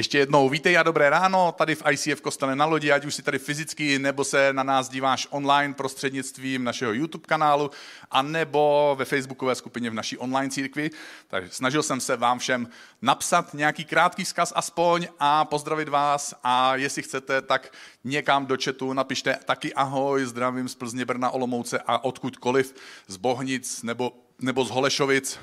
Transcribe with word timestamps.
Ještě 0.00 0.18
jednou 0.18 0.48
vítej 0.48 0.78
a 0.78 0.82
dobré 0.82 1.10
ráno 1.10 1.54
tady 1.58 1.74
v 1.74 1.82
ICF 1.90 2.20
Kostele 2.20 2.56
na 2.56 2.64
lodi, 2.64 2.92
ať 2.92 3.04
už 3.04 3.14
si 3.14 3.22
tady 3.22 3.38
fyzicky, 3.38 3.98
nebo 3.98 4.24
se 4.24 4.52
na 4.52 4.62
nás 4.62 4.88
díváš 4.88 5.26
online 5.30 5.74
prostřednictvím 5.74 6.64
našeho 6.64 6.92
YouTube 6.92 7.26
kanálu, 7.26 7.70
a 8.10 8.22
nebo 8.22 8.94
ve 8.98 9.04
facebookové 9.04 9.54
skupině 9.54 9.90
v 9.90 9.94
naší 9.94 10.18
online 10.18 10.50
církvi. 10.50 10.90
Takže 11.28 11.50
snažil 11.52 11.82
jsem 11.82 12.00
se 12.00 12.16
vám 12.16 12.38
všem 12.38 12.68
napsat 13.02 13.54
nějaký 13.54 13.84
krátký 13.84 14.24
vzkaz 14.24 14.52
aspoň 14.56 15.08
a 15.18 15.44
pozdravit 15.44 15.88
vás 15.88 16.34
a 16.44 16.76
jestli 16.76 17.02
chcete, 17.02 17.42
tak 17.42 17.72
někam 18.04 18.46
do 18.46 18.56
chatu 18.64 18.92
napište 18.92 19.38
taky 19.44 19.74
ahoj, 19.74 20.24
zdravím 20.24 20.68
z 20.68 20.74
Plzně, 20.74 21.04
Brna, 21.04 21.30
Olomouce 21.30 21.78
a 21.86 22.04
odkudkoliv, 22.04 22.74
z 23.06 23.16
Bohnic 23.16 23.82
nebo, 23.82 24.12
nebo 24.38 24.64
z 24.64 24.70
Holešovic. 24.70 25.38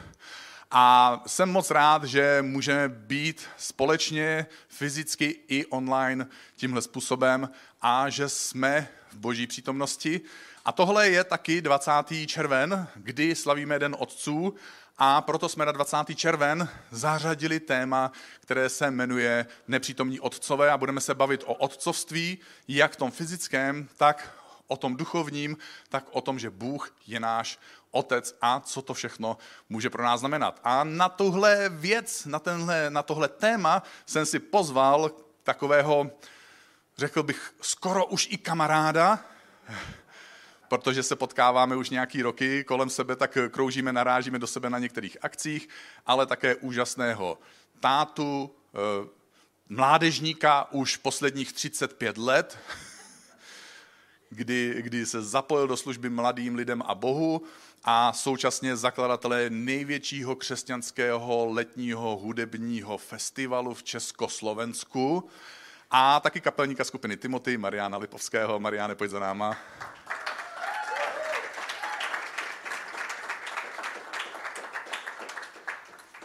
A 0.72 1.24
jsem 1.28 1.50
moc 1.50 1.72
rád, 1.72 2.04
že 2.04 2.40
můžeme 2.42 2.90
být 2.90 3.48
společně 3.58 4.46
fyzicky 4.68 5.40
i 5.48 5.66
online 5.66 6.28
tímhle 6.56 6.82
způsobem 6.82 7.50
a 7.82 8.10
že 8.10 8.30
jsme 8.30 8.88
v 9.12 9.16
boží 9.18 9.48
přítomnosti. 9.48 10.22
A 10.66 10.72
tohle 10.72 11.10
je 11.10 11.24
taky 11.24 11.62
20. 11.62 11.92
červen, 12.26 12.88
kdy 12.96 13.36
slavíme 13.36 13.80
Den 13.80 13.96
otců 14.00 14.56
a 14.98 15.22
proto 15.22 15.50
jsme 15.50 15.66
na 15.66 15.72
20. 15.72 15.98
červen 16.16 16.70
zařadili 16.92 17.60
téma, 17.60 18.12
které 18.40 18.70
se 18.70 18.92
jmenuje 18.92 19.46
Nepřítomní 19.68 20.20
otcové 20.20 20.72
a 20.72 20.78
budeme 20.78 21.02
se 21.02 21.16
bavit 21.16 21.44
o 21.46 21.54
otcovství, 21.54 22.38
jak 22.68 22.94
v 22.94 22.96
tom 22.96 23.12
fyzickém, 23.12 23.88
tak 23.98 24.34
o 24.68 24.78
tom 24.78 24.98
duchovním, 24.98 25.58
tak 25.90 26.06
o 26.12 26.22
tom, 26.22 26.40
že 26.40 26.50
Bůh 26.50 26.96
je 27.08 27.20
náš 27.20 27.60
otec 27.98 28.38
a 28.42 28.60
co 28.60 28.82
to 28.82 28.94
všechno 28.94 29.38
může 29.70 29.90
pro 29.90 30.04
nás 30.04 30.20
znamenat. 30.20 30.60
A 30.64 30.84
na 30.84 31.10
tuhle 31.10 31.70
věc, 31.70 32.26
na, 32.26 32.40
tenhle, 32.40 32.90
na 32.90 33.04
tohle 33.04 33.28
téma 33.28 33.84
jsem 34.06 34.26
si 34.26 34.40
pozval 34.40 35.12
takového, 35.44 36.12
řekl 36.98 37.24
bych, 37.24 37.54
skoro 37.62 38.06
už 38.06 38.28
i 38.32 38.38
kamaráda, 38.38 39.20
protože 40.68 41.04
se 41.04 41.16
potkáváme 41.16 41.76
už 41.76 41.90
nějaký 41.90 42.22
roky 42.22 42.64
kolem 42.64 42.90
sebe, 42.90 43.16
tak 43.16 43.38
kroužíme, 43.52 43.94
narážíme 43.94 44.40
do 44.40 44.48
sebe 44.48 44.70
na 44.70 44.80
některých 44.80 45.18
akcích, 45.22 45.70
ale 46.06 46.26
také 46.26 46.56
úžasného 46.56 47.38
tátu, 47.80 48.56
eh, 48.76 49.08
mládežníka 49.70 50.72
už 50.72 50.98
posledních 50.98 51.54
35 51.54 52.18
let, 52.18 52.60
kdy, 54.30 54.76
kdy 54.80 55.06
se 55.06 55.22
zapojil 55.22 55.68
do 55.68 55.78
služby 55.78 56.10
mladým 56.10 56.56
lidem 56.56 56.84
a 56.86 56.96
Bohu 56.96 57.42
a 57.90 58.14
současně 58.14 58.76
zakladatelé 58.76 59.50
největšího 59.50 60.36
křesťanského 60.36 61.46
letního 61.46 62.18
hudebního 62.18 62.98
festivalu 62.98 63.74
v 63.74 63.84
Československu 63.84 65.30
a 65.92 66.20
taky 66.20 66.42
kapelníka 66.42 66.84
skupiny 66.84 67.18
Timothy, 67.18 67.58
Mariana 67.58 67.98
Lipovského. 67.98 68.60
Mariane, 68.60 68.96
pojď 68.96 69.12
za 69.12 69.20
náma. 69.20 69.58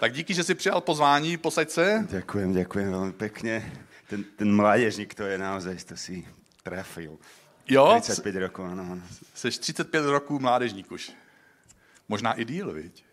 Tak 0.00 0.12
díky, 0.12 0.34
že 0.34 0.44
jsi 0.44 0.54
přijal 0.54 0.80
pozvání, 0.80 1.36
posaď 1.36 1.70
se. 1.70 2.06
Ďakujem, 2.10 2.58
ďakujem 2.58 2.90
veľmi 2.90 3.14
pekne. 3.14 3.62
Ten, 4.10 4.26
ten 4.34 4.50
mládežník, 4.50 5.14
to 5.14 5.22
je 5.22 5.38
naozaj, 5.38 5.78
to 5.86 5.94
si 5.94 6.26
trafil. 6.66 7.22
Jo? 7.70 7.94
35 8.02 8.50
rokov, 8.50 8.66
áno. 8.66 8.98
Jsi 9.34 9.50
35 9.50 10.10
roků 10.10 10.38
mládežník 10.42 10.90
už. 10.90 11.21
Možná 12.08 12.32
i 12.32 12.44
díl, 12.44 12.72
viď? 12.72 13.04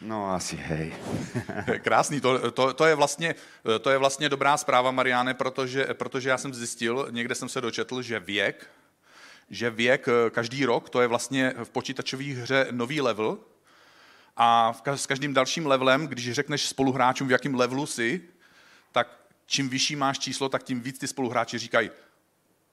No 0.00 0.30
asi 0.34 0.56
hej. 0.56 0.94
Krásný, 1.82 2.20
to, 2.20 2.50
to, 2.50 2.74
to, 2.74 2.86
je 2.86 2.94
vlastně, 2.94 3.34
to 3.80 3.90
je 3.90 3.98
vlastně 3.98 4.28
dobrá 4.28 4.56
zpráva, 4.56 4.90
Mariáne, 4.90 5.34
protože, 5.34 5.86
protože 5.92 6.28
já 6.28 6.38
jsem 6.38 6.54
zjistil, 6.54 7.08
někde 7.10 7.34
jsem 7.34 7.48
se 7.48 7.60
dočetl, 7.60 8.02
že 8.02 8.20
věk, 8.20 8.70
že 9.50 9.70
věk 9.70 10.06
každý 10.30 10.64
rok, 10.64 10.90
to 10.90 11.00
je 11.00 11.06
vlastně 11.06 11.54
v 11.64 11.70
počítačové 11.70 12.24
hře 12.24 12.66
nový 12.70 13.00
level 13.00 13.38
a 14.36 14.74
s 14.86 15.06
každým 15.06 15.34
dalším 15.34 15.66
levelem, 15.66 16.06
když 16.06 16.32
řekneš 16.32 16.68
spoluhráčům, 16.68 17.28
v 17.28 17.32
jakém 17.32 17.54
levelu 17.54 17.86
jsi, 17.86 18.20
tak 18.92 19.08
čím 19.46 19.68
vyšší 19.68 19.96
máš 19.96 20.18
číslo, 20.18 20.48
tak 20.48 20.62
tím 20.62 20.80
víc 20.80 20.98
ty 20.98 21.08
spoluhráči 21.08 21.58
říkají 21.58 21.90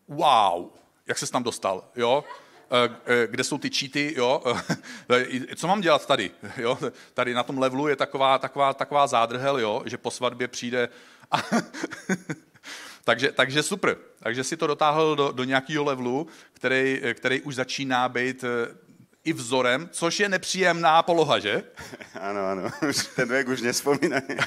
wow, 0.07 0.69
jak 1.07 1.17
se 1.17 1.31
tam 1.31 1.44
dostal, 1.44 1.84
jo? 1.96 2.23
Eh, 2.72 2.95
eh, 3.05 3.28
kde 3.28 3.44
jsou 3.44 3.57
ty 3.57 3.69
cheaty, 3.69 4.13
jo? 4.17 4.44
co 5.55 5.67
mám 5.67 5.81
dělat 5.81 6.07
tady, 6.07 6.31
jo? 6.57 6.78
Tady 7.13 7.33
na 7.33 7.44
tom 7.44 7.57
levelu 7.57 7.88
je 7.88 7.95
taková, 7.95 8.38
taková, 8.38 8.73
taková 8.73 9.07
zádrhel, 9.07 9.59
jo? 9.59 9.83
Že 9.85 9.97
po 9.97 10.11
svatbě 10.11 10.47
přijde 10.47 10.89
a 11.31 11.38
takže, 13.03 13.31
takže 13.31 13.63
super. 13.63 13.97
Takže 14.19 14.44
si 14.44 14.57
to 14.57 14.67
dotáhl 14.67 15.16
do, 15.16 15.31
do 15.31 15.44
nějakého 15.44 15.83
levelu, 15.83 16.28
který, 16.53 17.01
který 17.13 17.41
už 17.41 17.55
začíná 17.55 18.09
být 18.09 18.44
eh, 18.44 18.75
i 19.28 19.34
vzorem, 19.34 19.90
což 19.92 20.20
je 20.20 20.30
nepříjemná 20.30 21.04
poloha, 21.04 21.40
že? 21.40 21.64
Ano, 22.20 22.46
ano, 22.46 22.70
ten 23.16 23.30
věk 23.30 23.48
už 23.48 23.62
nespomínají. 23.62 24.24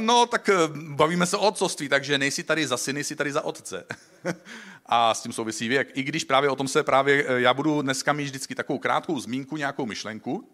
No, 0.00 0.26
tak 0.26 0.50
bavíme 0.74 1.26
se 1.26 1.36
o 1.36 1.40
otcovství, 1.40 1.88
takže 1.88 2.18
nejsi 2.18 2.42
tady 2.42 2.66
za 2.66 2.76
syny, 2.76 3.04
jsi 3.04 3.16
tady 3.16 3.32
za 3.32 3.44
otce. 3.44 3.84
A 4.86 5.14
s 5.14 5.22
tím 5.22 5.32
souvisí 5.32 5.68
věk. 5.68 5.88
I 5.94 6.02
když 6.02 6.24
právě 6.24 6.50
o 6.50 6.56
tom 6.56 6.68
se 6.68 6.82
právě, 6.82 7.24
já 7.36 7.54
budu 7.54 7.82
dneska 7.82 8.12
mít 8.12 8.24
vždycky 8.24 8.54
takovou 8.54 8.78
krátkou 8.78 9.20
zmínku, 9.20 9.56
nějakou 9.56 9.86
myšlenku, 9.86 10.50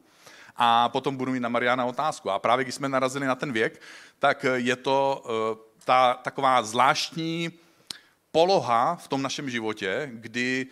a 0.56 0.88
potom 0.88 1.16
budu 1.16 1.32
mít 1.32 1.40
na 1.40 1.48
Mariana 1.48 1.84
otázku. 1.84 2.30
A 2.30 2.38
právě 2.38 2.64
když 2.64 2.74
jsme 2.74 2.88
narazili 2.88 3.26
na 3.26 3.34
ten 3.34 3.52
věk, 3.52 3.82
tak 4.18 4.46
je 4.54 4.76
to 4.76 5.24
ta 5.84 6.14
taková 6.14 6.62
zvláštní 6.62 7.50
poloha 8.32 8.96
v 8.96 9.08
tom 9.08 9.22
našem 9.22 9.50
životě, 9.50 10.10
kdy 10.12 10.66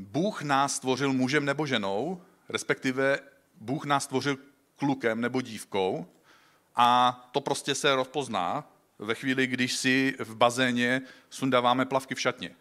Bůh 0.00 0.42
nás 0.42 0.74
stvořil 0.74 1.12
mužem 1.12 1.44
nebo 1.44 1.66
ženou, 1.66 2.22
respektive 2.48 3.18
Bůh 3.54 3.84
nás 3.84 4.04
stvořil 4.04 4.38
klukem 4.76 5.20
nebo 5.20 5.40
dívkou 5.40 6.06
a 6.76 7.20
to 7.32 7.40
prostě 7.40 7.74
se 7.74 7.94
rozpozná 7.94 8.72
ve 8.98 9.14
chvíli, 9.14 9.46
když 9.46 9.72
si 9.72 10.16
v 10.18 10.34
bazéně 10.34 11.02
sundáváme 11.30 11.86
plavky 11.86 12.14
v 12.14 12.20
šatně. 12.20 12.56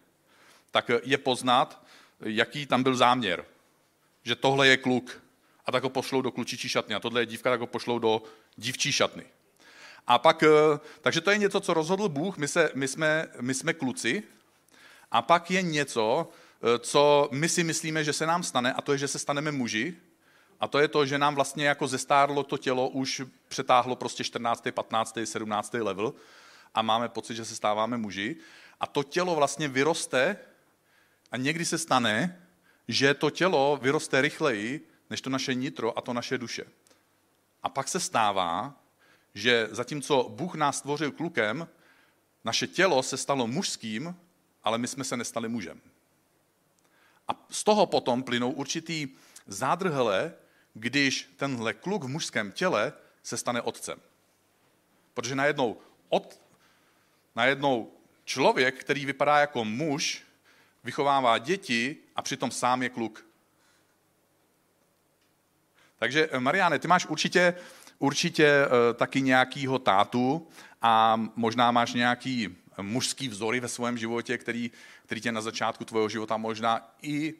Tak 0.72 0.92
je 1.04 1.18
poznat, 1.18 1.86
jaký 2.20 2.66
tam 2.66 2.84
byl 2.84 2.96
záměr. 2.96 3.46
Že 4.24 4.36
tohle 4.36 4.68
je 4.68 4.78
kluk 4.78 5.24
a 5.66 5.72
tak 5.72 5.84
ho 5.84 5.90
pošlou 5.90 6.22
do 6.22 6.32
klučičí 6.32 6.70
šatny 6.70 6.96
a 6.96 7.00
tohle 7.00 7.22
je 7.22 7.26
dívka, 7.26 7.50
tak 7.50 7.60
ho 7.60 7.68
pošlou 7.68 8.00
do 8.00 8.24
dívčí 8.56 8.92
šatny. 8.92 9.24
A 10.08 10.18
pak, 10.18 10.44
takže 11.02 11.22
to 11.22 11.32
je 11.32 11.38
něco, 11.38 11.60
co 11.60 11.74
rozhodl 11.74 12.10
Bůh, 12.10 12.38
my, 12.38 12.48
se, 12.48 12.72
my, 12.76 12.88
jsme, 12.88 13.28
my 13.42 13.54
jsme 13.54 13.74
kluci, 13.74 14.24
a 15.12 15.22
pak 15.22 15.52
je 15.52 15.62
něco, 15.62 16.30
co 16.80 17.30
my 17.32 17.50
si 17.50 17.64
myslíme, 17.64 18.04
že 18.04 18.14
se 18.14 18.26
nám 18.26 18.44
stane, 18.44 18.74
a 18.74 18.82
to 18.82 18.92
je, 18.92 18.98
že 18.98 19.08
se 19.08 19.20
staneme 19.20 19.52
muži, 19.52 19.96
a 20.60 20.68
to 20.68 20.80
je 20.80 20.88
to, 20.88 21.06
že 21.06 21.18
nám 21.18 21.36
vlastně 21.36 21.68
jako 21.68 21.88
zestárlo 21.88 22.44
to 22.44 22.58
tělo, 22.58 22.90
už 22.90 23.22
přetáhlo 23.48 23.96
prostě 23.96 24.24
14., 24.24 24.68
15., 24.72 25.18
17. 25.24 25.74
level 25.74 26.14
a 26.74 26.82
máme 26.82 27.10
pocit, 27.10 27.36
že 27.36 27.46
se 27.46 27.56
stáváme 27.56 27.98
muži. 27.98 28.36
A 28.80 28.88
to 28.88 29.04
tělo 29.04 29.36
vlastně 29.36 29.68
vyroste 29.68 30.38
a 31.32 31.38
někdy 31.38 31.66
se 31.66 31.78
stane, 31.78 32.42
že 32.88 33.14
to 33.14 33.30
tělo 33.30 33.80
vyroste 33.82 34.22
rychleji 34.22 34.90
než 35.10 35.22
to 35.22 35.30
naše 35.30 35.54
nitro 35.54 35.98
a 35.98 36.02
to 36.02 36.14
naše 36.14 36.38
duše. 36.38 36.64
A 37.64 37.70
pak 37.70 37.88
se 37.88 38.00
stává, 38.00 38.76
že 39.34 39.68
zatímco 39.72 40.30
Bůh 40.30 40.56
nás 40.56 40.78
stvořil 40.78 41.12
klukem, 41.12 41.68
naše 42.46 42.68
tělo 42.68 43.04
se 43.04 43.18
stalo 43.18 43.48
mužským, 43.48 44.16
ale 44.64 44.78
my 44.78 44.88
jsme 44.88 45.04
se 45.04 45.18
nestali 45.18 45.50
mužem. 45.50 45.82
A 47.30 47.46
z 47.50 47.64
toho 47.64 47.86
potom 47.86 48.24
plynou 48.24 48.52
určitý 48.52 49.08
zádrhelé, 49.48 50.34
když 50.74 51.34
tenhle 51.38 51.74
kluk 51.74 52.04
v 52.04 52.08
mužském 52.08 52.52
těle 52.52 52.94
se 53.24 53.38
stane 53.38 53.62
otcem. 53.62 54.00
Protože 55.14 55.36
najednou, 55.36 55.78
od, 56.10 56.42
najednou 57.36 57.92
člověk, 58.26 58.80
který 58.80 59.06
vypadá 59.06 59.38
jako 59.38 59.66
muž, 59.66 60.24
vychovává 60.84 61.38
děti 61.38 61.98
a 62.16 62.22
přitom 62.22 62.52
sám 62.52 62.84
je 62.84 62.90
kluk. 62.90 63.26
Takže 65.98 66.30
Mariáne, 66.40 66.80
ty 66.80 66.88
máš 66.88 67.06
určitě, 67.06 67.56
určitě 68.00 68.66
uh, 68.66 68.98
taky 68.98 69.22
nějakýho 69.22 69.80
tátu 69.80 70.48
a 70.82 71.22
možná 71.36 71.72
máš 71.72 71.94
nějaký 71.94 72.58
mužský 72.81 73.28
vzory 73.28 73.60
ve 73.60 73.68
svém 73.68 73.98
životě, 73.98 74.38
který, 74.38 74.72
který 75.06 75.22
tě 75.22 75.31
na 75.31 75.42
začátku 75.42 75.86
tvého 75.86 76.10
života 76.10 76.38
možná 76.38 76.96
i 77.02 77.34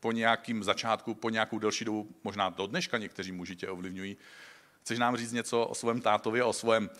po 0.00 0.12
nějakým 0.12 0.64
začátku, 0.64 1.14
po 1.14 1.30
nějakou 1.30 1.58
delší 1.58 1.84
dobu, 1.84 2.08
možná 2.24 2.50
do 2.50 2.66
dneška 2.66 2.98
někteří 2.98 3.32
muži 3.32 3.56
tě 3.56 3.68
ovlivňují. 3.68 4.16
Chceš 4.82 4.98
nám 4.98 5.16
říct 5.16 5.32
něco 5.32 5.64
o 5.64 5.74
svém 5.74 6.00
tátovi, 6.00 6.42
o 6.42 6.52
svém 6.52 6.90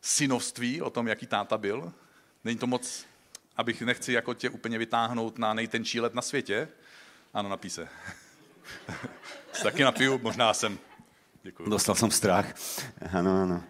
synovství, 0.00 0.82
o 0.82 0.90
tom, 0.90 1.08
jaký 1.08 1.26
táta 1.26 1.58
byl? 1.58 1.92
Není 2.44 2.58
to 2.58 2.66
moc, 2.66 3.06
abych 3.56 3.82
nechci 3.82 4.12
jako 4.12 4.34
tě 4.34 4.50
úplně 4.50 4.78
vytáhnout 4.78 5.38
na 5.38 5.54
nejtenčí 5.54 6.00
let 6.00 6.14
na 6.14 6.22
světě? 6.22 6.68
Ano, 7.34 7.48
napí 7.48 7.70
se. 7.70 7.88
Taky 9.62 9.84
napiju, 9.84 10.18
možná 10.18 10.54
jsem. 10.54 10.78
Děkuji. 11.42 11.70
Dostal 11.70 11.94
jsem 11.94 12.10
strach. 12.10 12.54
Ano, 13.12 13.42
ano. 13.42 13.64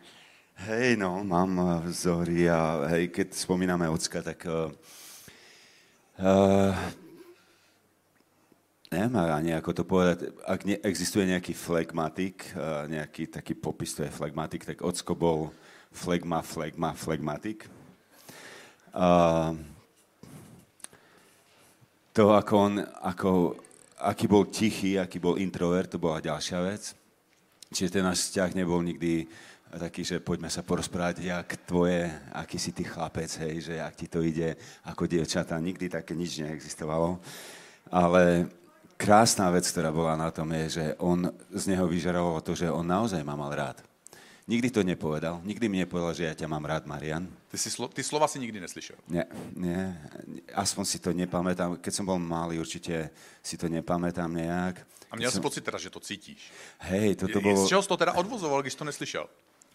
Hej, 0.61 1.01
no, 1.01 1.25
mám 1.25 1.57
eh, 1.57 1.89
vzory 1.89 2.45
a 2.45 2.85
hej, 2.93 3.09
keď 3.09 3.33
spomíname 3.33 3.89
ocka, 3.89 4.21
tak 4.21 4.45
uh, 4.45 4.69
uh, 6.21 6.77
neviem 8.93 9.17
ani 9.17 9.57
ako 9.57 9.73
to 9.73 9.89
povedať. 9.89 10.29
Ak 10.45 10.69
ne, 10.69 10.77
existuje 10.85 11.25
nejaký 11.25 11.57
flegmatik, 11.57 12.45
uh, 12.53 12.85
nejaký 12.93 13.33
taký 13.33 13.57
popis, 13.57 13.97
to 13.97 14.05
je 14.05 14.13
flegmatik, 14.13 14.69
tak 14.69 14.85
ocko 14.85 15.17
bol 15.17 15.49
flegma, 15.97 16.45
flegma, 16.45 16.93
flegmatik. 16.93 17.65
Uh, 18.93 19.57
to, 22.13 22.37
ako 22.37 22.53
on, 22.61 22.75
ako, 23.01 23.31
aký 23.97 24.29
bol 24.29 24.45
tichý, 24.45 25.01
aký 25.01 25.17
bol 25.17 25.41
introvert, 25.41 25.89
to 25.89 25.97
bola 25.97 26.21
ďalšia 26.21 26.61
vec. 26.69 26.93
Čiže 27.73 27.97
ten 27.97 28.05
náš 28.05 28.29
vzťah 28.29 28.61
nebol 28.61 28.85
nikdy 28.85 29.25
taký, 29.79 30.03
že 30.03 30.19
poďme 30.19 30.51
sa 30.51 30.67
porozprávať, 30.67 31.23
jak 31.23 31.49
tvoje, 31.67 32.11
aký 32.35 32.59
si 32.59 32.75
ty 32.75 32.83
chlapec, 32.83 33.31
hej, 33.45 33.71
že 33.71 33.75
jak 33.79 33.95
ti 33.95 34.07
to 34.11 34.25
ide 34.25 34.59
ako 34.83 35.07
dievčatá. 35.07 35.55
Nikdy 35.61 35.87
také 35.87 36.17
nič 36.19 36.43
neexistovalo. 36.43 37.23
Ale 37.91 38.51
krásna 38.99 39.51
vec, 39.51 39.67
ktorá 39.71 39.95
bola 39.95 40.19
na 40.19 40.31
tom, 40.35 40.51
je, 40.53 40.83
že 40.83 40.85
on 40.99 41.31
z 41.55 41.65
neho 41.71 41.87
vyžarovalo 41.87 42.43
to, 42.43 42.59
že 42.59 42.71
on 42.71 42.87
naozaj 42.87 43.23
ma 43.23 43.39
mal 43.39 43.55
rád. 43.55 43.79
Nikdy 44.51 44.69
to 44.75 44.83
nepovedal. 44.83 45.39
Nikdy 45.47 45.71
mi 45.71 45.79
nepovedal, 45.87 46.11
že 46.11 46.27
ja 46.27 46.35
ťa 46.35 46.51
mám 46.51 46.67
rád, 46.67 46.83
Marian. 46.83 47.31
Ty, 47.55 47.55
si 47.55 47.71
slo- 47.71 47.87
ty 47.87 48.03
slova 48.03 48.27
si 48.27 48.43
nikdy 48.43 48.59
neslyšel? 48.59 48.99
Nie, 49.07 49.31
nie. 49.55 49.79
Aspoň 50.51 50.85
si 50.91 50.99
to 50.99 51.15
nepamätám. 51.15 51.79
Keď 51.79 51.93
som 51.95 52.03
bol 52.03 52.19
malý, 52.19 52.59
určite 52.59 53.15
si 53.47 53.55
to 53.55 53.71
nepamätám 53.71 54.27
nejak. 54.27 54.83
A 55.11 55.17
měl 55.17 55.31
jsi 55.31 55.39
som... 55.39 55.43
pocit 55.43 55.65
teda, 55.65 55.79
že 55.79 55.91
to 55.91 56.01
cítíš? 56.01 56.51
Hej, 56.79 57.17
toto 57.17 57.39
Je- 57.39 57.43
bolo... 57.43 57.67
Z 57.67 57.69
čeho 57.69 57.83
jsi 57.83 57.89
to 57.89 57.97
teda 57.97 58.13
odvozoval, 58.13 58.63
když 58.63 58.73
jsi 58.73 58.79
to 58.79 58.85
neslyšel? 58.85 59.27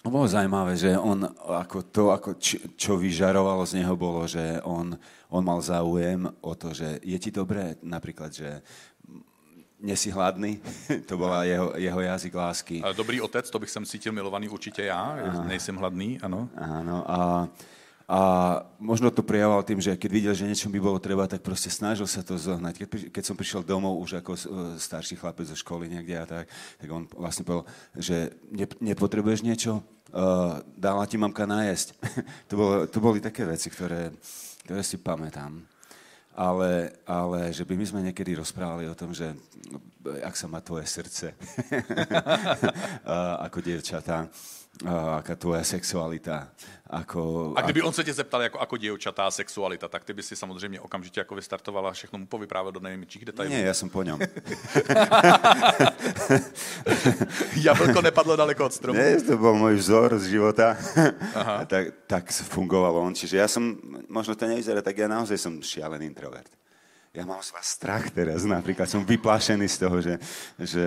To 0.06 0.14
bolo 0.14 0.30
zaujímavé, 0.30 0.78
že 0.78 0.94
on, 1.02 1.26
ako 1.50 1.90
to, 1.90 2.14
ako 2.14 2.38
či, 2.38 2.62
čo 2.78 2.94
vyžarovalo 2.94 3.66
z 3.66 3.82
neho, 3.82 3.98
bolo, 3.98 4.30
že 4.30 4.62
on, 4.62 4.94
on 5.34 5.42
mal 5.42 5.58
záujem 5.66 6.30
o 6.46 6.54
to, 6.54 6.78
že 6.78 7.02
je 7.02 7.18
ti 7.18 7.34
dobré, 7.34 7.74
napríklad, 7.82 8.30
že 8.30 8.62
nesi 9.82 10.14
hladný, 10.14 10.62
to 11.10 11.18
bola 11.18 11.42
jeho, 11.50 11.74
jeho 11.74 12.02
jazyk 12.06 12.34
lásky. 12.38 12.78
Dobrý 12.94 13.18
otec, 13.18 13.50
to 13.50 13.58
bych 13.58 13.70
jsem 13.70 13.86
cítil 13.86 14.14
milovaný 14.14 14.46
určitě 14.50 14.86
já, 14.86 15.18
nejsem 15.50 15.76
hladný, 15.76 16.22
ano. 16.22 16.50
Áno, 16.54 17.02
a, 17.10 17.50
a 18.06 18.20
možno 18.78 19.10
to 19.10 19.26
prejavoval 19.26 19.66
tým, 19.66 19.82
že 19.82 19.98
keď 19.98 20.12
videl, 20.14 20.34
že 20.38 20.46
niečo 20.46 20.70
by 20.70 20.78
bolo 20.78 21.02
treba, 21.02 21.26
tak 21.26 21.42
proste 21.42 21.74
snažil 21.74 22.06
sa 22.06 22.22
to 22.22 22.38
zohnať. 22.38 22.86
Keď, 22.86 22.90
keď 23.10 23.24
som 23.26 23.34
prišiel 23.34 23.66
domov 23.66 23.98
už 23.98 24.22
ako 24.22 24.32
e, 24.38 24.42
starší 24.78 25.18
chlapec 25.18 25.50
zo 25.50 25.58
školy 25.58 25.90
niekde 25.90 26.14
a 26.14 26.26
tak, 26.30 26.46
tak 26.78 26.88
on 26.94 27.10
vlastne 27.18 27.42
povedal, 27.42 27.66
že 27.98 28.38
ne, 28.54 28.70
nepotrebuješ 28.94 29.42
niečo, 29.42 29.82
uh, 30.14 30.62
dala 30.78 31.10
ti 31.10 31.18
mamka 31.18 31.50
najesť. 31.50 31.98
to, 32.50 32.54
bolo, 32.54 32.74
to 32.86 32.98
boli 33.02 33.18
také 33.18 33.42
veci, 33.42 33.74
ktoré, 33.74 34.14
ktoré 34.70 34.86
si 34.86 35.02
pamätám. 35.02 35.66
Ale, 36.36 36.94
ale 37.10 37.50
že 37.56 37.66
by 37.66 37.74
my 37.74 37.86
sme 37.90 38.06
niekedy 38.12 38.38
rozprávali 38.38 38.86
o 38.86 38.94
tom, 38.94 39.18
že 39.18 39.34
no, 39.72 39.82
ak 40.22 40.36
sa 40.38 40.46
má 40.52 40.60
tvoje 40.60 40.86
srdce 40.86 41.32
ako 43.50 43.58
dievčatá, 43.64 44.28
aká 45.18 45.36
tvoja 45.36 45.64
sexualita, 45.64 46.52
ako... 46.90 47.54
A 47.56 47.62
kdyby 47.62 47.82
on 47.82 47.94
se 47.94 48.04
tě 48.04 48.14
zeptal 48.14 48.42
jako, 48.42 48.60
ako 48.60 48.78
děvčatá 48.78 49.32
sexualita, 49.32 49.88
tak 49.88 50.04
ty 50.04 50.14
by 50.14 50.24
si 50.24 50.36
samozřejmě 50.36 50.82
okamžitě 50.82 51.20
jako 51.20 51.36
vystartovala 51.36 51.90
a 51.90 51.94
všechno 51.94 52.20
mu 52.20 52.26
povyprávěl 52.26 52.72
do 52.72 52.80
nejmenších 52.80 53.26
detailů. 53.26 53.52
Nie, 53.52 53.66
ja 53.66 53.74
som 53.74 53.90
po 53.90 54.04
ňom. 54.04 54.20
Jablko 57.56 58.02
nepadlo 58.02 58.36
daleko 58.36 58.66
od 58.66 58.74
stromu. 58.74 59.00
Nie, 59.00 59.22
to 59.22 59.38
bol 59.38 59.56
môj 59.56 59.80
vzor 59.80 60.20
z 60.20 60.28
života. 60.38 60.78
A 61.36 61.66
tak, 61.72 62.06
tak 62.08 62.32
fungoval 62.32 62.98
on. 63.00 63.16
Čiže 63.16 63.38
ja 63.38 63.48
som, 63.48 63.80
možno 64.12 64.36
to 64.36 64.46
nevyzerá, 64.46 64.82
tak 64.84 64.98
ja 64.98 65.08
naozaj 65.08 65.38
som 65.40 65.64
šialený 65.64 66.06
introvert. 66.12 66.52
Ja 67.16 67.24
mám 67.24 67.40
z 67.40 67.56
vás 67.56 67.80
strach 67.80 68.12
teraz, 68.12 68.44
napríklad 68.44 68.92
som 68.92 69.08
vyplašený 69.08 69.72
z 69.72 69.78
toho, 69.80 70.04
že, 70.04 70.20
že 70.60 70.84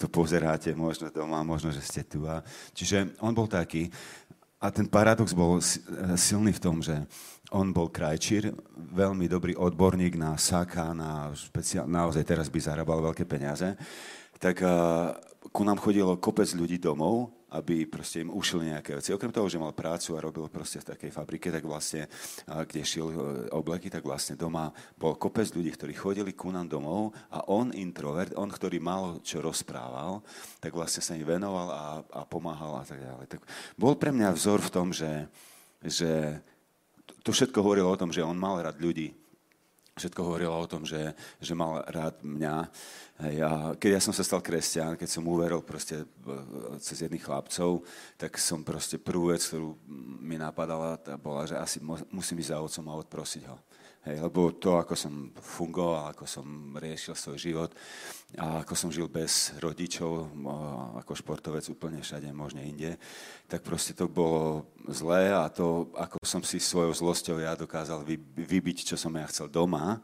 to 0.00 0.08
pozeráte 0.08 0.72
možno 0.72 1.12
doma, 1.12 1.44
možno, 1.44 1.68
že 1.68 1.84
ste 1.84 2.00
tu. 2.00 2.24
A, 2.24 2.40
čiže 2.72 3.12
on 3.20 3.36
bol 3.36 3.44
taký. 3.44 3.92
A 4.56 4.72
ten 4.72 4.88
paradox 4.88 5.36
bol 5.36 5.60
si- 5.60 5.84
silný 6.16 6.56
v 6.56 6.64
tom, 6.64 6.80
že 6.80 7.04
on 7.52 7.76
bol 7.76 7.92
krajčír, 7.92 8.56
veľmi 8.72 9.28
dobrý 9.28 9.52
odborník 9.52 10.16
na 10.16 10.32
saka, 10.40 10.96
na 10.96 11.28
špeciál, 11.36 11.84
naozaj 11.84 12.24
teraz 12.24 12.48
by 12.48 12.64
zarábal 12.64 13.12
veľké 13.12 13.28
peniaze. 13.28 13.76
Tak 14.40 14.64
uh, 14.64 15.12
ku 15.52 15.60
nám 15.60 15.76
chodilo 15.76 16.16
kopec 16.16 16.48
ľudí 16.56 16.80
domov, 16.80 17.37
aby 17.48 17.88
proste 17.88 18.20
im 18.20 18.30
ušili 18.32 18.72
nejaké 18.72 19.00
veci. 19.00 19.14
Okrem 19.14 19.32
toho, 19.32 19.48
že 19.48 19.56
mal 19.56 19.72
prácu 19.72 20.16
a 20.16 20.24
robil 20.24 20.44
proste 20.52 20.84
v 20.84 20.88
takej 20.92 21.10
fabrike, 21.12 21.48
tak 21.48 21.64
vlastne, 21.64 22.04
a 22.44 22.64
kde 22.68 22.84
šil 22.84 23.08
e, 23.08 23.16
obleky, 23.56 23.88
tak 23.88 24.04
vlastne 24.04 24.36
doma 24.36 24.68
bol 25.00 25.16
kopec 25.16 25.48
ľudí, 25.56 25.72
ktorí 25.72 25.96
chodili 25.96 26.36
ku 26.36 26.52
nám 26.52 26.68
domov 26.68 27.16
a 27.32 27.44
on, 27.48 27.72
introvert, 27.72 28.36
on, 28.36 28.52
ktorý 28.52 28.76
málo 28.80 29.24
čo 29.24 29.40
rozprával, 29.40 30.20
tak 30.60 30.76
vlastne 30.76 31.00
sa 31.00 31.16
im 31.16 31.24
venoval 31.24 31.68
a, 31.72 31.84
a 32.04 32.22
pomáhal 32.28 32.80
a 32.80 32.84
tak 32.84 33.00
ďalej. 33.00 33.26
Tak 33.32 33.40
bol 33.80 33.96
pre 33.96 34.12
mňa 34.12 34.28
vzor 34.36 34.60
v 34.60 34.72
tom, 34.72 34.92
že, 34.92 35.24
že 35.80 36.36
to 37.24 37.32
všetko 37.32 37.64
hovorilo 37.64 37.88
o 37.88 38.00
tom, 38.00 38.12
že 38.12 38.24
on 38.24 38.36
mal 38.36 38.60
rád 38.60 38.76
ľudí, 38.76 39.16
všetko 39.98 40.20
hovorilo 40.22 40.54
o 40.54 40.70
tom, 40.70 40.86
že, 40.86 41.12
že 41.42 41.52
mal 41.58 41.82
rád 41.90 42.22
mňa. 42.22 42.56
Hej, 43.18 43.36
a 43.42 43.50
keď 43.74 43.98
ja 43.98 44.02
som 44.02 44.14
sa 44.14 44.22
stal 44.22 44.38
kresťan, 44.38 44.94
keď 44.94 45.08
som 45.10 45.26
uveril 45.26 45.58
proste 45.60 46.06
v- 46.22 46.78
cez 46.78 47.02
jedných 47.02 47.22
chlapcov, 47.22 47.82
tak 48.14 48.38
som 48.38 48.62
proste 48.62 48.96
prvú 48.96 49.34
vec, 49.34 49.42
ktorú 49.42 49.74
mi 50.22 50.38
napadala, 50.38 50.94
bola, 51.18 51.44
že 51.44 51.58
asi 51.58 51.82
musím 52.14 52.38
ísť 52.38 52.54
za 52.54 52.62
otcom 52.62 52.86
a 52.88 52.98
odprosiť 53.02 53.42
ho. 53.50 53.58
Hej, 54.08 54.24
lebo 54.24 54.56
to, 54.56 54.80
ako 54.80 54.96
som 54.96 55.28
fungoval, 55.36 56.08
ako 56.16 56.24
som 56.24 56.72
riešil 56.80 57.12
svoj 57.12 57.36
život 57.36 57.70
a 58.40 58.64
ako 58.64 58.72
som 58.72 58.88
žil 58.88 59.04
bez 59.04 59.52
rodičov, 59.60 60.32
ako 60.96 61.12
športovec 61.12 61.68
úplne 61.68 62.00
všade, 62.00 62.24
možne 62.32 62.64
inde, 62.64 62.96
tak 63.44 63.60
proste 63.60 63.92
to 63.92 64.08
bolo 64.08 64.64
zlé 64.88 65.28
a 65.28 65.52
to, 65.52 65.92
ako 65.92 66.16
som 66.24 66.40
si 66.40 66.56
svojou 66.56 66.88
zlosťou 66.88 67.36
ja 67.36 67.52
dokázal 67.52 68.00
vy- 68.00 68.16
vybiť, 68.48 68.88
čo 68.88 68.96
som 68.96 69.12
ja 69.12 69.28
chcel 69.28 69.52
doma, 69.52 70.00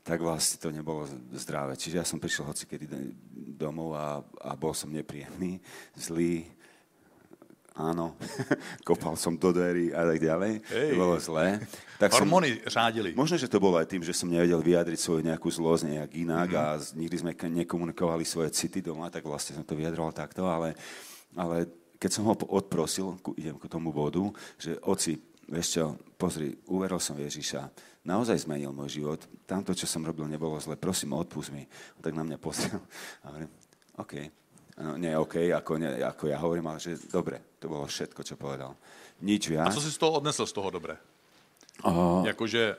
tak 0.00 0.24
vlastne 0.24 0.56
to 0.56 0.72
nebolo 0.72 1.04
zdravé. 1.36 1.76
Čiže 1.76 2.00
ja 2.00 2.08
som 2.08 2.16
prišiel 2.16 2.48
hocikedy 2.48 2.88
do- 2.88 3.12
domov 3.60 3.92
a, 3.92 4.24
a 4.40 4.56
bol 4.56 4.72
som 4.72 4.88
nepríjemný, 4.88 5.60
zlý, 5.92 6.48
áno, 7.78 8.18
kopal 8.88 9.14
som 9.14 9.32
do 9.32 9.48
dverí 9.48 9.90
a 9.90 10.02
tak 10.04 10.18
ďalej. 10.18 10.52
Hej. 10.66 10.88
To 10.90 10.96
bolo 10.98 11.16
zlé. 11.16 11.62
Tak 11.96 12.10
som, 12.10 12.26
Hormony 12.26 12.58
řádily. 12.62 13.14
možno, 13.14 13.34
že 13.34 13.46
to 13.46 13.58
bolo 13.58 13.78
aj 13.78 13.86
tým, 13.86 14.02
že 14.02 14.12
som 14.12 14.26
nevedel 14.26 14.58
vyjadriť 14.58 14.98
svoju 14.98 15.22
nejakú 15.22 15.46
zlosť 15.46 15.82
nejak 15.88 16.10
inak 16.12 16.48
a 16.52 16.64
z- 16.76 16.94
nikdy 16.94 17.16
sme 17.16 17.32
ke- 17.32 17.46
nekomunikovali 17.48 18.22
svoje 18.22 18.50
city 18.50 18.78
doma, 18.78 19.08
tak 19.08 19.22
vlastne 19.22 19.54
som 19.54 19.62
to 19.62 19.74
vyjadroval 19.74 20.10
takto, 20.10 20.44
ale, 20.44 20.74
ale 21.32 21.66
keď 21.96 22.10
som 22.12 22.26
ho 22.26 22.34
odprosil, 22.50 23.18
ku, 23.18 23.34
idem 23.34 23.54
k 23.54 23.66
tomu 23.66 23.90
bodu, 23.90 24.22
že 24.54 24.78
oci, 24.82 25.18
vieš 25.46 25.78
čo, 25.78 25.84
pozri, 26.14 26.54
uveril 26.66 26.98
som 26.98 27.14
Ježiša, 27.14 27.66
naozaj 28.06 28.46
zmenil 28.46 28.70
môj 28.70 29.02
život, 29.02 29.20
tamto, 29.42 29.74
čo 29.74 29.84
som 29.84 30.06
robil, 30.06 30.26
nebolo 30.26 30.54
zle, 30.58 30.78
prosím, 30.78 31.14
odpust 31.14 31.50
mi. 31.50 31.66
On 31.94 32.02
tak 32.02 32.14
na 32.14 32.22
mňa 32.22 32.38
pozrel 32.38 32.78
a 33.22 33.34
hovorím, 33.34 33.50
OK. 33.98 34.14
No, 34.78 34.96
nie 34.96 35.10
OK, 35.18 35.36
ako, 35.50 35.78
ne, 35.78 35.98
ako 36.06 36.30
ja 36.30 36.38
hovorím, 36.38 36.66
ale 36.70 36.78
že 36.78 36.94
dobre, 37.10 37.42
to 37.58 37.66
bolo 37.66 37.82
všetko, 37.86 38.22
čo 38.22 38.38
povedal. 38.38 38.78
Nič 39.22 39.50
A 39.50 39.50
viac. 39.50 39.74
co 39.74 39.80
si 39.82 39.90
z 39.90 39.98
toho 39.98 40.12
odnesl 40.22 40.46
z 40.46 40.52
toho 40.54 40.70
dobré? 40.70 40.94
O, 41.82 42.22
Jakože 42.26 42.76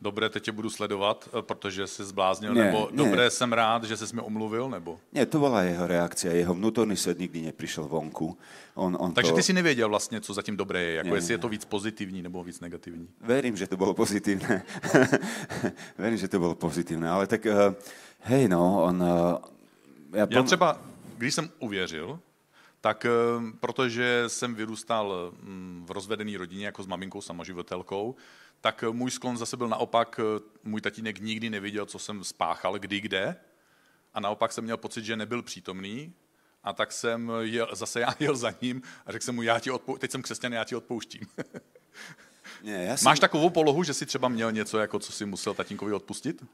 dobré, 0.00 0.28
teď 0.28 0.42
tě 0.44 0.52
budu 0.52 0.70
sledovat, 0.70 1.28
eh, 1.28 1.42
protože 1.42 1.86
jsi 1.86 2.04
zbláznil, 2.04 2.54
Ne, 2.54 2.64
nebo 2.64 2.88
ne. 2.92 2.96
dobré, 2.96 3.30
jsem 3.30 3.52
rád, 3.52 3.84
že 3.84 3.96
jsi 3.96 4.16
mi 4.16 4.20
omluvil, 4.20 4.70
nebo... 4.70 5.00
Nie, 5.12 5.26
to 5.26 5.38
bola 5.40 5.62
jeho 5.62 5.86
reakcia. 5.86 6.32
Jeho 6.32 6.54
vnútorný 6.54 6.96
svet 6.96 7.18
nikdy 7.18 7.40
neprišiel 7.52 7.84
vonku. 7.88 8.36
On, 8.74 8.96
on 9.00 9.12
Takže 9.14 9.30
to... 9.32 9.36
ty 9.36 9.42
si 9.42 9.52
nevěděl 9.52 9.88
vlastně, 9.88 10.20
co 10.20 10.34
zatím 10.34 10.56
dobré 10.56 10.80
je, 10.82 10.94
jako 10.94 11.08
Ne, 11.08 11.16
jestli 11.16 11.32
je 11.34 11.38
ne. 11.38 11.42
to 11.42 11.48
víc 11.48 11.64
pozitivní 11.64 12.22
nebo 12.22 12.44
víc 12.44 12.60
negativní. 12.60 13.08
Verím, 13.20 13.56
že 13.56 13.66
to 13.66 13.76
bolo 13.76 13.94
pozitívne. 13.94 14.62
Verím, 15.98 16.16
že 16.18 16.28
to 16.28 16.38
bolo 16.40 16.54
pozitívne. 16.54 17.08
Ale 17.10 17.26
tak, 17.26 17.46
uh, 17.46 17.74
hej, 18.28 18.48
no, 18.48 18.84
on... 18.84 18.96
Uh, 19.02 19.08
ja 20.12 20.26
Já 20.30 20.42
třeba, 20.42 20.78
když 21.16 21.34
jsem 21.34 21.50
uvěřil, 21.58 22.20
tak 22.80 23.04
eh, 23.04 23.10
protože 23.60 24.24
jsem 24.26 24.54
vyrůstal 24.54 25.32
mm, 25.40 25.84
v 25.86 25.90
rozvedené 25.90 26.38
rodině 26.38 26.66
jako 26.66 26.82
s 26.82 26.86
maminkou 26.86 27.20
samoživitelkou, 27.20 28.14
tak 28.60 28.84
můj 28.92 29.10
sklon 29.10 29.36
zase 29.36 29.56
byl 29.56 29.68
naopak, 29.68 30.20
eh, 30.20 30.40
můj 30.64 30.80
tatínek 30.80 31.20
nikdy 31.20 31.50
neviděl, 31.50 31.86
co 31.86 31.98
jsem 31.98 32.24
spáchal, 32.24 32.78
kdy, 32.78 33.00
kde. 33.00 33.36
A 34.14 34.20
naopak 34.20 34.52
jsem 34.52 34.64
měl 34.64 34.76
pocit, 34.76 35.04
že 35.04 35.16
nebyl 35.16 35.42
přítomný. 35.42 36.12
A 36.64 36.72
tak 36.72 36.92
jsem 36.92 37.32
jel, 37.40 37.68
zase 37.72 38.00
já 38.00 38.14
jel 38.18 38.36
za 38.36 38.54
ním 38.60 38.82
a 39.06 39.12
řekl 39.12 39.24
jsem 39.24 39.34
mu, 39.34 39.42
já 39.42 39.60
ti 39.60 39.70
odpou- 39.70 39.98
teď 39.98 40.10
jsem 40.10 40.22
křesťan, 40.22 40.52
já 40.52 40.64
ti 40.64 40.76
odpouštím. 40.76 41.26
Nie, 42.64 42.88
ja 42.88 42.96
som... 42.96 43.12
Máš 43.12 43.20
takovou 43.20 43.50
polohu, 43.50 43.84
že 43.84 43.94
si 43.94 44.06
třeba 44.06 44.28
měl 44.28 44.52
něco, 44.52 44.78
jako 44.78 44.98
co 44.98 45.12
si 45.12 45.26
musel 45.26 45.54
tatínkovi 45.54 45.92
odpustit? 45.92 46.44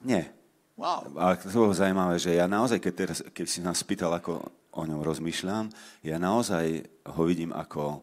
Nie. 0.00 0.32
Wow. 0.80 1.12
A 1.20 1.36
to 1.36 1.52
bolo 1.52 1.76
zaujímavé, 1.76 2.16
že 2.16 2.32
ja 2.32 2.48
naozaj, 2.48 2.80
keď, 2.80 2.92
teraz, 2.96 3.18
keď 3.36 3.46
si 3.46 3.60
nás 3.60 3.76
spýtal, 3.76 4.16
ako 4.16 4.40
o 4.72 4.82
ňom 4.88 5.04
rozmýšľam, 5.04 5.68
ja 6.00 6.16
naozaj 6.16 6.88
ho 7.04 7.22
vidím 7.28 7.52
ako 7.52 8.00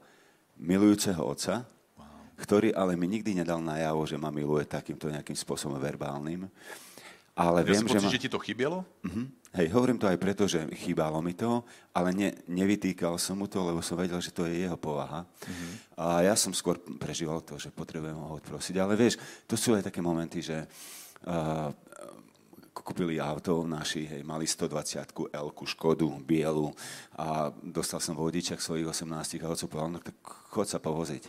milujúceho 0.61 1.25
otca, 1.25 1.65
ktorý 2.37 2.69
ale 2.77 2.93
mi 2.93 3.09
nikdy 3.09 3.41
nedal 3.41 3.57
najavo, 3.65 4.05
že 4.05 4.21
ma 4.21 4.29
miluje 4.29 4.69
takýmto 4.69 5.09
nejakým 5.09 5.33
spôsobom 5.33 5.81
verbálnym. 5.81 6.45
Ale 7.37 7.65
Ja 7.65 7.69
viem, 7.69 7.85
si 7.85 7.97
že 7.97 7.97
pocit, 7.97 8.05
ma... 8.09 8.13
že 8.13 8.21
ti 8.21 8.29
to 8.29 8.39
chybělo? 8.41 8.85
Mhm. 9.05 9.25
Hej, 9.57 9.73
hovorím 9.73 9.97
to 9.97 10.05
aj 10.05 10.21
preto, 10.21 10.43
že 10.45 10.69
chýbalo 10.77 11.17
mi 11.17 11.33
to, 11.33 11.65
ale 11.95 12.13
ne, 12.13 12.29
nevytýkal 12.45 13.17
som 13.17 13.41
mu 13.41 13.49
to, 13.49 13.57
lebo 13.65 13.81
som 13.81 13.97
vedel, 13.97 14.21
že 14.21 14.29
to 14.29 14.45
je 14.45 14.67
jeho 14.67 14.77
povaha. 14.77 15.25
Mm-hmm. 15.25 15.71
A 15.97 16.05
ja 16.29 16.35
som 16.37 16.53
skôr 16.53 16.77
prežíval 16.77 17.41
to, 17.41 17.57
že 17.57 17.73
potrebujem 17.73 18.13
ho 18.13 18.37
odprosiť. 18.37 18.75
Ale 18.77 18.93
vieš, 18.93 19.17
to 19.49 19.57
sú 19.57 19.73
aj 19.73 19.89
také 19.89 20.03
momenty, 20.03 20.45
že 20.45 20.61
uh, 20.61 21.73
kúpili 22.87 23.19
auto 23.19 23.67
naši, 23.67 24.07
hej, 24.07 24.23
mali 24.23 24.47
120 24.47 25.35
l 25.35 25.49
Škodu, 25.51 26.07
bielu 26.23 26.71
a 27.19 27.51
dostal 27.59 27.99
som 27.99 28.15
vodičak 28.15 28.63
svojich 28.63 28.87
18 28.87 29.43
a 29.43 29.51
otcov 29.51 29.67
povedal, 29.67 29.91
no 29.91 29.99
tak 29.99 30.15
chod 30.23 30.71
sa 30.71 30.79
povoziť. 30.79 31.27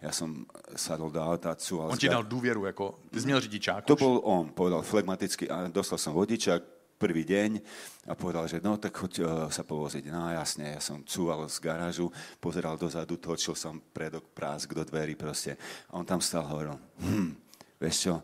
Ja 0.00 0.12
som 0.16 0.48
sadol 0.72 1.12
do 1.12 1.20
auta, 1.20 1.52
cúval 1.60 1.92
On 1.92 2.00
ti 2.00 2.08
dal 2.08 2.24
důvěru, 2.24 2.64
jako, 2.64 2.98
ty 3.10 3.20
jsi 3.20 3.26
měl 3.26 3.40
řidičák 3.40 3.84
to 3.84 3.94
už. 3.94 4.00
bol 4.00 4.20
on, 4.24 4.48
povedal 4.48 4.82
flegmaticky, 4.82 5.48
a 5.48 5.68
dostal 5.68 6.00
som 6.00 6.16
vodičak 6.16 6.64
prvý 6.96 7.24
deň 7.24 7.60
a 8.08 8.16
povedal, 8.16 8.48
že 8.48 8.64
no 8.64 8.80
tak 8.80 8.96
choď 8.96 9.12
uh, 9.20 9.28
sa 9.52 9.60
povoziť. 9.60 10.08
No 10.08 10.32
jasne, 10.32 10.72
ja 10.72 10.80
som 10.80 11.04
cúval 11.04 11.44
z 11.52 11.60
garážu, 11.60 12.08
pozeral 12.40 12.80
dozadu, 12.80 13.20
točil 13.20 13.52
som 13.52 13.76
predok 13.92 14.32
prásk 14.32 14.72
do 14.72 14.80
dverí 14.84 15.18
proste. 15.18 15.60
A 15.92 16.00
on 16.00 16.06
tam 16.08 16.24
stál 16.24 16.48
a 16.48 16.52
hovoril, 16.52 16.76
hm, 17.04 17.28
vieš 17.76 17.96
čo, 18.08 18.14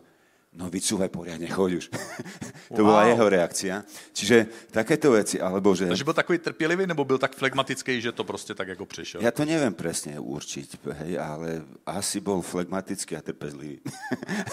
no 0.51 0.67
vycúvaj 0.67 1.07
poriadne, 1.07 1.47
choď 1.47 1.71
už. 1.79 1.85
to 2.75 2.83
Wow. 2.83 3.07
jeho 3.07 3.25
reakcia. 3.29 3.75
Čiže 4.11 4.67
takéto 4.71 5.15
veci, 5.15 5.39
alebo 5.39 5.71
že... 5.75 5.87
Takže 5.87 6.03
byl 6.03 6.13
takový 6.13 6.37
trpělivý, 6.39 6.87
nebo 6.87 7.05
byl 7.05 7.17
tak 7.17 7.35
flegmatický, 7.35 8.01
že 8.01 8.11
to 8.11 8.23
prostě 8.23 8.53
tak 8.53 8.67
jako 8.67 8.85
přišel? 8.85 9.21
Ja 9.21 9.31
to 9.31 9.45
neviem 9.47 9.73
presne 9.73 10.19
určiť, 10.19 10.83
hej, 11.03 11.19
ale 11.19 11.63
asi 11.85 12.19
bol 12.19 12.43
flegmatický 12.43 13.15
a 13.15 13.21
trpezlivý. 13.21 13.79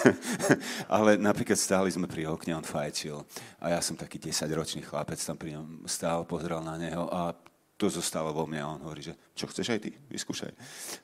ale 0.95 1.17
napríklad 1.19 1.59
stáli 1.59 1.91
sme 1.91 2.07
pri 2.07 2.27
okne, 2.31 2.55
on 2.55 2.63
fajčil 2.63 3.23
a 3.59 3.75
ja 3.75 3.79
som 3.83 3.99
taký 3.99 4.19
10-ročný 4.19 4.87
chlapec, 4.87 5.19
tam 5.19 5.35
pri 5.35 5.59
ňom 5.59 5.83
stál, 5.83 6.23
pozeral 6.23 6.63
na 6.63 6.79
neho 6.79 7.11
a 7.11 7.35
to 7.79 7.87
zostalo 7.87 8.35
vo 8.35 8.43
mne 8.43 8.59
a 8.59 8.71
on 8.75 8.83
hovorí, 8.83 8.99
že 8.99 9.15
čo 9.31 9.47
chceš 9.47 9.71
aj 9.71 9.79
ty, 9.79 9.95
vyskúšaj. 10.11 10.51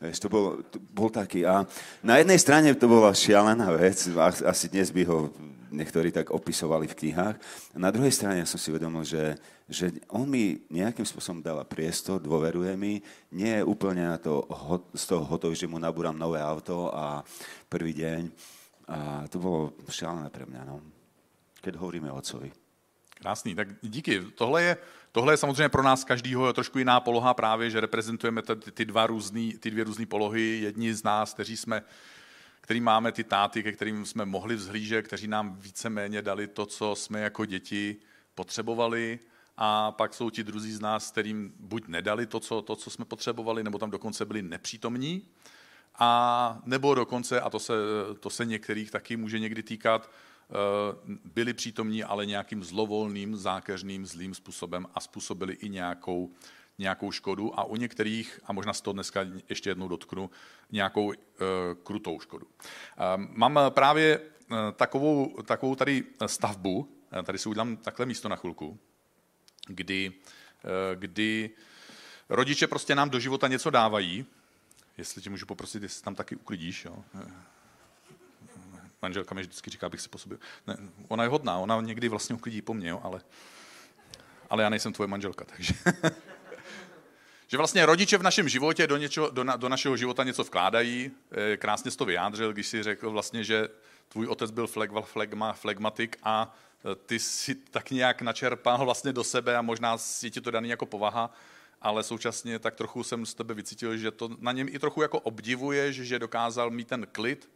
Vieš, 0.04 0.20
to 0.20 0.28
bol, 0.28 0.60
to 0.68 0.76
bol 0.92 1.08
taký 1.08 1.48
a 1.48 1.64
na 2.04 2.20
jednej 2.20 2.36
strane 2.36 2.76
to 2.76 2.92
bola 2.92 3.16
šialená 3.16 3.72
vec, 3.80 4.12
asi 4.44 4.68
dnes 4.68 4.92
by 4.92 5.08
ho 5.08 5.32
niektorí 5.72 6.12
tak 6.12 6.32
opisovali 6.32 6.88
v 6.88 6.98
knihách. 7.00 7.36
A 7.76 7.78
na 7.80 7.92
druhej 7.92 8.12
strane 8.12 8.44
ja 8.44 8.48
som 8.48 8.60
si 8.60 8.72
uvedomil, 8.72 9.04
že, 9.04 9.40
že 9.68 9.92
on 10.12 10.28
mi 10.28 10.64
nejakým 10.72 11.04
spôsobom 11.04 11.44
dáva 11.44 11.68
priestor, 11.68 12.24
dôveruje 12.24 12.76
mi, 12.80 13.04
nie 13.36 13.52
je 13.60 13.64
úplne 13.64 14.08
na 14.08 14.20
to, 14.20 14.48
z 14.96 15.04
toho 15.16 15.24
hotový, 15.28 15.56
že 15.56 15.72
mu 15.72 15.80
nabúram 15.80 16.16
nové 16.16 16.40
auto 16.40 16.92
a 16.92 17.24
prvý 17.68 17.96
deň. 17.96 18.22
A 18.92 19.26
to 19.28 19.42
bolo 19.42 19.76
šialené 19.90 20.30
pre 20.30 20.46
mňa, 20.46 20.62
no. 20.64 20.80
keď 21.60 21.82
hovoríme 21.82 22.12
o 22.12 22.20
otcovi. 22.20 22.54
Krásný, 23.16 23.56
tak 23.56 23.68
díky. 23.82 24.22
Tohle 24.36 24.62
je, 24.64 24.72
tohle 25.16 25.34
je 25.34 25.38
samozřejmě 25.38 25.70
pro 25.70 25.84
nás 25.84 26.04
každýho 26.04 26.54
trošku 26.54 26.78
jiná 26.78 27.00
poloha 27.00 27.34
právě, 27.34 27.70
že 27.70 27.80
reprezentujeme 27.80 28.42
ty, 28.42 28.72
ty, 28.72 28.86
dva 28.86 29.08
různý, 29.08 29.58
ty 29.58 29.72
dvě 29.72 29.84
různé 29.84 30.06
polohy. 30.06 30.60
Jedni 30.62 30.94
z 30.94 31.04
nás, 31.04 31.34
kteří 31.34 31.58
jsme 31.58 31.84
který 32.62 32.82
máme 32.82 33.12
ty 33.12 33.24
táty, 33.24 33.64
ke 33.64 33.72
kterým 33.72 34.06
jsme 34.06 34.26
mohli 34.26 34.56
vzhlížet, 34.56 35.08
kteří 35.08 35.28
nám 35.28 35.56
víceméně 35.56 36.22
dali 36.22 36.48
to, 36.48 36.66
co 36.66 36.96
jsme 36.96 37.22
jako 37.22 37.46
děti 37.46 37.96
potřebovali, 38.36 39.20
a 39.58 39.92
pak 39.92 40.14
jsou 40.14 40.30
ti 40.30 40.44
druzí 40.44 40.72
z 40.72 40.80
nás, 40.80 41.12
kterým 41.12 41.54
buď 41.60 41.88
nedali 41.88 42.26
to, 42.26 42.40
co, 42.40 42.62
to, 42.62 42.76
co 42.76 42.90
jsme 42.90 43.06
potřebovali, 43.06 43.64
nebo 43.64 43.78
tam 43.80 43.92
dokonce 43.92 44.26
byli 44.26 44.42
nepřítomní, 44.42 45.28
a 46.00 46.60
nebo 46.66 46.96
dokonce, 46.96 47.42
a 47.42 47.50
to 47.50 47.60
se, 47.60 47.74
to 48.20 48.30
se 48.30 48.46
některých 48.46 48.92
taky 48.92 49.18
může 49.18 49.40
někdy 49.40 49.64
týkat, 49.64 50.10
byli 51.26 51.54
přítomní, 51.54 52.04
ale 52.04 52.26
nějakým 52.26 52.64
zlovolným, 52.64 53.36
zákeřným, 53.36 54.06
zlým 54.06 54.36
způsobem 54.36 54.88
a 54.94 55.00
způsobili 55.00 55.54
i 55.54 55.70
nějakou, 55.70 56.32
nějakou 56.78 57.12
škodu 57.12 57.60
a 57.60 57.64
u 57.64 57.76
některých, 57.76 58.40
a 58.46 58.54
možná 58.54 58.74
se 58.74 58.84
to 58.84 58.94
dneska 58.94 59.22
ještě 59.50 59.70
jednou 59.70 59.88
dotknu, 59.88 60.30
nějakou 60.72 61.06
uh, 61.06 61.14
krutou 61.84 62.20
škodu. 62.20 62.46
Uh, 62.46 63.26
mám 63.30 63.60
právě 63.70 64.22
takovou, 64.76 65.42
takovou 65.46 65.76
tady 65.76 66.04
stavbu, 66.26 66.90
tady 67.24 67.38
si 67.38 67.50
udělám 67.50 67.78
takhle 67.78 68.06
místo 68.06 68.30
na 68.30 68.36
chvilku, 68.36 68.80
kdy, 69.68 70.14
kdy 70.96 71.50
rodiče 72.30 72.68
prostě 72.68 72.96
nám 72.96 73.10
do 73.10 73.20
života 73.20 73.48
něco 73.48 73.70
dávají, 73.70 74.26
jestli 74.98 75.22
tě 75.22 75.30
můžu 75.30 75.46
poprosit, 75.46 75.84
jestli 75.84 76.04
tam 76.04 76.16
taky 76.16 76.36
uklidíš, 76.36 76.86
jo? 76.86 77.04
Manželka 79.06 79.36
mi 79.36 79.42
vždycky 79.42 79.70
říká, 79.70 79.86
abych 79.86 80.02
si 80.02 80.10
po 80.10 80.18
sobě... 80.18 80.38
Ne, 80.68 80.78
ona 81.08 81.24
je 81.24 81.30
hodná, 81.30 81.58
ona 81.58 81.82
někdy 81.82 82.10
vlastně 82.10 82.36
uklidí 82.36 82.62
po 82.62 82.74
mně, 82.74 82.90
jo, 82.90 83.02
ale, 83.04 83.22
ale 84.50 84.64
já 84.64 84.70
nejsem 84.70 84.94
tvoje 84.94 85.08
manželka, 85.08 85.46
takže... 85.46 85.74
že 87.48 87.58
vlastně 87.58 87.86
rodiče 87.86 88.18
v 88.18 88.24
našem 88.24 88.50
životě 88.50 88.88
do, 88.88 88.98
něčo, 88.98 89.30
do, 89.30 89.44
na, 89.44 89.56
do 89.56 89.70
našeho 89.70 89.98
života 89.98 90.24
něco 90.24 90.44
vkládají. 90.44 91.12
Eh, 91.32 91.58
Krásně 91.58 91.92
jsi 91.92 91.98
to 91.98 92.06
vyjádřil, 92.06 92.54
když 92.54 92.68
si 92.68 92.84
řekl 92.84 93.12
vlastně, 93.12 93.44
že 93.44 93.68
tvůj 94.08 94.28
otec 94.28 94.52
byl 94.52 94.68
flegma, 94.68 95.02
flegma, 95.02 95.54
flegmatik 95.54 96.18
a 96.24 96.56
eh, 96.92 96.96
ty 96.96 97.20
si 97.20 97.56
tak 97.56 97.92
nějak 97.92 98.22
načerpal 98.22 98.86
vlastně 98.86 99.14
do 99.14 99.24
sebe 99.24 99.58
a 99.58 99.62
možná 99.62 99.98
si 99.98 100.32
ti 100.32 100.42
to 100.42 100.52
daný 100.52 100.70
jako 100.70 100.86
povaha, 100.86 101.34
ale 101.82 102.04
současně 102.04 102.60
tak 102.60 102.76
trochu 102.76 103.04
jsem 103.04 103.26
z 103.26 103.34
tebe 103.34 103.54
vycítil, 103.54 103.98
že 103.98 104.12
to 104.12 104.30
na 104.40 104.52
něm 104.52 104.68
i 104.72 104.80
trochu 104.80 105.02
jako 105.02 105.20
obdivuješ, 105.20 105.96
že 105.96 106.20
dokázal 106.20 106.70
mít 106.70 106.88
ten 106.88 107.08
klid 107.12 107.50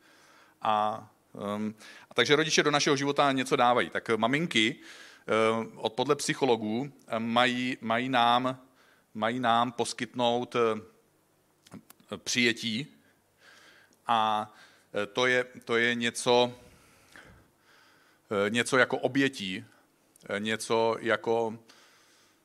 a, 0.61 1.09
um, 1.33 1.75
a 2.09 2.13
takže 2.13 2.35
rodiče 2.35 2.63
do 2.63 2.71
našeho 2.71 2.95
života 2.95 3.31
něco 3.31 3.55
dávají. 3.55 3.89
Tak 3.89 4.09
maminky 4.17 4.75
uh, 5.59 5.67
od 5.75 5.93
podle 5.93 6.15
psychologů 6.15 6.79
uh, 6.79 7.19
mají, 7.19 7.77
mají, 7.81 8.09
nám, 8.09 8.59
mají 9.13 9.39
nám 9.39 9.71
poskytnout 9.71 10.55
přijetí 12.17 12.87
a 14.07 14.53
to 15.13 15.25
je, 15.25 15.45
to 15.65 15.77
je 15.77 15.95
něco, 15.95 16.53
něco 18.49 18.77
jako 18.77 18.97
obětí, 18.97 19.65
něco 20.39 20.97
jako 20.99 21.59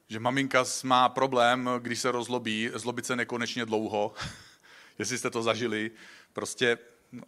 že 0.08 0.20
maminka 0.20 0.64
má 0.84 1.08
problém, 1.08 1.70
když 1.78 2.00
se 2.00 2.12
rozlobí, 2.12 2.70
zlobit 2.74 3.06
se 3.06 3.16
nekonečně 3.16 3.66
dlouho, 3.66 4.14
jestli 4.98 5.18
jste 5.18 5.30
to 5.30 5.42
zažili. 5.42 5.90
Prostě 6.32 6.78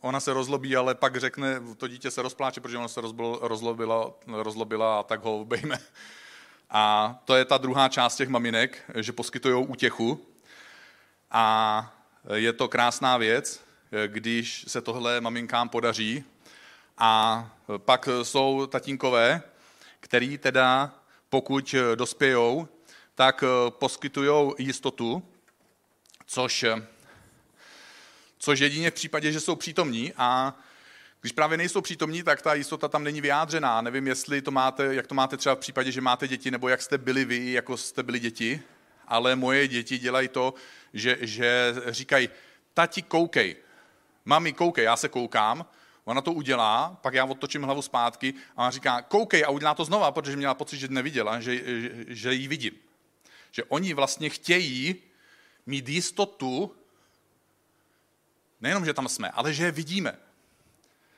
ona 0.00 0.20
se 0.20 0.32
rozlobí, 0.32 0.76
ale 0.76 0.94
pak 0.94 1.16
řekne, 1.16 1.62
to 1.76 1.88
dítě 1.88 2.10
se 2.10 2.22
rozpláče, 2.22 2.60
protože 2.60 2.78
ona 2.78 2.88
se 2.88 3.00
rozlobila, 3.40 4.12
rozlobila 4.26 5.00
a 5.00 5.02
tak 5.02 5.24
ho 5.24 5.40
obejme. 5.40 5.78
A 6.70 7.14
to 7.24 7.36
je 7.36 7.44
ta 7.44 7.58
druhá 7.58 7.88
část 7.88 8.16
těch 8.16 8.28
maminek, 8.28 8.82
že 8.94 9.12
poskytují 9.12 9.66
útěchu. 9.66 10.26
A 11.30 11.94
je 12.34 12.52
to 12.52 12.68
krásná 12.68 13.16
věc, 13.16 13.60
když 14.06 14.64
se 14.68 14.80
tohle 14.80 15.20
maminkám 15.20 15.68
podaří. 15.68 16.24
A 16.98 17.50
pak 17.76 18.08
jsou 18.22 18.66
tatínkové, 18.66 19.42
který 20.00 20.38
teda 20.38 20.94
pokud 21.28 21.74
dospějou, 21.94 22.68
tak 23.14 23.44
poskytují 23.68 24.52
jistotu, 24.58 25.22
což, 26.26 26.64
což 28.38 28.60
jedině 28.60 28.90
v 28.90 28.94
případě, 28.94 29.32
že 29.32 29.40
jsou 29.40 29.56
přítomní 29.56 30.12
a 30.16 30.58
když 31.20 31.32
právě 31.32 31.58
nejsou 31.58 31.80
přítomní, 31.80 32.22
tak 32.22 32.42
ta 32.42 32.54
jistota 32.54 32.88
tam 32.88 33.04
není 33.04 33.20
vyjádřená. 33.20 33.80
Nevím, 33.80 34.06
jestli 34.06 34.42
to 34.42 34.50
máte, 34.50 34.94
jak 34.94 35.06
to 35.06 35.14
máte 35.14 35.36
třeba 35.36 35.54
v 35.54 35.58
případě, 35.58 35.92
že 35.92 36.00
máte 36.00 36.28
děti, 36.28 36.50
nebo 36.50 36.68
jak 36.68 36.82
jste 36.82 36.98
byli 36.98 37.24
vy, 37.24 37.52
jako 37.52 37.76
jste 37.76 38.02
byli 38.02 38.20
děti, 38.20 38.62
ale 39.08 39.36
moje 39.36 39.68
děti 39.68 39.98
dělají 39.98 40.28
to, 40.28 40.54
že, 40.92 41.18
že 41.20 41.74
říkají, 41.86 42.28
tati, 42.74 43.02
koukej, 43.02 43.56
mami, 44.24 44.52
koukej, 44.52 44.84
já 44.84 44.96
se 44.96 45.08
koukám, 45.08 45.66
Ona 46.06 46.20
to 46.20 46.32
udělá, 46.32 46.98
pak 47.02 47.14
já 47.14 47.24
otočím 47.24 47.62
hlavu 47.62 47.82
zpátky 47.82 48.34
a 48.56 48.62
ona 48.62 48.70
říká, 48.70 49.02
koukej 49.02 49.44
a 49.44 49.50
udělá 49.50 49.74
to 49.74 49.84
znova, 49.84 50.12
protože 50.12 50.36
měla 50.36 50.54
pocit, 50.54 50.78
že 50.78 50.88
neviděla, 50.88 51.40
že, 51.40 51.80
že, 51.80 51.90
že 52.08 52.34
ji 52.34 52.48
vidím. 52.48 52.72
Že 53.50 53.64
oni 53.64 53.94
vlastně 53.94 54.28
chtějí 54.28 54.96
mít 55.66 55.88
jistotu, 55.88 56.74
nejenom, 58.66 58.84
že 58.84 58.94
tam 58.94 59.08
jsme, 59.08 59.30
ale 59.30 59.54
že 59.54 59.64
je 59.64 59.70
vidíme. 59.70 60.18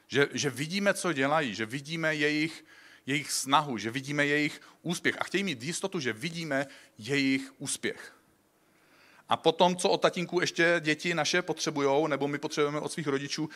Že, 0.09 0.29
že 0.33 0.51
vidíme, 0.51 0.95
co 0.95 1.13
dělají, 1.13 1.55
že 1.55 1.67
vidíme 1.67 2.15
jejich, 2.15 2.65
jejich 3.07 3.33
snahu, 3.33 3.79
že 3.79 3.91
vidíme 3.91 4.27
jejich 4.27 4.61
úspěch 4.83 5.17
a 5.21 5.25
chtějí 5.25 5.45
mít 5.45 5.63
jistotu, 5.63 6.01
že 6.01 6.13
vidíme 6.13 6.67
jejich 6.99 7.53
úspěch. 7.59 8.13
A 9.29 9.37
potom, 9.37 9.77
co 9.77 9.89
od 9.89 10.01
tatínku 10.01 10.41
ještě 10.41 10.77
děti 10.81 11.15
naše 11.15 11.43
potřebují, 11.43 12.09
nebo 12.09 12.29
my 12.29 12.39
potřebujeme 12.39 12.81
od 12.81 12.93
svých 12.93 13.07
rodičů 13.07 13.51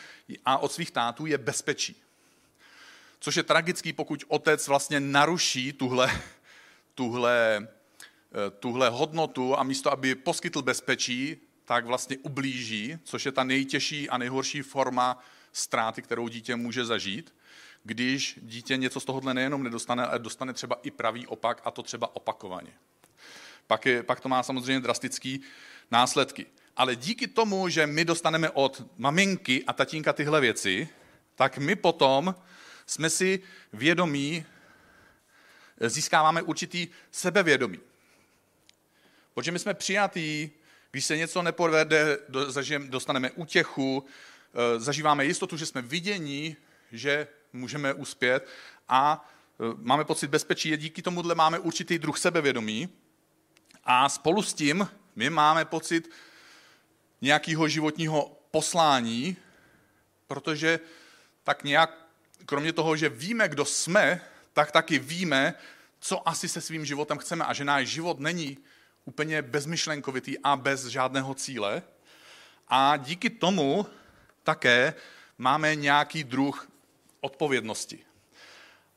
a 0.44 0.58
od 0.58 0.72
svých 0.72 0.90
tátů, 0.90 1.26
je 1.26 1.38
bezpečí. 1.38 1.96
což 3.20 3.36
je 3.36 3.42
tragický, 3.42 3.92
pokud 3.92 4.24
otec 4.28 4.68
vlastně 4.68 5.00
naruší 5.00 5.72
tuhle, 5.72 6.22
tuhle, 6.94 7.68
eh, 7.68 8.50
tuhle 8.50 8.88
hodnotu 8.88 9.58
a 9.58 9.62
místo, 9.62 9.92
aby 9.92 10.14
poskytl 10.14 10.62
bezpečí, 10.62 11.51
tak 11.72 11.86
vlastně 11.86 12.18
ublíží, 12.18 12.98
což 13.04 13.26
je 13.26 13.32
ta 13.32 13.44
nejtěžší 13.44 14.08
a 14.08 14.18
nejhorší 14.18 14.62
forma 14.62 15.24
ztráty, 15.52 16.02
kterou 16.02 16.28
dítě 16.28 16.56
může 16.56 16.84
zažít, 16.84 17.34
když 17.84 18.38
dítě 18.42 18.76
něco 18.76 19.00
z 19.00 19.04
tohohle 19.04 19.34
nejenom 19.34 19.62
nedostane, 19.62 20.06
ale 20.06 20.18
dostane 20.18 20.52
třeba 20.52 20.76
i 20.82 20.90
pravý 20.90 21.26
opak, 21.26 21.62
a 21.64 21.70
to 21.70 21.82
třeba 21.82 22.16
opakovaně. 22.16 22.72
Pak, 23.66 23.86
je, 23.86 24.02
pak 24.02 24.20
to 24.20 24.28
má 24.28 24.42
samozřejmě 24.42 24.80
drastický 24.80 25.40
následky. 25.90 26.46
Ale 26.76 26.96
díky 26.96 27.26
tomu, 27.26 27.68
že 27.68 27.86
my 27.86 28.04
dostaneme 28.04 28.50
od 28.50 28.82
maminky 28.96 29.64
a 29.64 29.72
tatínka 29.72 30.12
tyhle 30.12 30.40
věci, 30.40 30.88
tak 31.34 31.58
my 31.58 31.76
potom 31.76 32.34
jsme 32.86 33.10
si 33.10 33.42
vědomí, 33.72 34.44
získáváme 35.80 36.42
určitý 36.42 36.88
sebevědomí. 37.10 37.78
Protože 39.34 39.52
my 39.52 39.58
jsme 39.58 39.74
přijatí, 39.74 40.52
když 40.92 41.04
se 41.04 41.16
něco 41.16 41.42
nepovede, 41.42 42.18
dostaneme 42.78 43.30
útěchu, 43.30 44.04
eh, 44.54 44.80
zažíváme 44.80 45.24
jistotu, 45.24 45.56
že 45.56 45.66
jsme 45.66 45.82
vidění, 45.82 46.56
že 46.92 47.28
můžeme 47.52 47.94
uspět 47.94 48.48
a 48.88 49.30
eh, 49.60 49.64
máme 49.76 50.04
pocit 50.04 50.28
bezpečí. 50.28 50.76
Díky 50.76 51.02
tomuhle 51.02 51.34
máme 51.34 51.58
určitý 51.58 51.98
druh 51.98 52.18
sebevědomí 52.18 52.88
a 53.84 54.08
spolu 54.08 54.42
s 54.42 54.54
tím 54.54 54.88
my 55.16 55.30
máme 55.30 55.64
pocit 55.64 56.10
nějakého 57.20 57.68
životního 57.68 58.40
poslání, 58.50 59.36
protože 60.26 60.80
tak 61.44 61.64
nějak, 61.64 62.06
kromě 62.46 62.72
toho, 62.72 62.96
že 62.96 63.08
víme, 63.08 63.48
kdo 63.48 63.64
jsme, 63.64 64.20
tak 64.52 64.72
taky 64.72 64.98
víme, 64.98 65.54
co 66.00 66.28
asi 66.28 66.48
se 66.48 66.60
svým 66.60 66.84
životem 66.84 67.18
chceme 67.18 67.44
a 67.44 67.52
že 67.52 67.64
náš 67.64 67.88
život 67.88 68.20
není 68.20 68.58
úplně 69.04 69.42
bezmyšlenkovitý 69.42 70.38
a 70.38 70.56
bez 70.56 70.86
žádného 70.86 71.34
cíle. 71.34 71.82
A 72.68 72.96
díky 72.96 73.30
tomu 73.30 73.86
také 74.42 74.94
máme 75.38 75.76
nějaký 75.76 76.24
druh 76.24 76.68
odpovědnosti. 77.20 77.98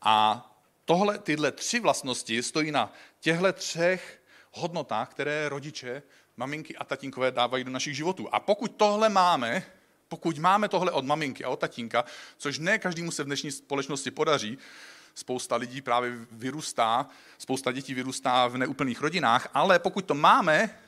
A 0.01 0.45
tohle, 0.85 1.17
tyhle 1.17 1.51
tři 1.51 1.79
vlastnosti 1.79 2.43
stojí 2.43 2.71
na 2.71 2.93
těchto 3.19 3.53
třech 3.53 4.21
hodnotách, 4.51 5.09
které 5.09 5.49
rodiče, 5.49 6.03
maminky 6.37 6.75
a 6.75 6.83
tatínkové 6.83 7.31
dávají 7.31 7.63
do 7.63 7.71
našich 7.71 7.95
životů. 7.95 8.27
A 8.31 8.39
pokud 8.39 8.75
tohle 8.77 9.09
máme, 9.09 9.63
pokud 10.07 10.37
máme 10.37 10.69
tohle 10.69 10.91
od 10.91 11.05
maminky 11.05 11.43
a 11.43 11.49
od 11.49 11.59
tatínka, 11.59 12.05
což 12.37 12.59
ne 12.59 12.79
každému 12.79 13.11
se 13.11 13.23
v 13.23 13.25
dnešní 13.25 13.51
společnosti 13.51 14.11
podaří, 14.11 14.57
spousta 15.15 15.55
lidí 15.55 15.81
právě 15.81 16.11
vyrůstá, 16.31 17.07
spousta 17.37 17.71
dětí 17.71 17.93
vyrůstá 17.93 18.47
v 18.47 18.57
neúplných 18.57 19.01
rodinách, 19.01 19.49
ale 19.53 19.79
pokud 19.79 20.05
to 20.05 20.13
máme, 20.13 20.79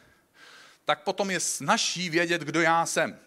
tak 0.86 1.04
potom 1.04 1.32
je 1.32 1.39
snažší 1.39 2.10
vědět, 2.10 2.41
kdo 2.41 2.62
já 2.62 2.86
jsem. 2.86 3.19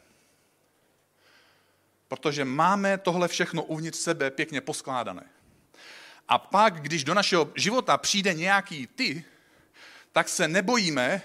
Protože 2.08 2.44
máme 2.44 2.98
tohle 2.98 3.28
všechno 3.28 3.62
uvnitř 3.62 3.98
sebe 3.98 4.30
pěkně 4.30 4.60
poskládané. 4.60 5.22
A 6.28 6.38
pak, 6.38 6.82
když 6.82 7.04
do 7.04 7.14
našeho 7.14 7.52
života 7.54 7.98
přijde 7.98 8.34
nějaký 8.34 8.86
ty, 8.86 9.24
tak 10.12 10.28
se 10.28 10.48
nebojíme, 10.48 11.22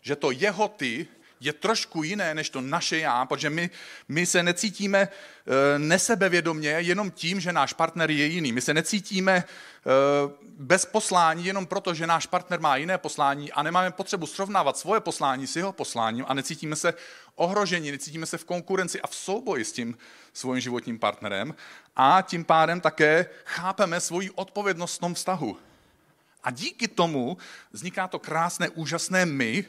že 0.00 0.16
to 0.16 0.30
jeho 0.30 0.68
ty 0.68 1.08
je 1.40 1.52
trošku 1.52 2.02
jiné 2.02 2.34
než 2.34 2.50
to 2.50 2.60
naše 2.60 2.98
já, 2.98 3.24
protože 3.24 3.50
my, 3.50 3.70
my 4.08 4.26
se 4.26 4.42
necítíme 4.42 4.98
e, 5.00 5.08
nesebevědomě 5.78 6.70
jenom 6.70 7.10
tím, 7.10 7.40
že 7.40 7.52
náš 7.52 7.72
partner 7.72 8.10
je 8.10 8.26
jiný. 8.26 8.52
My 8.52 8.60
se 8.60 8.74
necítíme 8.74 9.36
e, 9.36 9.44
bez 10.42 10.84
poslání 10.84 11.44
jenom 11.44 11.66
proto, 11.66 11.94
že 11.94 12.06
náš 12.06 12.26
partner 12.26 12.60
má 12.60 12.76
jiné 12.76 12.98
poslání 12.98 13.52
a 13.52 13.62
nemáme 13.62 13.90
potřebu 13.90 14.26
srovnávat 14.26 14.78
svoje 14.78 15.00
poslání 15.00 15.46
s 15.46 15.56
jeho 15.56 15.72
posláním 15.72 16.24
a 16.28 16.34
necítíme 16.34 16.76
se 16.76 16.94
ohroženi, 17.34 17.90
necítíme 17.90 18.26
se 18.26 18.38
v 18.38 18.44
konkurenci 18.44 19.00
a 19.00 19.06
v 19.06 19.14
souboji 19.14 19.64
s 19.64 19.72
tím 19.72 19.98
svým 20.32 20.60
životním 20.60 20.98
partnerem 20.98 21.54
a 21.96 22.22
tím 22.22 22.44
pádem 22.44 22.80
také 22.80 23.26
chápeme 23.44 24.00
svoji 24.00 24.30
odpovědnost 24.30 24.96
v 24.96 25.00
tom 25.00 25.14
vztahu. 25.14 25.56
A 26.44 26.50
díky 26.50 26.88
tomu 26.88 27.36
vzniká 27.72 28.08
to 28.08 28.18
krásné, 28.18 28.68
úžasné 28.68 29.26
my, 29.26 29.64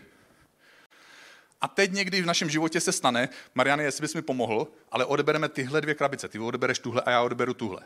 a 1.62 1.68
teď 1.68 1.92
někdy 1.92 2.22
v 2.22 2.26
našem 2.26 2.50
životě 2.50 2.82
se 2.82 2.92
stane, 2.92 3.30
Mariane, 3.56 3.84
jestli 3.84 4.02
bys 4.02 4.14
mi 4.14 4.22
pomohl, 4.22 4.68
ale 4.92 5.06
odebereme 5.06 5.50
tyhle 5.50 5.82
dvě 5.82 5.96
krabice. 5.96 6.28
Ty 6.28 6.40
odebereš 6.40 6.80
tuhle 6.80 7.02
a 7.02 7.12
já 7.12 7.22
odeberu 7.22 7.54
tuhle. 7.54 7.82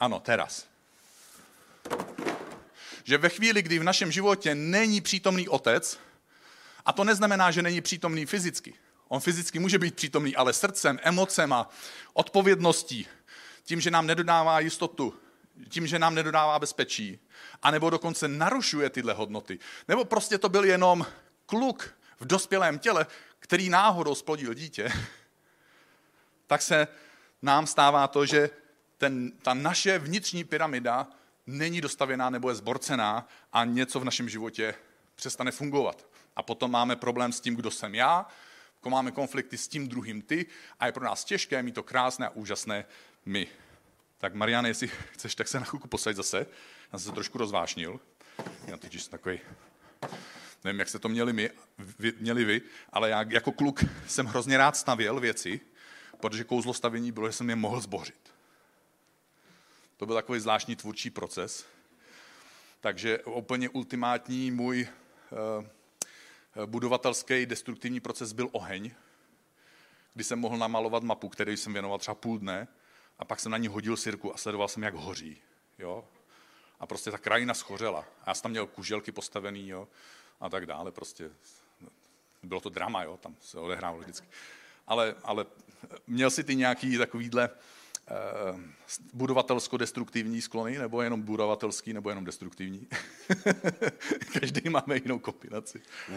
Ano, 0.00 0.20
teraz. 0.20 0.66
Že 3.04 3.18
ve 3.18 3.28
chvíli, 3.28 3.62
kdy 3.62 3.78
v 3.78 3.84
našem 3.84 4.12
životě 4.12 4.54
není 4.54 5.00
přítomný 5.00 5.48
otec, 5.48 5.98
a 6.86 6.92
to 6.92 7.04
neznamená, 7.04 7.50
že 7.50 7.62
není 7.62 7.80
přítomný 7.80 8.26
fyzicky. 8.26 8.74
On 9.08 9.20
fyzicky 9.20 9.58
může 9.58 9.78
být 9.78 9.94
přítomný, 9.94 10.36
ale 10.36 10.52
srdcem, 10.52 10.98
emocema, 11.02 11.70
odpovědností, 12.12 13.06
tím, 13.64 13.80
že 13.80 13.90
nám 13.90 14.06
nedodává 14.06 14.60
jistotu, 14.60 15.14
tím, 15.68 15.86
že 15.86 15.98
nám 15.98 16.14
nedodává 16.14 16.58
bezpečí, 16.58 17.18
anebo 17.62 17.90
dokonce 17.90 18.28
narušuje 18.28 18.90
tyhle 18.90 19.12
hodnoty. 19.12 19.58
Nebo 19.88 20.04
prostě 20.04 20.38
to 20.38 20.48
byl 20.48 20.64
jenom 20.64 21.06
kluk 21.46 21.94
v 22.20 22.26
dospělém 22.26 22.78
těle, 22.78 23.06
který 23.38 23.68
náhodou 23.68 24.14
splodil 24.14 24.54
dítě, 24.54 24.92
tak 26.46 26.62
se 26.62 26.88
nám 27.42 27.66
stává 27.66 28.08
to, 28.08 28.26
že 28.26 28.50
ten, 28.98 29.32
ta 29.42 29.54
naše 29.54 29.98
vnitřní 29.98 30.44
pyramida 30.44 31.06
není 31.46 31.80
dostavěná 31.80 32.30
nebo 32.30 32.48
je 32.48 32.54
zborcená 32.54 33.28
a 33.52 33.64
něco 33.64 34.00
v 34.00 34.04
našem 34.04 34.28
životě 34.28 34.74
přestane 35.14 35.50
fungovat. 35.50 36.06
A 36.36 36.42
potom 36.42 36.70
máme 36.70 36.96
problém 36.96 37.32
s 37.32 37.40
tím, 37.40 37.56
kdo 37.56 37.70
jsem 37.70 37.94
já, 37.94 38.26
máme 38.88 39.10
konflikty 39.10 39.58
s 39.58 39.68
tím 39.68 39.88
druhým 39.88 40.22
ty 40.22 40.46
a 40.80 40.86
je 40.86 40.92
pro 40.92 41.04
nás 41.04 41.24
těžké 41.24 41.62
mít 41.62 41.74
to 41.74 41.82
krásné 41.82 42.26
a 42.26 42.30
úžasné 42.30 42.84
my. 43.26 43.46
Tak 44.18 44.34
Mariane, 44.34 44.68
jestli 44.68 44.88
chceš, 45.12 45.34
tak 45.34 45.48
se 45.48 45.60
na 45.60 45.64
chvilku 45.64 45.88
posaď 45.88 46.16
zase. 46.16 46.46
Já 46.92 46.98
jsem 46.98 47.10
se 47.10 47.14
trošku 47.14 47.38
rozvášnil. 47.38 48.00
Já 48.66 48.76
totiž 48.76 49.02
jsem 49.02 49.10
takový, 49.10 49.40
nevím, 50.64 50.78
jak 50.78 50.88
jste 50.88 50.98
to 50.98 51.08
měli, 51.08 51.32
my, 51.32 51.50
vy, 51.78 52.12
měli 52.20 52.44
vy, 52.44 52.62
ale 52.92 53.10
já 53.10 53.22
jako 53.22 53.52
kluk 53.52 53.84
jsem 54.06 54.26
hrozně 54.26 54.56
rád 54.56 54.76
stavěl 54.76 55.20
věci, 55.20 55.60
protože 56.20 56.44
kouzlo 56.44 56.74
stavění 56.74 57.12
bylo, 57.12 57.26
že 57.26 57.32
jsem 57.32 57.50
je 57.50 57.56
mohl 57.56 57.80
zbořit. 57.80 58.34
To 59.96 60.06
byl 60.06 60.14
takový 60.14 60.40
zvláštní 60.40 60.76
tvůrčí 60.76 61.10
proces. 61.10 61.66
Takže 62.80 63.18
úplně 63.18 63.68
ultimátní 63.68 64.50
můj 64.50 64.88
uh, 65.30 66.66
budovatelský 66.66 67.46
destruktivní 67.46 68.00
proces 68.00 68.32
byl 68.32 68.48
oheň, 68.52 68.90
kdy 70.14 70.24
jsem 70.24 70.38
mohl 70.38 70.58
namalovat 70.58 71.02
mapu, 71.02 71.28
který 71.28 71.56
jsem 71.56 71.72
věnoval 71.72 71.98
třeba 71.98 72.14
půl 72.14 72.38
dne, 72.38 72.68
a 73.18 73.24
pak 73.24 73.40
jsem 73.40 73.52
na 73.52 73.58
ní 73.58 73.68
hodil 73.68 73.96
sirku 73.96 74.34
a 74.34 74.36
sledoval 74.36 74.68
jsem, 74.68 74.82
jak 74.82 74.94
hoří. 74.94 75.42
Jo? 75.78 76.04
A 76.80 76.86
prostě 76.86 77.10
ta 77.10 77.18
krajina 77.18 77.54
schořela. 77.54 78.00
A 78.00 78.30
já 78.30 78.34
jsem 78.34 78.42
tam 78.42 78.50
měl 78.50 78.66
kuželky 78.66 79.12
postavený 79.12 79.68
jo? 79.68 79.88
A 80.40 80.48
tak 80.48 80.66
dále. 80.66 80.92
Prostě 80.92 81.30
bylo 82.42 82.60
to 82.60 82.68
drama, 82.68 83.02
jo? 83.02 83.16
tam 83.16 83.36
se 83.40 83.58
odehrálo 83.58 83.98
vždycky. 83.98 84.26
Ale, 84.86 85.14
ale 85.24 85.46
měl 86.06 86.30
si 86.30 86.44
ty 86.44 86.56
nějaký 86.56 86.98
takovýhle 86.98 87.48
uh, 87.50 88.60
budovatelsko-destruktivní 89.14 90.40
sklony, 90.40 90.78
nebo 90.78 91.02
jenom 91.02 91.22
budovatelský, 91.22 91.92
nebo 91.92 92.08
jenom 92.08 92.24
destruktivní? 92.24 92.86
Každý 94.40 94.70
máme 94.70 94.96
jinou 94.96 95.18
kombinaci. 95.18 95.80
No, 96.08 96.16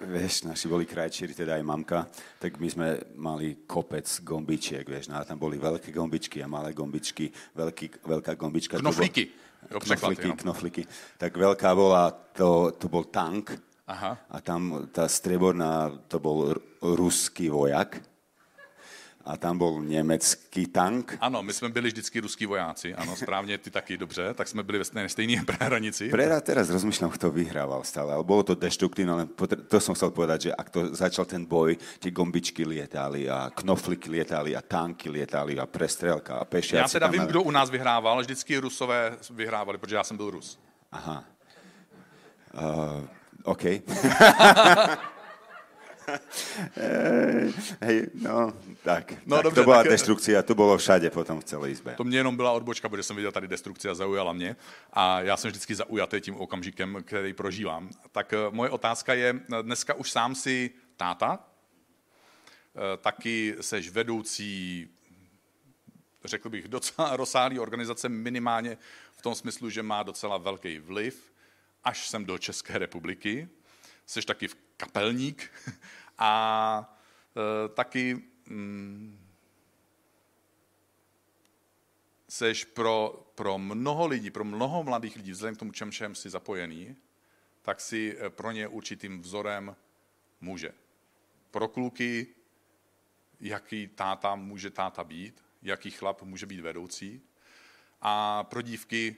vieš, 0.00 0.42
naši 0.42 0.68
boli 0.68 0.86
krajčíri, 0.86 1.34
teda 1.34 1.60
aj 1.60 1.62
mamka, 1.62 2.08
tak 2.40 2.56
my 2.56 2.68
sme 2.70 2.88
mali 3.14 3.68
kopec 3.68 4.08
gombičiek, 4.24 4.88
vieš, 4.88 5.12
no, 5.12 5.20
tam 5.24 5.36
boli 5.36 5.60
veľké 5.60 5.92
gombičky 5.92 6.40
a 6.40 6.48
malé 6.48 6.72
gombičky, 6.72 7.28
veľký, 7.52 8.00
veľká 8.00 8.32
gombička. 8.34 8.80
Knoflíky. 8.80 9.45
Jo, 9.70 9.78
knoflíky, 9.82 10.32
knoflíky. 10.32 10.82
Tak 11.18 11.34
veľká 11.34 11.70
bola, 11.74 12.10
to, 12.10 12.72
to 12.78 12.86
bol 12.86 13.06
tank, 13.10 13.54
Aha. 13.86 14.18
a 14.30 14.36
tam 14.42 14.90
tá 14.90 15.06
streborná, 15.06 15.90
to 16.10 16.18
bol 16.18 16.54
ruský 16.82 17.50
vojak, 17.50 18.02
a 19.26 19.36
tam 19.36 19.58
byl 19.58 19.82
německý 19.82 20.66
tank. 20.66 21.18
Ano, 21.20 21.42
my 21.42 21.52
jsme 21.52 21.68
byli 21.68 21.88
vždycky 21.88 22.20
ruský 22.20 22.46
vojáci, 22.46 22.94
ano, 22.94 23.16
správně, 23.16 23.58
ty 23.58 23.70
taky 23.70 23.96
dobře, 23.96 24.34
tak 24.34 24.48
jsme 24.48 24.62
byli 24.62 24.78
ve 24.78 24.84
stejné, 24.84 25.08
stejné 25.08 25.44
hranici. 25.60 26.08
Prera 26.08 26.38
teraz 26.40 26.70
rozmýšľam, 26.70 27.10
kto 27.10 27.34
vyhrával 27.34 27.82
stále, 27.82 28.14
ale 28.14 28.22
bylo 28.22 28.42
to 28.46 28.54
deštruktívne, 28.54 29.12
ale 29.12 29.26
to 29.68 29.80
jsem 29.80 29.94
chcel 29.98 30.10
povedať, 30.14 30.40
že 30.40 30.50
ak 30.54 30.70
to 30.70 30.80
začal 30.94 31.26
ten 31.26 31.42
boj, 31.42 31.74
ty 31.98 32.14
gombičky 32.14 32.62
lietali 32.62 33.26
a 33.26 33.50
knofliky 33.50 34.10
lietali 34.10 34.54
a 34.54 34.62
tanky 34.62 35.10
lietali 35.10 35.58
a 35.58 35.66
prestrelka 35.66 36.38
a 36.38 36.44
pešiaci. 36.44 36.86
Já 36.86 36.88
teda 36.88 37.06
vím, 37.06 37.26
kdo 37.26 37.42
u 37.42 37.50
nás 37.50 37.70
vyhrával, 37.70 38.20
vždycky 38.20 38.58
Rusové 38.58 39.18
vyhrávali, 39.30 39.78
protože 39.78 39.96
já 39.96 40.04
jsem 40.04 40.16
byl 40.16 40.30
Rus. 40.30 40.58
Aha. 40.92 41.24
Uh, 42.54 43.04
OK. 43.42 43.64
Hej, 47.80 48.06
no, 48.14 48.52
tak. 48.82 49.12
No, 49.26 49.36
tak 49.36 49.44
dobře, 49.44 49.60
to 49.60 49.64
byla 49.64 49.82
tak- 49.82 49.90
destrukcia, 49.90 50.42
to 50.42 50.54
bylo 50.54 50.78
všade 50.78 51.10
potom 51.10 51.40
v 51.40 51.44
celé 51.44 51.70
izbe. 51.70 51.94
To 51.94 52.04
mě 52.04 52.18
jenom 52.18 52.36
byla 52.36 52.52
odbočka, 52.52 52.88
protože 52.88 53.02
jsem 53.02 53.16
viděl 53.16 53.32
tady 53.32 53.48
destrukci 53.48 53.88
a 53.88 53.94
zaujala 53.94 54.32
mě. 54.32 54.56
A 54.92 55.20
já 55.20 55.36
jsem 55.36 55.50
vždycky 55.50 55.74
zaujatý 55.74 56.20
tím 56.20 56.36
okamžikem, 56.36 57.02
který 57.04 57.32
prožívám. 57.32 57.90
Tak 58.12 58.32
eh, 58.32 58.36
moje 58.50 58.70
otázka 58.70 59.14
je, 59.14 59.40
eh, 59.52 59.62
dneska 59.62 59.94
už 59.94 60.10
sám 60.10 60.34
si 60.34 60.70
táta, 60.96 61.38
eh, 61.38 62.96
taky 62.96 63.56
seš 63.60 63.90
vedoucí, 63.90 64.88
řekl 66.24 66.48
bych, 66.48 66.68
docela 66.68 67.16
rozsáhlý 67.16 67.58
organizace, 67.58 68.08
minimálně 68.08 68.78
v 69.12 69.22
tom 69.22 69.34
smyslu, 69.34 69.70
že 69.70 69.82
má 69.82 70.02
docela 70.02 70.36
velký 70.36 70.78
vliv, 70.78 71.32
až 71.84 72.08
sem 72.08 72.24
do 72.24 72.38
České 72.38 72.78
republiky. 72.78 73.48
Seš 74.06 74.24
taky 74.24 74.48
kapelník 74.76 75.52
a 76.18 76.96
e, 77.36 77.68
taky 77.68 78.22
mm, 78.48 79.26
seš 82.28 82.64
pro, 82.64 83.26
pro 83.34 83.58
mnoho 83.58 84.06
lidí, 84.06 84.30
pro 84.30 84.44
mnoho 84.44 84.82
mladých 84.82 85.16
lidí, 85.16 85.30
vzhledem 85.30 85.54
k 85.54 85.58
tomu, 85.58 85.72
čem 85.72 85.90
všem 85.90 86.14
jsi 86.14 86.30
zapojený, 86.30 86.96
tak 87.62 87.80
si 87.80 88.16
eh, 88.18 88.30
pro 88.30 88.52
ně 88.52 88.68
určitým 88.68 89.20
vzorem 89.20 89.76
muže. 90.40 90.72
Pro 91.50 91.68
kluky, 91.68 92.26
jaký 93.40 93.86
táta 93.88 94.34
může 94.34 94.70
táta 94.70 95.04
být, 95.04 95.44
jaký 95.62 95.90
chlap 95.90 96.22
může 96.22 96.46
být 96.46 96.60
vedoucí, 96.60 97.22
a 98.02 98.44
pro 98.44 98.62
dívky, 98.62 99.16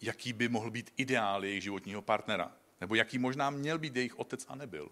jaký 0.00 0.32
by 0.32 0.48
mohl 0.48 0.70
být 0.70 0.92
ideál 0.96 1.44
jejich 1.44 1.62
životního 1.62 2.02
partnera, 2.02 2.52
nebo 2.82 2.94
jaký 2.94 3.18
možná 3.18 3.50
měl 3.50 3.78
být 3.78 3.96
jejich 3.96 4.18
otec 4.18 4.46
a 4.48 4.54
nebyl. 4.54 4.88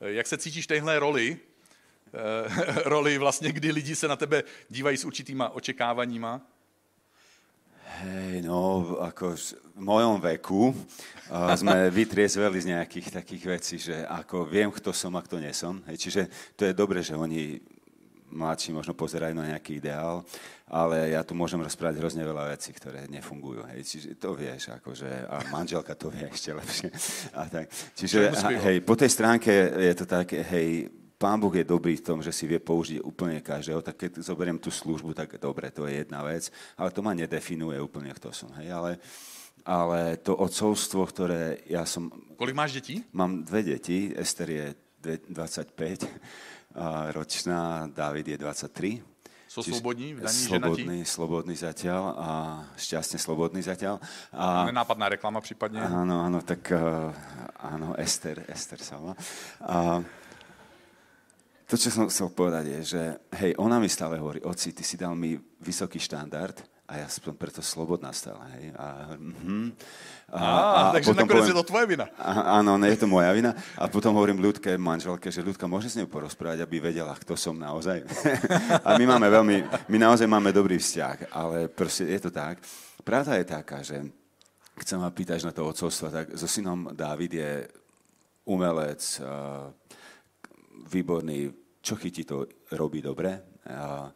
Eh, 0.00 0.12
Jak 0.12 0.26
se 0.26 0.38
cítíš 0.38 0.64
v 0.64 0.68
téhle 0.78 0.98
roli, 0.98 1.34
eh, 1.34 2.82
roli 2.84 3.18
vlastně, 3.18 3.52
kdy 3.52 3.72
lidi 3.72 3.96
se 3.96 4.08
na 4.08 4.16
tebe 4.16 4.42
dívají 4.70 4.96
s 4.96 5.04
určitýma 5.04 5.48
očekávaníma? 5.48 6.40
Hej, 7.98 8.42
no, 8.46 8.94
ako 9.00 9.34
v 9.34 9.82
mojom 9.82 10.22
veku 10.22 10.70
uh, 10.70 11.50
sme 11.58 11.90
vytriezveli 11.98 12.60
z 12.62 12.70
nejakých 12.78 13.10
takých 13.10 13.44
vecí, 13.58 13.74
že 13.74 14.06
ako 14.06 14.46
viem, 14.46 14.70
kto 14.70 14.94
som 14.94 15.18
a 15.18 15.24
kto 15.24 15.42
nesom. 15.42 15.82
Hej, 15.90 16.06
čiže 16.06 16.22
to 16.54 16.62
je 16.62 16.78
dobre, 16.78 17.02
že 17.02 17.18
oni 17.18 17.58
mladší 18.30 18.76
možno 18.76 18.92
pozerajú 18.92 19.34
na 19.34 19.50
nejaký 19.54 19.80
ideál, 19.80 20.24
ale 20.68 21.16
ja 21.16 21.24
tu 21.24 21.32
môžem 21.32 21.60
rozprávať 21.60 22.00
hrozne 22.00 22.22
veľa 22.24 22.52
vecí, 22.52 22.70
ktoré 22.76 23.08
nefungujú. 23.08 23.64
Hej, 23.72 23.80
čiže 23.88 24.08
to 24.20 24.36
vieš, 24.36 24.72
akože, 24.72 25.28
a 25.28 25.36
manželka 25.48 25.96
to 25.96 26.12
vie 26.12 26.28
ešte 26.28 26.52
lepšie. 26.52 26.88
A 27.32 27.48
tak. 27.48 27.72
Čiže, 27.96 28.32
byť? 28.36 28.60
hej, 28.68 28.76
po 28.84 28.94
tej 28.94 29.10
stránke 29.10 29.50
je 29.74 29.94
to 29.96 30.04
také, 30.04 30.44
hej, 30.44 30.92
Pán 31.18 31.42
Boh 31.42 31.50
je 31.50 31.66
dobrý 31.66 31.98
v 31.98 32.06
tom, 32.06 32.22
že 32.22 32.30
si 32.30 32.46
vie 32.46 32.62
použiť 32.62 33.02
úplne 33.02 33.42
každého, 33.42 33.82
tak 33.82 33.98
keď 33.98 34.22
zoberiem 34.22 34.54
tú 34.54 34.70
službu, 34.70 35.18
tak 35.18 35.34
dobre, 35.42 35.66
to 35.74 35.90
je 35.90 36.06
jedna 36.06 36.22
vec, 36.22 36.46
ale 36.78 36.94
to 36.94 37.02
ma 37.02 37.10
nedefinuje 37.10 37.74
úplne, 37.82 38.14
kto 38.14 38.30
som. 38.30 38.54
Hej, 38.54 38.70
ale, 38.70 38.92
ale 39.66 40.14
to 40.22 40.38
odcovstvo, 40.38 41.02
ktoré 41.10 41.66
ja 41.66 41.82
som... 41.82 42.14
Kolik 42.38 42.54
máš 42.54 42.78
dětí? 42.78 43.02
Mám 43.10 43.42
dve 43.42 43.66
deti, 43.66 44.14
Ester 44.14 44.46
je 44.46 44.66
dve- 45.02 45.26
25 45.26 46.06
a 46.06 46.08
ročná, 47.12 47.86
David 47.90 48.28
je 48.28 48.38
23. 48.38 49.02
Sú 49.48 49.64
Čiže 49.64 49.80
slobodní, 49.80 50.12
vdaní, 50.12 50.40
slobodný, 50.44 50.98
slobodný 51.08 51.54
zatiaľ 51.56 52.02
a 52.20 52.30
šťastne 52.76 53.16
slobodný 53.16 53.64
zatiaľ. 53.64 53.96
A, 54.28 54.68
Nenápadná 54.68 55.08
reklama 55.08 55.40
případně. 55.40 55.80
Áno, 55.80 56.20
áno, 56.20 56.44
tak 56.44 56.68
uh, 56.68 57.08
áno, 57.56 57.96
Ester, 57.96 58.44
Ester 58.44 58.76
sa 58.76 59.00
volá. 59.00 59.16
A 59.64 60.04
to, 61.64 61.80
čo 61.80 61.88
som 61.88 62.12
chcel 62.12 62.28
povedať, 62.28 62.64
je, 62.68 62.80
že 62.84 63.02
hej, 63.40 63.56
ona 63.56 63.80
mi 63.80 63.88
stále 63.88 64.20
hovorí, 64.20 64.44
oci, 64.44 64.76
ty 64.76 64.84
si 64.84 65.00
dal 65.00 65.16
mi 65.16 65.40
vysoký 65.64 65.96
štandard 65.96 66.77
a 66.88 67.04
ja 67.04 67.06
som 67.12 67.36
preto 67.36 67.60
slobodná 67.60 68.16
stále, 68.16 68.40
hej. 68.56 68.64
A, 68.72 69.12
mhm. 69.20 69.76
A, 70.32 70.40
a, 70.40 70.80
takže 70.96 71.12
nakonec 71.12 71.52
je 71.52 71.56
to 71.56 71.68
tvoje 71.68 71.84
vina. 71.84 72.08
a- 72.16 72.60
Áno, 72.60 72.80
nie 72.80 72.96
je 72.96 73.04
to 73.04 73.08
moja 73.08 73.28
vina. 73.36 73.52
A 73.76 73.92
potom 73.92 74.16
hovorím 74.16 74.40
Ľudke, 74.40 74.72
manželke, 74.80 75.28
že 75.28 75.44
Ľudka, 75.44 75.68
môže 75.68 75.92
s 75.92 76.00
ňou 76.00 76.08
porozprávať, 76.08 76.64
aby 76.64 76.80
vedela, 76.80 77.12
kto 77.12 77.36
som 77.36 77.52
naozaj. 77.60 78.08
a 78.88 78.96
my 78.96 79.04
máme 79.04 79.28
veľmi, 79.28 79.56
my 79.88 79.96
naozaj 80.00 80.24
máme 80.24 80.48
dobrý 80.48 80.80
vzťah, 80.80 81.32
ale 81.32 81.68
proste 81.68 82.08
je 82.08 82.24
to 82.24 82.30
tak. 82.32 82.60
Pravda 83.04 83.36
je 83.36 83.44
taká, 83.44 83.84
že 83.84 84.00
keď 84.72 84.86
sa 84.88 84.96
ma 84.96 85.12
pýtaš 85.12 85.44
na 85.44 85.52
to 85.52 85.68
odcovstvo, 85.68 86.08
tak 86.08 86.32
so 86.40 86.48
synom 86.48 86.88
Dávid 86.96 87.32
je 87.36 87.52
umelec, 88.48 89.00
a 89.20 89.68
výborný, 90.88 91.52
čo 91.84 92.00
chytí, 92.00 92.24
to 92.24 92.48
robí 92.72 93.04
dobre, 93.04 93.60
a 93.68 94.08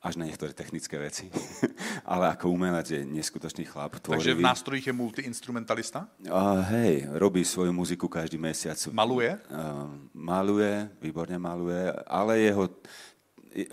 až 0.00 0.16
na 0.16 0.24
niektoré 0.24 0.56
technické 0.56 0.96
veci. 0.96 1.28
Ale 2.12 2.32
ako 2.32 2.48
umelec 2.48 2.88
je 2.88 3.04
neskutočný 3.04 3.68
chlap, 3.68 4.00
Takže 4.00 4.32
v 4.32 4.40
tvorivý. 4.40 4.42
nástrojích 4.42 4.86
je 4.88 4.94
multiinstrumentalista? 4.96 6.08
A 6.32 6.64
hej, 6.72 7.04
robí 7.20 7.44
svoju 7.44 7.68
muziku 7.68 8.08
každý 8.08 8.40
mesiac. 8.40 8.80
Maluje? 8.88 9.36
Uh, 9.52 9.92
maluje, 10.16 10.88
výborne 11.04 11.36
maluje, 11.36 11.92
ale 12.08 12.48
jeho 12.48 12.64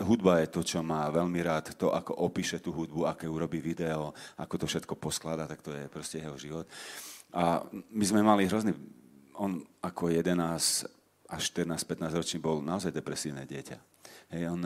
hudba 0.04 0.42
je 0.44 0.48
to, 0.52 0.60
čo 0.60 0.78
má 0.84 1.08
veľmi 1.08 1.40
rád, 1.40 1.72
to, 1.78 1.94
ako 1.94 2.12
opíše 2.28 2.58
tú 2.60 2.74
hudbu, 2.74 3.08
aké 3.08 3.24
urobí 3.30 3.62
video, 3.62 4.12
ako 4.36 4.54
to 4.60 4.66
všetko 4.66 4.98
posklada, 4.98 5.46
tak 5.46 5.62
to 5.64 5.70
je 5.72 5.86
proste 5.88 6.18
jeho 6.20 6.36
život. 6.36 6.66
A 7.32 7.62
my 7.72 8.04
sme 8.04 8.20
mali 8.20 8.44
hrozný, 8.44 8.74
on 9.38 9.62
ako 9.80 10.10
11 10.10 10.34
až 11.28 11.42
14-15 11.52 12.18
ročný 12.18 12.38
bol 12.40 12.64
naozaj 12.64 12.90
depresívne 12.90 13.44
dieťa. 13.44 13.76
Hej, 14.32 14.42
on 14.48 14.60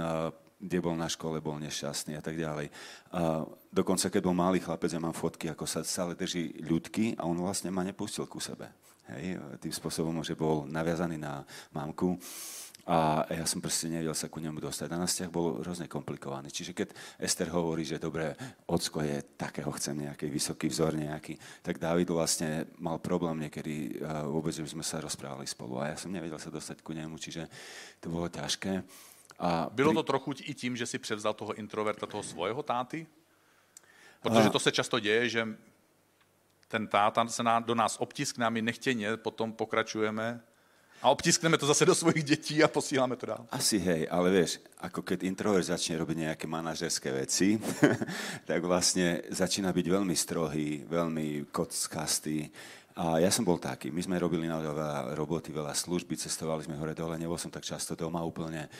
kde 0.62 0.78
bol 0.78 0.94
na 0.94 1.10
škole, 1.10 1.42
bol 1.42 1.58
nešťastný 1.58 2.14
a 2.14 2.22
tak 2.22 2.38
ďalej. 2.38 2.70
A 3.10 3.42
dokonca, 3.74 4.06
keď 4.06 4.22
bol 4.22 4.38
malý 4.38 4.62
chlapec, 4.62 4.94
ja 4.94 5.02
mám 5.02 5.10
fotky, 5.10 5.50
ako 5.50 5.66
sa 5.66 5.82
stále 5.82 6.14
drží 6.14 6.62
ľudky 6.62 7.18
a 7.18 7.26
on 7.26 7.34
vlastne 7.34 7.74
ma 7.74 7.82
nepustil 7.82 8.30
ku 8.30 8.38
sebe. 8.38 8.70
Hej, 9.10 9.42
tým 9.58 9.74
spôsobom, 9.74 10.22
že 10.22 10.38
bol 10.38 10.62
naviazaný 10.70 11.18
na 11.18 11.42
mamku. 11.74 12.14
A 12.82 13.22
ja 13.30 13.46
som 13.46 13.62
proste 13.62 13.86
nevedel 13.86 14.10
sa 14.10 14.26
ku 14.26 14.42
nemu 14.42 14.58
dostať. 14.58 14.90
A 14.90 14.98
náš 14.98 15.14
vzťah 15.14 15.30
bol 15.30 15.62
hrozne 15.62 15.86
komplikovaný. 15.86 16.50
Čiže 16.50 16.74
keď 16.74 16.88
Ester 17.14 17.46
hovorí, 17.54 17.86
že 17.86 18.02
dobre, 18.02 18.34
ocko 18.66 19.06
je 19.06 19.22
takého, 19.38 19.70
chcem 19.78 20.02
nejaký 20.02 20.26
vysoký 20.26 20.66
vzor 20.66 20.98
nejaký, 20.98 21.38
tak 21.62 21.78
David 21.78 22.10
vlastne 22.10 22.66
mal 22.82 22.98
problém 22.98 23.46
niekedy 23.46 24.02
vôbec, 24.26 24.50
že 24.50 24.66
by 24.66 24.70
sme 24.74 24.82
sa 24.86 24.98
rozprávali 24.98 25.46
spolu. 25.46 25.78
A 25.78 25.94
ja 25.94 25.96
som 25.98 26.10
nevedel 26.10 26.42
sa 26.42 26.50
dostať 26.50 26.82
ku 26.82 26.90
nemu, 26.90 27.14
čiže 27.22 27.46
to 28.02 28.10
bolo 28.10 28.26
ťažké. 28.26 28.82
A 29.38 29.68
Bylo 29.72 29.92
to 29.92 30.02
trochu 30.02 30.32
i 30.42 30.54
tím, 30.54 30.76
že 30.76 30.86
si 30.86 30.98
převzal 30.98 31.34
toho 31.34 31.54
introverta, 31.54 32.06
toho 32.06 32.22
svého 32.22 32.62
táty? 32.62 33.06
Protože 34.22 34.50
to 34.50 34.58
se 34.58 34.72
často 34.72 35.00
děje, 35.00 35.28
že 35.28 35.48
ten 36.68 36.86
táta 36.88 37.26
se 37.26 37.42
ná, 37.42 37.60
do 37.60 37.74
nás 37.74 37.96
obtiskne 38.00 38.46
a 38.46 38.50
my 38.50 38.62
nechtěně 38.62 39.16
potom 39.16 39.52
pokračujeme 39.52 40.42
a 41.02 41.10
obtiskneme 41.10 41.58
to 41.58 41.66
zase 41.66 41.84
do 41.84 41.94
svojich 41.94 42.24
dětí 42.24 42.62
a 42.62 42.68
posíláme 42.68 43.16
to 43.16 43.26
dál. 43.26 43.46
Asi 43.50 43.78
hej, 43.78 44.06
ale 44.10 44.30
vieš, 44.30 44.62
ako 44.78 45.02
keď 45.02 45.26
introvert 45.26 45.66
začne 45.66 45.98
robiť 45.98 46.16
nejaké 46.30 46.46
manažerské 46.46 47.10
veci, 47.10 47.58
tak 48.48 48.62
vlastne 48.62 49.26
začína 49.26 49.74
byť 49.74 49.86
veľmi 49.90 50.14
strohý, 50.14 50.86
veľmi 50.86 51.50
kockastý. 51.50 52.46
A 52.94 53.18
ja 53.18 53.34
som 53.34 53.42
bol 53.42 53.58
taký. 53.58 53.90
My 53.90 53.98
sme 53.98 54.22
robili 54.22 54.46
naozaj 54.46 54.78
veľa 54.78 55.00
roboty, 55.18 55.50
veľa 55.50 55.74
služby, 55.74 56.14
cestovali 56.14 56.62
sme 56.62 56.78
hore 56.78 56.94
dole, 56.94 57.18
nebol 57.18 57.40
som 57.40 57.50
tak 57.50 57.66
často 57.66 57.98
doma 57.98 58.22
úplne. 58.22 58.70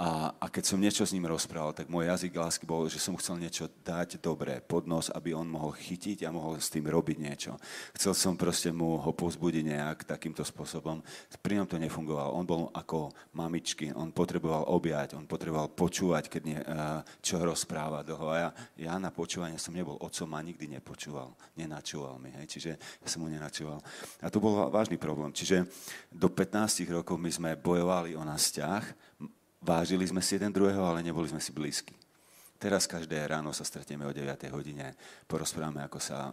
A, 0.00 0.32
a 0.32 0.48
keď 0.48 0.64
som 0.64 0.80
niečo 0.80 1.04
s 1.04 1.12
ním 1.12 1.28
rozprával, 1.28 1.76
tak 1.76 1.92
môj 1.92 2.08
jazyk 2.08 2.32
lásky 2.32 2.64
bol, 2.64 2.88
že 2.88 2.96
som 2.96 3.20
chcel 3.20 3.36
niečo 3.36 3.68
dať 3.84 4.16
dobré 4.16 4.56
pod 4.64 4.88
nos, 4.88 5.12
aby 5.12 5.36
on 5.36 5.44
mohol 5.44 5.76
chytiť 5.76 6.24
a 6.24 6.32
mohol 6.32 6.56
s 6.56 6.72
tým 6.72 6.88
robiť 6.88 7.20
niečo. 7.20 7.60
Chcel 7.92 8.16
som 8.16 8.32
proste 8.32 8.72
mu 8.72 8.96
ho 8.96 9.12
povzbudiť 9.12 9.60
nejak 9.60 10.08
takýmto 10.08 10.40
spôsobom. 10.40 11.04
Pri 11.44 11.60
ňom 11.60 11.68
to 11.68 11.76
nefungovalo. 11.76 12.32
On 12.32 12.48
bol 12.48 12.72
ako 12.72 13.12
mamičky, 13.36 13.92
on 13.92 14.08
potreboval 14.08 14.72
objať, 14.72 15.20
on 15.20 15.28
potreboval 15.28 15.68
počúvať, 15.68 16.32
keď 16.32 16.42
nie, 16.48 16.56
a, 16.56 17.04
čo 17.20 17.36
rozpráva 17.36 18.00
dlho. 18.00 18.24
A 18.32 18.36
ja, 18.40 18.48
ja 18.80 18.94
na 18.96 19.12
počúvanie 19.12 19.60
som 19.60 19.76
nebol 19.76 20.00
otcom 20.00 20.32
a 20.32 20.40
nikdy 20.40 20.80
nepočúval. 20.80 21.36
Nenačúval 21.60 22.16
mi, 22.16 22.32
hej. 22.40 22.48
Čiže 22.48 22.70
ja 22.80 23.08
som 23.12 23.20
mu 23.20 23.28
nenačúval. 23.28 23.76
A 24.24 24.32
to 24.32 24.40
bol 24.40 24.64
vážny 24.72 24.96
problém. 24.96 25.28
Čiže 25.36 25.68
do 26.08 26.32
15 26.32 26.88
rokov 26.88 27.20
my 27.20 27.28
sme 27.28 27.60
bojovali 27.60 28.16
o 28.16 28.24
nás 28.24 28.48
vzťah, 28.48 29.09
vážili 29.60 30.08
sme 30.08 30.24
si 30.24 30.34
jeden 30.34 30.52
druhého, 30.52 30.84
ale 30.84 31.04
neboli 31.04 31.28
sme 31.28 31.40
si 31.40 31.52
blízki. 31.52 31.94
Teraz 32.60 32.84
každé 32.84 33.16
ráno 33.24 33.56
sa 33.56 33.64
stretneme 33.64 34.04
o 34.04 34.12
9 34.12 34.36
hodine, 34.52 34.92
porozprávame, 35.24 35.80
ako 35.80 35.96
sa 35.96 36.28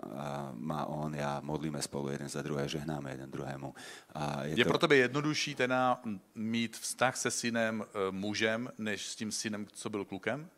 má 0.59 0.83
on, 0.91 1.15
ja 1.15 1.39
modlíme 1.39 1.79
spolu 1.79 2.11
jeden 2.11 2.27
za 2.27 2.43
druhé, 2.43 2.67
žehnáme 2.67 3.15
jeden 3.15 3.31
druhému. 3.31 3.71
A 4.11 4.43
Je 4.43 4.59
je, 4.59 4.65
to... 4.67 4.69
pro 4.69 4.77
tebe 4.77 4.95
jednodušší 4.95 5.55
teda 5.55 6.03
mít 6.35 6.77
vztah 6.77 7.15
se 7.15 7.31
synem 7.31 7.79
e, 7.79 8.11
mužem, 8.11 8.67
než 8.77 9.07
s 9.07 9.15
tím 9.15 9.31
synem, 9.31 9.67
co 9.71 9.89
byl 9.89 10.05
klukem? 10.05 10.49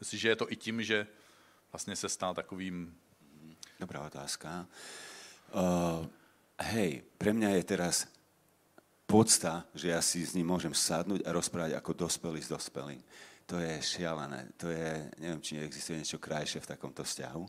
Myslíš, 0.00 0.20
že 0.20 0.28
je 0.28 0.36
to 0.36 0.52
i 0.52 0.56
tím, 0.56 0.82
že 0.82 1.06
vlastně 1.72 1.96
se 1.96 2.08
stal 2.08 2.34
takovým... 2.34 2.94
Dobrá 3.80 4.00
otázka. 4.06 4.66
Uh, 5.52 6.06
hej, 6.60 7.02
pre 7.18 7.32
mňa 7.32 7.48
je 7.48 7.64
teraz 7.64 8.08
podsta, 9.08 9.64
že 9.72 9.88
ja 9.88 10.04
si 10.04 10.20
s 10.20 10.36
ním 10.36 10.44
môžem 10.44 10.76
sadnúť 10.76 11.24
a 11.24 11.32
rozprávať 11.32 11.80
ako 11.80 11.96
dospelý 11.96 12.44
s 12.44 12.52
dospelým. 12.52 13.00
To 13.48 13.56
je 13.56 13.80
šialené. 13.80 14.52
To 14.60 14.68
je, 14.68 15.08
neviem, 15.16 15.40
či 15.40 15.56
neexistuje 15.56 15.96
niečo 15.96 16.20
krajšie 16.20 16.60
v 16.60 16.70
takomto 16.76 17.00
vzťahu. 17.00 17.44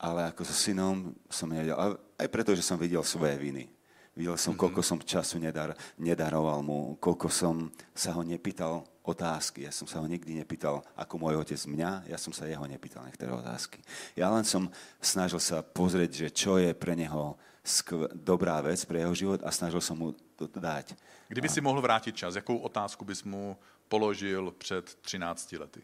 Ale 0.00 0.32
ako 0.32 0.48
so 0.48 0.56
synom 0.56 1.12
som 1.28 1.52
nevedel. 1.52 1.76
Aj 2.16 2.28
preto, 2.32 2.56
že 2.56 2.64
som 2.64 2.80
videl 2.80 3.04
svoje 3.04 3.36
viny. 3.36 3.68
Videl 4.16 4.34
som, 4.40 4.56
mm-hmm. 4.56 4.62
koľko 4.64 4.80
som 4.80 4.96
času 4.96 5.36
nedar, 5.36 5.76
nedaroval 6.00 6.64
mu, 6.64 6.96
koľko 6.96 7.28
som 7.28 7.68
sa 7.92 8.16
ho 8.16 8.24
nepýtal 8.24 8.80
otázky. 9.04 9.68
Ja 9.68 9.72
som 9.76 9.84
sa 9.84 10.00
ho 10.00 10.06
nikdy 10.08 10.40
nepýtal, 10.40 10.80
ako 10.96 11.14
môj 11.20 11.44
otec 11.44 11.60
mňa, 11.68 12.08
ja 12.08 12.16
som 12.16 12.32
sa 12.32 12.48
jeho 12.48 12.64
nepýtal 12.64 13.04
niektoré 13.04 13.30
otázky. 13.30 13.84
Ja 14.16 14.32
len 14.32 14.42
som 14.48 14.72
snažil 14.98 15.38
sa 15.38 15.60
pozrieť, 15.60 16.26
že 16.26 16.28
čo 16.32 16.56
je 16.56 16.72
pre 16.72 16.96
neho 16.96 17.36
skv- 17.62 18.10
dobrá 18.16 18.58
vec 18.64 18.82
pre 18.88 19.04
jeho 19.04 19.14
život 19.14 19.40
a 19.44 19.52
snažil 19.52 19.84
som 19.84 19.94
mu 19.94 20.08
dať. 20.46 20.96
Kdyby 21.28 21.48
si 21.48 21.60
mohl 21.60 21.80
vrátit 21.80 22.16
čas, 22.16 22.34
jakou 22.34 22.56
otázku 22.56 23.04
bys 23.04 23.24
mu 23.24 23.56
položil 23.88 24.54
před 24.58 24.94
13 25.02 25.52
lety? 25.52 25.82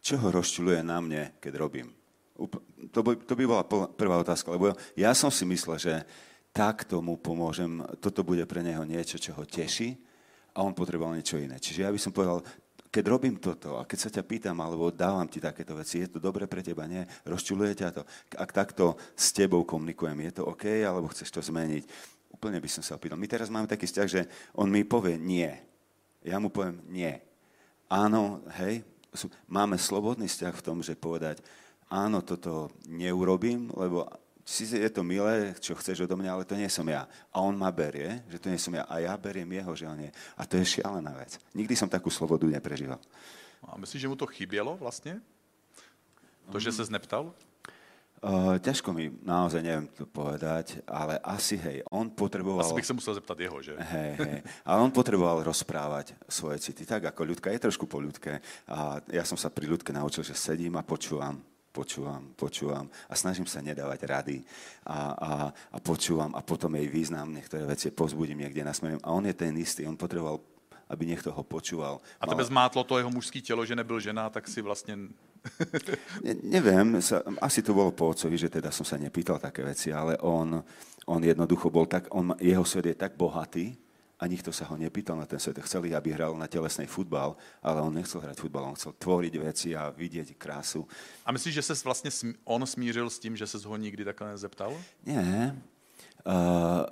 Čo 0.00 0.16
ho 0.16 0.30
rozčuluje 0.30 0.80
na 0.82 1.00
mne, 1.00 1.36
keď 1.40 1.52
robím? 1.60 1.92
To 2.92 3.00
by, 3.04 3.20
to 3.20 3.36
by 3.36 3.44
bola 3.44 3.64
prvá 3.92 4.16
otázka, 4.16 4.48
lebo 4.48 4.72
ja 4.96 5.12
som 5.12 5.28
si 5.28 5.44
myslel, 5.44 5.76
že 5.76 5.94
tak 6.56 6.88
tomu 6.88 7.20
pomôžem, 7.20 7.84
toto 8.00 8.24
bude 8.24 8.48
pre 8.48 8.64
neho 8.64 8.80
niečo, 8.88 9.20
čo 9.20 9.36
ho 9.36 9.44
teší 9.44 10.00
a 10.56 10.64
on 10.64 10.72
potreboval 10.72 11.14
niečo 11.14 11.36
iné. 11.36 11.60
Čiže 11.60 11.84
ja 11.84 11.92
by 11.92 12.00
som 12.00 12.16
povedal, 12.16 12.40
keď 12.90 13.04
robím 13.06 13.38
toto 13.38 13.78
a 13.78 13.86
keď 13.86 13.98
sa 14.02 14.10
ťa 14.10 14.26
pýtam, 14.26 14.58
alebo 14.58 14.90
dávam 14.90 15.28
ti 15.30 15.38
takéto 15.38 15.78
veci, 15.78 16.02
je 16.02 16.10
to 16.10 16.18
dobre 16.18 16.50
pre 16.50 16.58
teba, 16.58 16.90
nie? 16.90 17.06
Rozčuluje 17.22 17.78
ťa 17.78 17.88
to? 17.94 18.02
Ak 18.34 18.50
takto 18.50 18.98
s 19.14 19.30
tebou 19.30 19.62
komunikujem, 19.62 20.18
je 20.26 20.42
to 20.42 20.48
OK, 20.50 20.66
alebo 20.82 21.06
chceš 21.14 21.30
to 21.30 21.40
zmeniť? 21.44 21.86
Úplne 22.30 22.62
by 22.62 22.68
som 22.70 22.82
sa 22.82 22.96
opýtal. 22.96 23.18
My 23.18 23.28
teraz 23.28 23.52
máme 23.52 23.68
taký 23.68 23.84
vzťah, 23.84 24.08
že 24.08 24.24
on 24.56 24.70
mi 24.70 24.86
povie 24.86 25.18
nie. 25.18 25.50
Ja 26.24 26.38
mu 26.38 26.48
poviem 26.48 26.80
nie 26.88 27.30
áno, 27.90 28.46
hej, 28.62 28.86
máme 29.50 29.74
slobodný 29.74 30.30
vzťah 30.30 30.54
v 30.54 30.64
tom, 30.64 30.78
že 30.78 30.94
povedať, 30.94 31.42
áno, 31.90 32.22
toto 32.22 32.70
neurobím, 32.86 33.74
lebo 33.74 34.06
si 34.46 34.66
je 34.66 34.90
to 34.90 35.02
milé, 35.02 35.54
čo 35.58 35.74
chceš 35.74 36.06
odo 36.06 36.14
mňa, 36.14 36.30
ale 36.30 36.46
to 36.46 36.54
nie 36.54 36.70
som 36.70 36.86
ja. 36.86 37.06
A 37.34 37.42
on 37.42 37.58
ma 37.58 37.70
berie, 37.74 38.22
že 38.30 38.38
to 38.38 38.50
nie 38.50 38.58
som 38.58 38.74
ja. 38.74 38.86
A 38.86 38.98
ja 38.98 39.14
beriem 39.14 39.46
jeho, 39.46 39.74
že 39.78 39.86
on 39.86 39.98
nie. 39.98 40.10
A 40.34 40.42
to 40.42 40.58
je 40.58 40.80
šialená 40.80 41.12
vec. 41.14 41.38
Nikdy 41.54 41.74
som 41.78 41.86
takú 41.86 42.10
slobodu 42.10 42.46
neprežíval. 42.50 42.98
A 43.62 43.78
myslíš, 43.78 44.02
že 44.02 44.10
mu 44.10 44.16
to 44.16 44.26
chybělo 44.26 44.74
vlastně? 44.80 45.20
To, 46.50 46.58
že 46.58 46.72
se 46.72 46.84
zneptal? 46.84 47.34
Uh, 48.20 48.60
ťažko 48.60 48.92
mi 48.92 49.08
naozaj 49.24 49.64
neviem 49.64 49.88
to 49.96 50.04
povedať, 50.04 50.84
ale 50.84 51.16
asi 51.24 51.56
hej, 51.56 51.80
on 51.88 52.12
potreboval... 52.12 52.68
Asi 52.68 52.76
bych 52.76 52.84
sa 52.84 52.92
musel 52.92 53.16
zeptat 53.16 53.40
jeho, 53.40 53.64
že? 53.64 53.80
Hej, 53.80 54.12
hej, 54.20 54.40
ale 54.68 54.78
on 54.84 54.92
potreboval 54.92 55.40
rozprávať 55.40 56.12
svoje 56.28 56.60
city, 56.60 56.84
tak 56.84 57.08
ako 57.08 57.24
ľudka, 57.24 57.48
je 57.48 57.64
trošku 57.64 57.88
po 57.88 57.96
ľudke. 57.96 58.44
A 58.68 59.00
ja 59.08 59.24
som 59.24 59.40
sa 59.40 59.48
pri 59.48 59.72
ľudke 59.72 59.88
naučil, 59.96 60.20
že 60.20 60.36
sedím 60.36 60.76
a 60.76 60.84
počúvam, 60.84 61.40
počúvam, 61.72 62.36
počúvam 62.36 62.92
a 63.08 63.16
snažím 63.16 63.48
sa 63.48 63.64
nedávať 63.64 64.00
rady 64.04 64.36
a, 64.84 64.98
a, 65.16 65.30
a 65.72 65.78
počúvam 65.80 66.36
a 66.36 66.44
potom 66.44 66.76
jej 66.76 66.92
význam, 66.92 67.32
niektoré 67.32 67.64
veci 67.64 67.88
pozbudím 67.88 68.44
niekde 68.44 68.60
nasmerujem. 68.60 69.00
A 69.00 69.16
on 69.16 69.24
je 69.24 69.32
ten 69.32 69.56
istý, 69.56 69.88
on 69.88 69.96
potreboval 69.96 70.44
aby 70.90 71.06
niekto 71.06 71.30
ho 71.30 71.46
počúval. 71.46 72.02
A 72.18 72.26
tebe 72.26 72.42
zmátlo 72.42 72.82
to 72.82 72.98
jeho 72.98 73.14
mužské 73.14 73.38
telo, 73.38 73.62
že 73.62 73.78
nebyl 73.78 74.02
žena, 74.02 74.26
tak 74.26 74.50
si 74.50 74.58
vlastne 74.58 75.14
ne, 76.24 76.34
neviem, 76.60 77.00
sa, 77.00 77.24
asi 77.40 77.64
to 77.64 77.72
bolo 77.72 77.92
po 77.92 78.12
otcovi, 78.12 78.36
že 78.36 78.52
teda 78.52 78.68
som 78.72 78.84
sa 78.84 79.00
nepýtal 79.00 79.40
také 79.40 79.64
veci, 79.64 79.92
ale 79.92 80.16
on, 80.20 80.60
on 81.08 81.20
jednoducho 81.20 81.72
bol 81.72 81.88
tak, 81.88 82.08
on, 82.12 82.36
jeho 82.40 82.64
svet 82.64 82.92
je 82.92 82.96
tak 82.96 83.16
bohatý 83.16 83.76
a 84.20 84.28
nikto 84.28 84.52
sa 84.52 84.68
ho 84.68 84.76
nepýtal 84.76 85.16
na 85.16 85.24
ten 85.24 85.40
svet. 85.40 85.56
Chceli, 85.64 85.96
aby 85.96 86.12
hral 86.12 86.36
na 86.36 86.44
telesnej 86.44 86.84
futbal, 86.84 87.40
ale 87.64 87.80
on 87.80 87.96
nechcel 87.96 88.20
hrať 88.20 88.36
futbal, 88.36 88.68
on 88.68 88.76
chcel 88.76 88.92
tvoriť 89.00 89.34
veci 89.40 89.72
a 89.72 89.88
vidieť 89.88 90.36
krásu. 90.36 90.84
A 91.24 91.32
myslíš, 91.32 91.56
že 91.56 91.64
sa 91.72 91.74
vlastne 91.88 92.12
on 92.44 92.60
smířil 92.60 93.08
s 93.08 93.16
tým, 93.16 93.32
že 93.32 93.48
sa 93.48 93.56
ho 93.56 93.76
nikdy 93.80 94.04
takhle 94.04 94.36
nezeptal? 94.36 94.76
Nie. 95.08 95.56
Uh, 96.20 96.84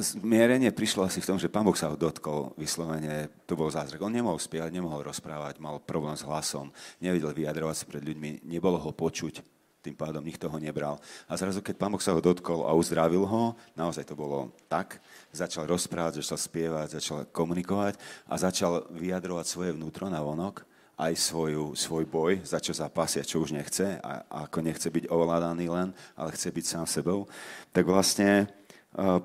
zmierenie 0.00 0.72
prišlo 0.72 1.04
asi 1.04 1.20
v 1.20 1.28
tom, 1.28 1.38
že 1.38 1.52
pán 1.52 1.62
Boh 1.62 1.76
sa 1.76 1.92
ho 1.92 1.96
dotkol 1.96 2.56
vyslovene, 2.56 3.28
to 3.44 3.54
bol 3.54 3.68
zázrak. 3.68 4.00
On 4.00 4.12
nemohol 4.12 4.40
spievať, 4.40 4.72
nemohol 4.72 5.04
rozprávať, 5.04 5.60
mal 5.60 5.78
problém 5.84 6.16
s 6.16 6.24
hlasom, 6.24 6.72
nevedel 6.98 7.36
vyjadrovať 7.36 7.76
sa 7.76 7.84
pred 7.84 8.02
ľuďmi, 8.02 8.48
nebolo 8.48 8.80
ho 8.80 8.90
počuť, 8.90 9.44
tým 9.84 9.92
pádom 9.92 10.24
nikto 10.24 10.48
ho 10.48 10.56
nebral. 10.56 10.96
A 11.28 11.36
zrazu, 11.36 11.60
keď 11.60 11.76
pán 11.76 11.92
Boh 11.92 12.00
sa 12.00 12.16
ho 12.16 12.24
dotkol 12.24 12.64
a 12.64 12.72
uzdravil 12.72 13.28
ho, 13.28 13.52
naozaj 13.76 14.08
to 14.08 14.16
bolo 14.16 14.56
tak, 14.64 14.96
začal 15.28 15.68
rozprávať, 15.68 16.24
začal 16.24 16.40
spievať, 16.40 16.88
začal 16.96 17.18
komunikovať 17.28 18.00
a 18.24 18.34
začal 18.40 18.88
vyjadrovať 18.96 19.44
svoje 19.44 19.70
vnútro 19.76 20.08
na 20.08 20.24
vonok, 20.24 20.64
aj 20.94 21.12
svoju, 21.18 21.74
svoj 21.74 22.06
boj, 22.06 22.32
za 22.46 22.62
čo 22.62 22.70
zapasia, 22.70 23.26
čo 23.26 23.42
už 23.42 23.50
nechce 23.52 23.98
a, 23.98 24.22
a 24.30 24.46
ako 24.46 24.58
nechce 24.62 24.88
byť 24.88 25.10
ovládaný 25.10 25.66
len, 25.66 25.90
ale 26.14 26.32
chce 26.32 26.54
byť 26.54 26.64
sám 26.64 26.86
sebou, 26.86 27.26
tak 27.74 27.84
vlastne 27.84 28.46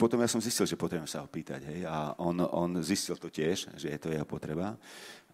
potom 0.02 0.18
ja 0.18 0.30
som 0.30 0.42
zistil, 0.42 0.66
že 0.66 0.74
potrebujem 0.74 1.06
sa 1.06 1.22
ho 1.22 1.30
pýtať. 1.30 1.62
Hej? 1.70 1.80
A 1.86 2.18
on, 2.18 2.42
on 2.42 2.82
zistil 2.82 3.14
to 3.22 3.30
tiež, 3.30 3.70
že 3.78 3.88
je 3.94 4.00
to 4.02 4.10
jeho 4.10 4.26
potreba. 4.26 4.74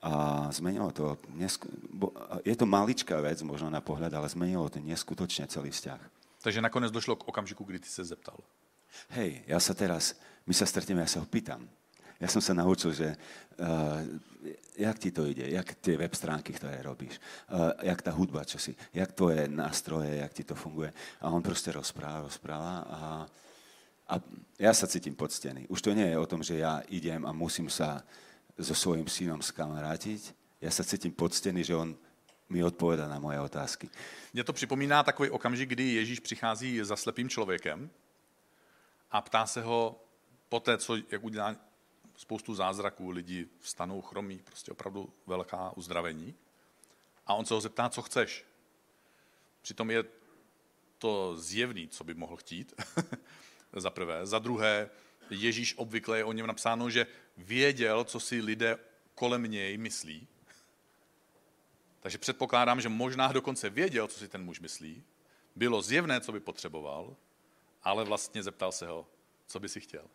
A 0.04 0.48
zmenilo 0.52 0.92
to. 0.92 1.16
Je 2.44 2.54
to 2.54 2.68
maličká 2.68 3.18
vec 3.24 3.40
možno 3.42 3.72
na 3.72 3.80
pohľad, 3.80 4.12
ale 4.12 4.28
zmenilo 4.28 4.68
to 4.68 4.84
neskutočne 4.84 5.48
celý 5.48 5.72
vzťah. 5.72 6.02
Takže 6.44 6.62
nakonec 6.62 6.94
došlo 6.94 7.18
k 7.18 7.26
okamžiku, 7.26 7.66
kdy 7.66 7.82
ty 7.82 7.90
sa 7.90 8.06
zeptal. 8.06 8.38
Hej, 9.18 9.42
ja 9.50 9.58
sa 9.58 9.74
teraz, 9.74 10.14
my 10.46 10.54
sa 10.54 10.70
stretneme, 10.70 11.02
ja 11.02 11.10
sa 11.10 11.24
ho 11.24 11.28
pýtam. 11.28 11.66
Ja 12.16 12.32
som 12.32 12.40
sa 12.40 12.56
naučil, 12.56 12.96
že 12.96 13.12
uh, 13.12 14.00
jak 14.78 14.98
ti 15.02 15.12
to 15.12 15.28
ide, 15.28 15.52
jak 15.52 15.68
tie 15.84 16.00
web 16.00 16.14
stránky, 16.16 16.56
ktoré 16.56 16.80
robíš, 16.80 17.20
uh, 17.52 17.76
jak 17.84 18.00
tá 18.00 18.16
hudba, 18.16 18.48
čo 18.48 18.56
si, 18.56 18.72
jak 18.96 19.12
tvoje 19.12 19.52
nástroje, 19.52 20.22
jak 20.24 20.32
ti 20.32 20.44
to 20.48 20.56
funguje. 20.56 20.96
A 21.20 21.28
on 21.34 21.44
proste 21.44 21.76
rozpráva, 21.76 22.24
rozpráva 22.24 22.74
a 22.88 23.00
a 24.08 24.22
ja 24.60 24.72
sa 24.74 24.88
cítim 24.88 25.16
poctený. 25.16 25.68
Už 25.68 25.82
to 25.82 25.92
nie 25.94 26.06
je 26.06 26.18
o 26.18 26.30
tom, 26.30 26.44
že 26.46 26.62
ja 26.62 26.86
idem 26.88 27.26
a 27.26 27.34
musím 27.34 27.70
sa 27.70 28.06
so 28.56 28.78
svojím 28.78 29.10
synom 29.10 29.42
skamarátiť. 29.42 30.32
Ja 30.62 30.72
sa 30.72 30.86
cítim 30.86 31.12
poctený, 31.12 31.66
že 31.66 31.76
on 31.76 31.98
mi 32.50 32.64
odpovedá 32.64 33.08
na 33.08 33.20
moje 33.20 33.40
otázky. 33.40 33.90
Mně 34.34 34.44
to 34.44 34.54
připomíná 34.54 35.04
takový 35.04 35.30
okamžik, 35.30 35.70
kdy 35.70 35.84
Ježíš 35.84 36.20
přichází 36.20 36.80
za 36.84 36.96
slepým 36.96 37.30
člověkem 37.30 37.90
a 39.12 39.22
ptá 39.22 39.46
se 39.46 39.62
ho 39.62 40.02
po 40.50 40.60
té, 40.60 40.78
co, 40.78 40.96
jak 40.96 41.24
udělá 41.24 41.56
spoustu 42.18 42.56
zázraků, 42.56 43.10
lidi 43.10 43.48
vstanou 43.60 44.02
chromí, 44.02 44.40
prostě 44.44 44.72
opravdu 44.72 45.10
velká 45.28 45.72
uzdravení. 45.78 46.36
A 47.28 47.34
on 47.34 47.46
se 47.46 47.54
ho 47.54 47.62
zeptá, 47.62 47.90
co 47.90 48.02
chceš. 48.02 48.46
Přitom 49.62 49.92
je 49.92 50.04
to 50.98 51.38
zjevný, 51.38 51.88
co 51.88 52.04
by 52.04 52.14
mohl 52.14 52.36
chtít. 52.36 52.74
za 53.82 53.90
prvé. 53.90 54.26
Za 54.26 54.40
druhé, 54.40 54.90
Ježíš 55.30 55.78
obvykle 55.78 56.18
je 56.18 56.24
o 56.24 56.34
něm 56.34 56.48
napsáno, 56.48 56.90
že 56.90 57.08
věděl, 57.38 58.04
co 58.04 58.20
si 58.20 58.42
lidé 58.42 58.78
kolem 59.16 59.44
něj 59.44 59.78
myslí. 59.78 60.28
Takže 62.00 62.18
předpokládám, 62.18 62.82
že 62.82 62.90
možná 62.90 63.32
dokonce 63.32 63.70
věděl, 63.70 64.08
co 64.08 64.20
si 64.20 64.28
ten 64.28 64.44
muž 64.44 64.60
myslí. 64.60 65.04
Bylo 65.56 65.82
zjevné, 65.82 66.22
co 66.22 66.32
by 66.32 66.40
potřeboval, 66.40 67.16
ale 67.84 68.04
vlastně 68.04 68.44
zeptal 68.44 68.72
se 68.72 68.88
ho, 68.88 69.08
co 69.48 69.60
by 69.60 69.70
si 69.70 69.82
chtěl. 69.82 70.06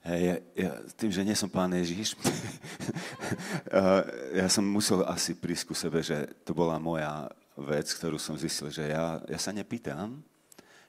Hej, 0.00 0.24
ja, 0.24 0.36
ja, 0.56 0.72
tým, 0.96 1.12
že 1.12 1.20
nie 1.20 1.36
som 1.36 1.52
pán 1.52 1.76
Ježíš, 1.76 2.16
ja 4.40 4.48
som 4.48 4.64
musel 4.64 5.04
asi 5.04 5.36
prísť 5.36 5.76
sebe, 5.76 6.00
že 6.00 6.24
to 6.40 6.56
bola 6.56 6.80
moja 6.80 7.28
vec, 7.60 7.92
ktorú 7.92 8.16
som 8.16 8.40
zistil, 8.40 8.72
že 8.72 8.88
ja, 8.88 9.20
ja 9.28 9.36
sa 9.36 9.52
nepýtam, 9.52 10.24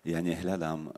ja 0.06 0.20
nehľadám 0.20 0.90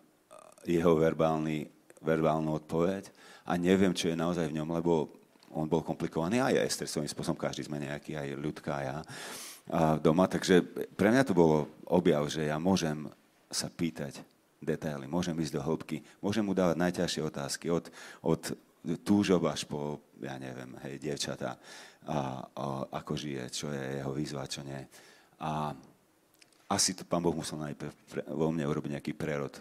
jeho 0.63 0.93
verbálny, 0.95 1.67
verbálnu 1.99 2.55
odpoveď 2.55 3.11
a 3.47 3.59
neviem, 3.59 3.91
čo 3.91 4.11
je 4.11 4.19
naozaj 4.19 4.47
v 4.47 4.55
ňom, 4.59 4.69
lebo 4.79 5.11
on 5.53 5.69
bol 5.69 5.85
komplikovaný 5.85 6.41
aj 6.41 6.53
ja, 6.55 6.65
Ester 6.65 6.87
svojím 6.89 7.11
spôsobom, 7.11 7.37
každý 7.37 7.67
sme 7.67 7.83
nejaký, 7.83 8.17
aj 8.17 8.29
ľudka, 8.39 8.73
ja 8.81 8.97
a 9.71 9.95
doma. 9.95 10.27
Takže 10.27 10.59
pre 10.97 11.07
mňa 11.13 11.23
to 11.23 11.37
bolo 11.37 11.71
objav, 11.87 12.27
že 12.27 12.51
ja 12.51 12.59
môžem 12.59 13.07
sa 13.47 13.71
pýtať 13.71 14.19
detaily, 14.59 15.07
môžem 15.07 15.35
ísť 15.39 15.59
do 15.59 15.61
hĺbky, 15.63 16.03
môžem 16.23 16.43
mu 16.43 16.55
dávať 16.55 16.79
najťažšie 16.79 17.21
otázky 17.23 17.67
od, 17.71 17.87
od 18.23 18.41
túžob 19.03 19.43
až 19.47 19.63
po, 19.67 20.03
ja 20.19 20.35
neviem, 20.39 20.75
hej, 20.83 20.99
dievčata, 20.99 21.55
a, 22.03 22.43
a 22.43 22.65
ako 22.99 23.13
žije, 23.15 23.43
čo 23.51 23.71
je 23.71 24.03
jeho 24.03 24.11
výzva, 24.11 24.43
čo 24.47 24.63
nie. 24.63 24.79
A 25.39 25.71
asi 26.73 26.97
to 26.97 27.05
pán 27.05 27.21
Boh 27.21 27.35
musel 27.35 27.61
najprv 27.61 27.93
vo 28.33 28.49
mne 28.49 28.65
urobiť 28.65 28.97
nejaký 28.99 29.13
prerod, 29.13 29.53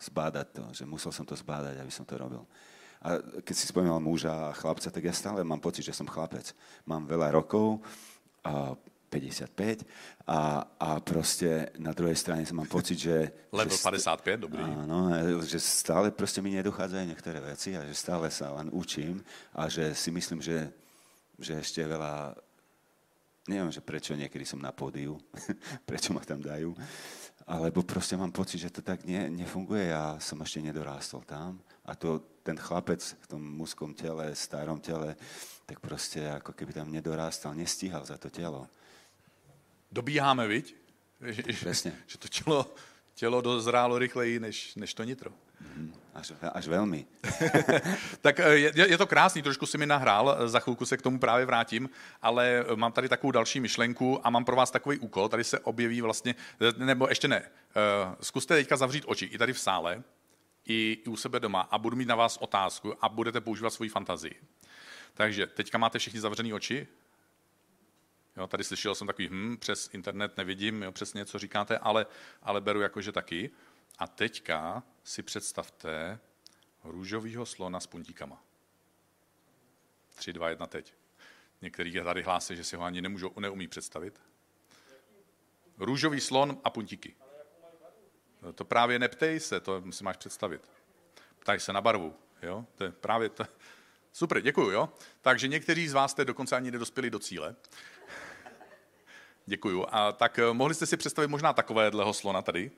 zbádať 0.00 0.46
to, 0.56 0.64
že 0.72 0.84
musel 0.88 1.12
som 1.12 1.28
to 1.28 1.36
zbádať, 1.36 1.78
aby 1.78 1.92
som 1.92 2.08
to 2.08 2.16
robil. 2.16 2.42
A 3.04 3.20
keď 3.44 3.54
si 3.54 3.68
spomínal 3.68 4.00
muža 4.00 4.32
a 4.32 4.56
chlapca, 4.56 4.88
tak 4.88 5.04
ja 5.04 5.12
stále 5.12 5.44
mám 5.44 5.60
pocit, 5.60 5.84
že 5.84 5.92
som 5.92 6.08
chlapec. 6.08 6.56
Mám 6.88 7.04
veľa 7.04 7.36
rokov 7.36 7.84
a 8.40 8.72
55 9.20 9.86
a, 10.26 10.64
a 10.80 11.00
prostě 11.00 11.68
na 11.78 11.92
druhé 11.92 12.16
straně 12.16 12.46
mám 12.52 12.66
pocit, 12.66 12.98
že... 12.98 13.30
Level 13.52 13.76
že 13.76 13.82
55, 13.82 14.40
dobrý. 14.40 14.62
Áno, 14.62 15.10
že 15.44 15.60
stále 15.60 16.10
prostě 16.10 16.42
mi 16.42 16.50
nedochádzajú 16.50 17.06
niektoré 17.06 17.40
veci 17.40 17.76
a 17.76 17.84
že 17.84 17.94
stále 17.94 18.30
sa 18.30 18.50
len 18.58 18.72
učím 18.72 19.22
a 19.54 19.68
že 19.68 19.94
si 19.94 20.10
myslím, 20.10 20.42
že, 20.42 20.72
že 21.38 21.60
ešte 21.60 21.86
veľa... 21.86 22.34
Neviem, 23.44 23.68
že 23.68 23.84
prečo 23.84 24.16
niekedy 24.16 24.48
som 24.48 24.56
na 24.56 24.72
pódiu, 24.72 25.20
prečo 25.88 26.16
ma 26.16 26.24
tam 26.24 26.40
dajú, 26.40 26.72
alebo 27.44 27.84
proste 27.84 28.16
mám 28.16 28.32
pocit, 28.32 28.58
že 28.58 28.72
to 28.72 28.80
tak 28.80 29.04
ne, 29.04 29.28
nefunguje. 29.28 29.92
Ja 29.92 30.16
som 30.16 30.40
ešte 30.40 30.64
nedorástol 30.64 31.20
tam 31.28 31.60
a 31.84 31.92
to 31.92 32.24
ten 32.40 32.56
chlapec 32.56 33.04
v 33.20 33.26
tom 33.26 33.42
mužskom 33.44 33.92
tele, 33.92 34.32
starom 34.32 34.80
tele, 34.80 35.16
tak 35.66 35.80
prostě 35.80 36.20
jako 36.20 36.52
keby 36.52 36.72
tam 36.72 36.92
nedorástal, 36.92 37.54
nestíhal 37.54 38.04
za 38.04 38.16
to 38.16 38.30
tělo. 38.30 38.68
Dobíháme, 39.92 40.48
viď? 40.48 40.76
Přesně. 41.52 41.92
Že 42.06 42.18
to 42.18 42.28
tělo, 42.28 42.74
tělo 43.14 43.40
dozrálo 43.40 43.98
rychleji 43.98 44.40
než, 44.40 44.74
než 44.74 44.94
to 44.94 45.04
nitro. 45.04 45.32
Mm, 45.76 45.94
až, 46.14 46.32
až 46.52 46.68
velmi. 46.68 47.06
tak 48.20 48.40
eh, 48.40 48.54
je, 48.54 48.72
je 48.90 48.98
to 48.98 49.06
krásný, 49.06 49.42
trošku 49.42 49.66
si 49.66 49.78
mi 49.78 49.86
nahrál, 49.86 50.48
za 50.48 50.60
chvilku 50.60 50.86
se 50.86 50.96
k 50.96 51.02
tomu 51.02 51.18
právě 51.18 51.46
vrátím, 51.46 51.90
ale 52.22 52.64
mám 52.74 52.92
tady 52.92 53.08
takovou 53.08 53.30
další 53.30 53.60
myšlenku 53.60 54.26
a 54.26 54.30
mám 54.30 54.44
pro 54.44 54.56
vás 54.56 54.70
takový 54.70 54.98
úkol, 54.98 55.28
tady 55.28 55.44
se 55.44 55.58
objeví 55.58 56.00
vlastně, 56.00 56.34
nebo 56.76 57.08
ještě 57.08 57.28
ne, 57.28 57.42
eh, 57.42 58.16
zkuste 58.20 58.54
teďka 58.54 58.76
zavřít 58.76 59.04
oči 59.06 59.24
i 59.24 59.38
tady 59.38 59.52
v 59.52 59.60
sále, 59.60 60.02
i 60.66 60.98
u 61.08 61.16
sebe 61.16 61.40
doma 61.40 61.60
a 61.60 61.78
budu 61.78 61.96
mít 61.96 62.08
na 62.08 62.14
vás 62.14 62.36
otázku 62.36 63.04
a 63.04 63.08
budete 63.08 63.40
používat 63.40 63.70
svoji 63.70 63.90
fantazii. 63.90 64.34
Takže 65.14 65.46
teďka 65.46 65.78
máte 65.78 65.98
všichni 65.98 66.20
zavřené 66.20 66.54
oči? 66.54 66.86
Jo, 68.36 68.46
tady 68.46 68.64
slyšel 68.64 68.94
jsem 68.94 69.06
takový, 69.06 69.28
hm, 69.28 69.56
přes 69.56 69.90
internet 69.92 70.36
nevidím 70.36 70.82
jo, 70.82 70.92
přesně, 70.92 71.24
co 71.24 71.38
říkáte, 71.38 71.78
ale, 71.78 72.06
ale 72.42 72.60
beru 72.60 72.80
jako, 72.80 73.00
že 73.00 73.12
taky. 73.12 73.50
A 73.98 74.06
teďka 74.06 74.82
si 75.04 75.22
představte 75.22 76.18
růžovýho 76.84 77.46
slona 77.46 77.80
s 77.80 77.86
puntíkama. 77.86 78.44
Tři, 80.14 80.32
dva, 80.32 80.48
jedna, 80.48 80.66
teď. 80.66 80.94
Některý 81.62 82.00
tady 82.04 82.22
hlásí, 82.22 82.56
že 82.56 82.64
si 82.64 82.76
ho 82.76 82.84
ani 82.84 83.02
nemůžou, 83.02 83.32
neumí 83.40 83.68
představit. 83.68 84.20
Růžový 85.78 86.20
slon 86.20 86.60
a 86.64 86.70
puntíky. 86.70 87.14
To 88.54 88.64
právě 88.64 88.98
neptej 88.98 89.40
se, 89.40 89.60
to 89.60 89.82
si 89.92 90.04
máš 90.04 90.16
představit. 90.16 90.70
Ptaj 91.38 91.60
se 91.60 91.72
na 91.72 91.80
barvu. 91.80 92.14
Jo? 92.42 92.66
To 92.74 92.84
je 92.84 92.92
právě 92.92 93.28
to. 93.28 93.44
Super, 94.12 94.40
děkuju. 94.40 94.70
Jo? 94.70 94.88
Takže 95.20 95.48
někteří 95.48 95.88
z 95.88 95.92
vás 95.92 96.10
jste 96.10 96.24
dokonce 96.24 96.56
ani 96.56 96.70
nedospěli 96.70 97.10
do 97.10 97.18
cíle. 97.18 97.56
Děkuju. 99.46 99.86
A 99.88 100.12
tak 100.12 100.38
eh, 100.38 100.52
mohli 100.52 100.74
jste 100.74 100.86
si 100.86 100.96
představit 100.96 101.28
možná 101.28 101.52
takovéhleho 101.52 102.14
slona 102.14 102.42
tady. 102.42 102.70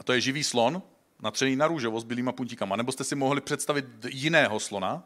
A 0.00 0.04
to 0.04 0.12
je 0.12 0.20
živý 0.20 0.44
slon, 0.44 0.82
natřený 1.22 1.56
na 1.56 1.66
růžovo 1.66 2.00
s 2.00 2.04
bílýma 2.04 2.32
puntíkama. 2.32 2.76
Nebo 2.76 2.92
jste 2.92 3.04
si 3.04 3.14
mohli 3.14 3.40
představit 3.40 3.84
jiného 4.08 4.60
slona, 4.60 5.02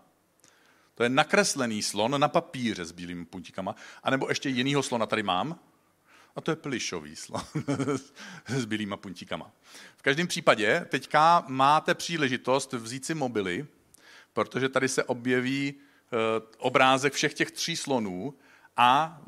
to 0.94 1.02
je 1.02 1.08
nakreslený 1.08 1.82
slon 1.82 2.20
na 2.20 2.28
papíře 2.28 2.84
s 2.84 2.92
bílými 2.92 3.24
puntíkama. 3.24 3.76
A 4.02 4.10
nebo 4.10 4.28
ještě 4.28 4.48
jinýho 4.48 4.82
slona 4.82 5.06
tady 5.06 5.22
mám, 5.22 5.58
a 6.36 6.40
to 6.40 6.50
je 6.50 6.56
plišový 6.56 7.16
slon 7.16 7.42
s 8.46 8.64
bílýma 8.64 8.96
puntíkama. 8.96 9.52
V 9.96 10.02
každém 10.02 10.26
případě 10.26 10.86
teďka 10.88 11.44
máte 11.48 11.94
příležitost 11.94 12.72
vzít 12.72 13.04
si 13.04 13.14
mobily, 13.14 13.66
protože 14.32 14.68
tady 14.68 14.88
se 14.88 15.04
objeví 15.04 15.74
eh, 15.74 16.16
obrázek 16.58 17.12
všech 17.12 17.34
těch 17.34 17.50
tří 17.50 17.76
slonů 17.76 18.34
a 18.76 19.20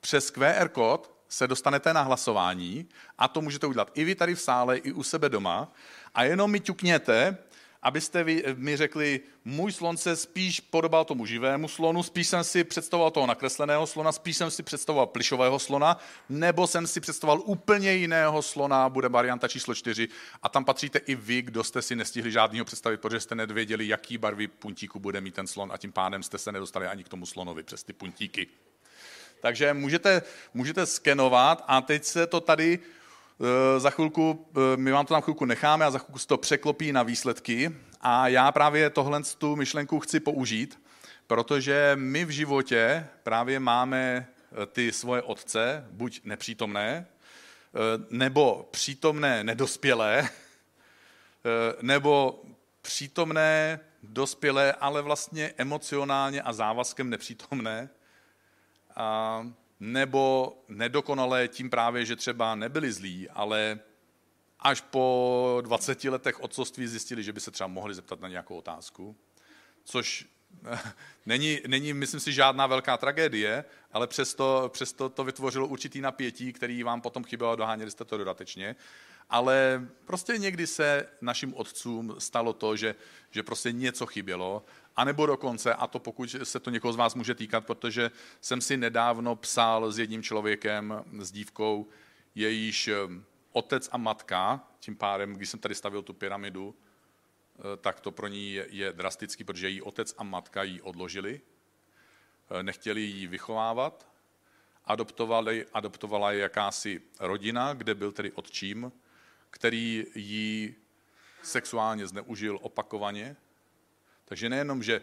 přes 0.00 0.30
QR 0.30 0.68
kód 0.68 1.19
se 1.30 1.48
dostanete 1.48 1.94
na 1.94 2.02
hlasování 2.02 2.88
a 3.18 3.28
to 3.28 3.40
můžete 3.40 3.66
udělat 3.66 3.90
i 3.94 4.04
vy 4.04 4.14
tady 4.14 4.34
v 4.34 4.40
sále, 4.40 4.78
i 4.78 4.92
u 4.92 5.02
sebe 5.02 5.28
doma 5.28 5.72
a 6.14 6.24
jenom 6.24 6.50
mi 6.50 6.60
ťukněte, 6.60 7.38
abyste 7.82 8.24
vy, 8.24 8.44
mi 8.56 8.76
řekli, 8.76 9.20
můj 9.44 9.72
slon 9.72 9.96
se 9.96 10.16
spíš 10.16 10.60
podobal 10.60 11.04
tomu 11.04 11.26
živému 11.26 11.68
slonu, 11.68 12.02
spíš 12.02 12.28
jsem 12.28 12.44
si 12.44 12.64
představoval 12.64 13.10
toho 13.10 13.26
nakresleného 13.26 13.86
slona, 13.86 14.12
spíš 14.12 14.36
jsem 14.36 14.50
si 14.50 14.62
představoval 14.62 15.06
plišového 15.06 15.58
slona, 15.58 15.96
nebo 16.28 16.66
jsem 16.66 16.86
si 16.86 17.00
představoval 17.00 17.42
úplně 17.46 17.92
jiného 17.92 18.42
slona, 18.42 18.88
bude 18.88 19.08
varianta 19.08 19.48
číslo 19.48 19.74
čtyři. 19.74 20.08
A 20.42 20.48
tam 20.48 20.64
patříte 20.64 20.98
i 20.98 21.14
vy, 21.14 21.42
kdo 21.42 21.64
jste 21.64 21.82
si 21.82 21.96
nestihli 21.96 22.32
žádného 22.32 22.64
představit, 22.64 23.00
protože 23.00 23.20
jste 23.20 23.34
nevěděli, 23.34 23.88
jaký 23.88 24.18
barvy 24.18 24.48
puntíku 24.48 24.98
bude 24.98 25.20
mít 25.20 25.34
ten 25.34 25.46
slon 25.46 25.72
a 25.72 25.76
tím 25.76 25.92
pádem 25.92 26.22
jste 26.22 26.38
se 26.38 26.52
nedostali 26.52 26.86
ani 26.86 27.04
k 27.04 27.08
tomu 27.08 27.26
slonovi 27.26 27.62
přes 27.62 27.82
ty 27.82 27.92
puntíky. 27.92 28.48
Takže 29.40 29.74
můžete, 29.74 30.22
můžete 30.54 30.86
skenovat 30.86 31.64
a 31.66 31.80
teď 31.80 32.04
se 32.04 32.26
to 32.26 32.40
tady 32.40 32.78
Eh, 33.40 33.80
za 33.80 33.90
chvilku, 33.90 34.48
eh, 34.56 34.76
my 34.76 34.92
vám 34.92 35.06
to 35.06 35.14
tam 35.14 35.22
chvilku 35.22 35.44
necháme 35.44 35.84
a 35.84 35.90
za 35.90 35.98
chvilku 35.98 36.18
se 36.18 36.26
to 36.26 36.38
překlopí 36.38 36.92
na 36.92 37.02
výsledky. 37.02 37.72
A 38.00 38.28
já 38.28 38.52
právě 38.52 38.90
tohle 38.90 39.22
tu 39.38 39.56
myšlenku 39.56 40.00
chci 40.00 40.20
použít, 40.20 40.80
protože 41.26 41.92
my 41.94 42.24
v 42.24 42.30
životě 42.30 43.06
právě 43.22 43.60
máme 43.60 44.26
eh, 44.62 44.66
ty 44.66 44.92
svoje 44.92 45.22
otce, 45.22 45.84
buď 45.90 46.20
nepřítomné, 46.24 47.06
nebo 48.10 48.68
přítomné 48.70 49.44
nedospělé, 49.44 50.28
nebo 51.82 52.42
přítomné 52.82 53.80
dospělé, 54.02 54.72
ale 54.72 55.02
vlastně 55.02 55.52
emocionálně 55.56 56.42
a 56.42 56.52
závazkem 56.52 57.10
nepřítomné. 57.10 57.88
Nebo 59.80 60.54
nedokonalé 60.68 61.48
tím 61.48 61.70
právě, 61.70 62.04
že 62.04 62.16
třeba 62.16 62.54
nebyli 62.54 62.92
zlí, 62.92 63.28
ale 63.30 63.78
až 64.60 64.80
po 64.80 65.58
20 65.64 66.04
letech 66.04 66.40
otcovství 66.40 66.86
zjistili, 66.86 67.22
že 67.22 67.32
by 67.32 67.40
se 67.40 67.50
třeba 67.50 67.68
mohli 67.68 67.94
zeptat 67.94 68.20
na 68.20 68.28
nějakou 68.28 68.56
otázku, 68.56 69.16
což 69.84 70.26
není, 71.26 71.60
není, 71.66 71.92
myslím 71.92 72.20
si, 72.20 72.32
žádná 72.32 72.66
velká 72.66 72.96
tragédie, 72.96 73.64
ale 73.92 74.06
přesto, 74.06 74.70
přesto 74.72 75.08
to 75.08 75.24
vytvořilo 75.24 75.66
určitý 75.66 76.00
napětí, 76.00 76.52
který 76.52 76.82
vám 76.82 77.00
potom 77.00 77.24
chybělo, 77.24 77.56
doháněli 77.56 77.90
jste 77.90 78.04
to 78.04 78.18
dodatečně. 78.18 78.76
Ale 79.30 79.88
prostě 80.04 80.38
někdy 80.38 80.66
se 80.66 81.08
našim 81.20 81.54
otcům 81.54 82.14
stalo 82.18 82.52
to, 82.52 82.76
že, 82.76 82.94
že 83.30 83.42
prostě 83.42 83.72
něco 83.72 84.06
chybělo 84.06 84.64
a 84.96 85.04
nebo 85.04 85.26
dokonce, 85.26 85.74
a 85.74 85.86
to 85.86 85.98
pokud 85.98 86.36
se 86.42 86.60
to 86.60 86.70
někoho 86.70 86.92
z 86.92 86.96
vás 86.96 87.14
může 87.14 87.34
týkat, 87.34 87.66
protože 87.66 88.10
jsem 88.40 88.60
si 88.60 88.76
nedávno 88.76 89.36
psal 89.36 89.92
s 89.92 89.98
jedním 89.98 90.22
člověkem, 90.22 91.04
s 91.18 91.32
dívkou, 91.32 91.88
jejíž 92.34 92.88
eh, 92.88 92.94
otec 93.52 93.88
a 93.92 93.96
matka, 93.96 94.68
tím 94.80 94.96
pádem, 94.96 95.34
když 95.34 95.48
jsem 95.48 95.60
tady 95.60 95.74
stavil 95.74 96.02
tu 96.02 96.12
pyramidu, 96.12 96.74
eh, 97.58 97.76
tak 97.76 98.00
to 98.00 98.10
pro 98.10 98.26
ní 98.26 98.52
je, 98.52 98.66
je 98.70 98.92
drastický, 98.92 99.44
protože 99.44 99.68
její 99.68 99.82
otec 99.82 100.14
a 100.18 100.24
matka 100.24 100.62
ji 100.62 100.80
odložili, 100.80 101.40
eh, 102.50 102.62
nechtěli 102.62 103.00
ji 103.00 103.26
vychovávat, 103.26 104.08
adoptovali, 104.84 105.66
adoptovala 105.72 106.32
je 106.32 106.38
jakási 106.38 107.02
rodina, 107.20 107.74
kde 107.74 107.94
byl 107.94 108.12
tedy 108.12 108.32
otčím, 108.32 108.92
který 109.50 110.06
ji 110.14 110.74
sexuálně 111.42 112.06
zneužil 112.06 112.58
opakovaně, 112.62 113.36
takže 114.30 114.48
nejenom, 114.48 114.82
že 114.82 115.02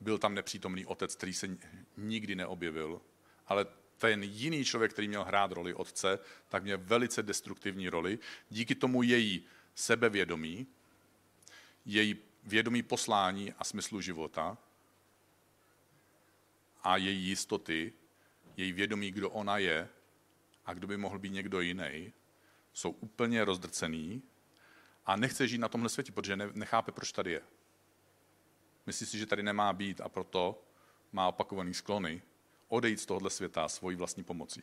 byl 0.00 0.18
tam 0.18 0.34
nepřítomný 0.34 0.86
otec, 0.86 1.16
který 1.16 1.32
se 1.32 1.58
nikdy 1.96 2.34
neobjevil, 2.34 3.00
ale 3.46 3.66
ten 3.98 4.22
jiný 4.22 4.64
člověk, 4.64 4.92
který 4.92 5.08
měl 5.08 5.24
hrát 5.24 5.52
roli 5.52 5.74
otce, 5.74 6.18
tak 6.48 6.62
měl 6.62 6.78
velice 6.78 7.22
destruktivní 7.22 7.88
roli. 7.88 8.18
Díky 8.50 8.74
tomu 8.74 9.02
její 9.02 9.44
sebevědomí, 9.74 10.66
její 11.84 12.16
vědomí 12.44 12.82
poslání 12.82 13.52
a 13.58 13.64
smyslu 13.64 14.00
života 14.00 14.58
a 16.82 16.96
její 16.96 17.28
jistoty, 17.28 17.92
její 18.56 18.72
vědomí, 18.72 19.10
kdo 19.10 19.30
ona 19.30 19.58
je 19.58 19.88
a 20.66 20.74
kdo 20.74 20.86
by 20.86 20.96
mohl 20.96 21.18
být 21.18 21.32
někdo 21.32 21.60
jiný, 21.60 22.12
jsou 22.72 22.90
úplně 22.90 23.44
rozdrcený 23.44 24.22
a 25.06 25.16
nechce 25.16 25.48
žít 25.48 25.58
na 25.58 25.68
tomhle 25.68 25.88
světě, 25.88 26.12
protože 26.12 26.36
nechápe, 26.36 26.92
proč 26.92 27.12
tady 27.12 27.32
je. 27.32 27.57
Myslí 28.88 29.06
si, 29.06 29.18
že 29.18 29.26
tady 29.26 29.42
nemá 29.42 29.72
být 29.72 30.00
a 30.00 30.08
proto 30.08 30.62
má 31.12 31.28
opakovaný 31.28 31.74
sklony 31.74 32.22
odejít 32.68 33.00
z 33.00 33.06
tohohle 33.06 33.30
světa 33.30 33.68
svojí 33.68 33.96
vlastní 33.96 34.24
pomocí. 34.24 34.62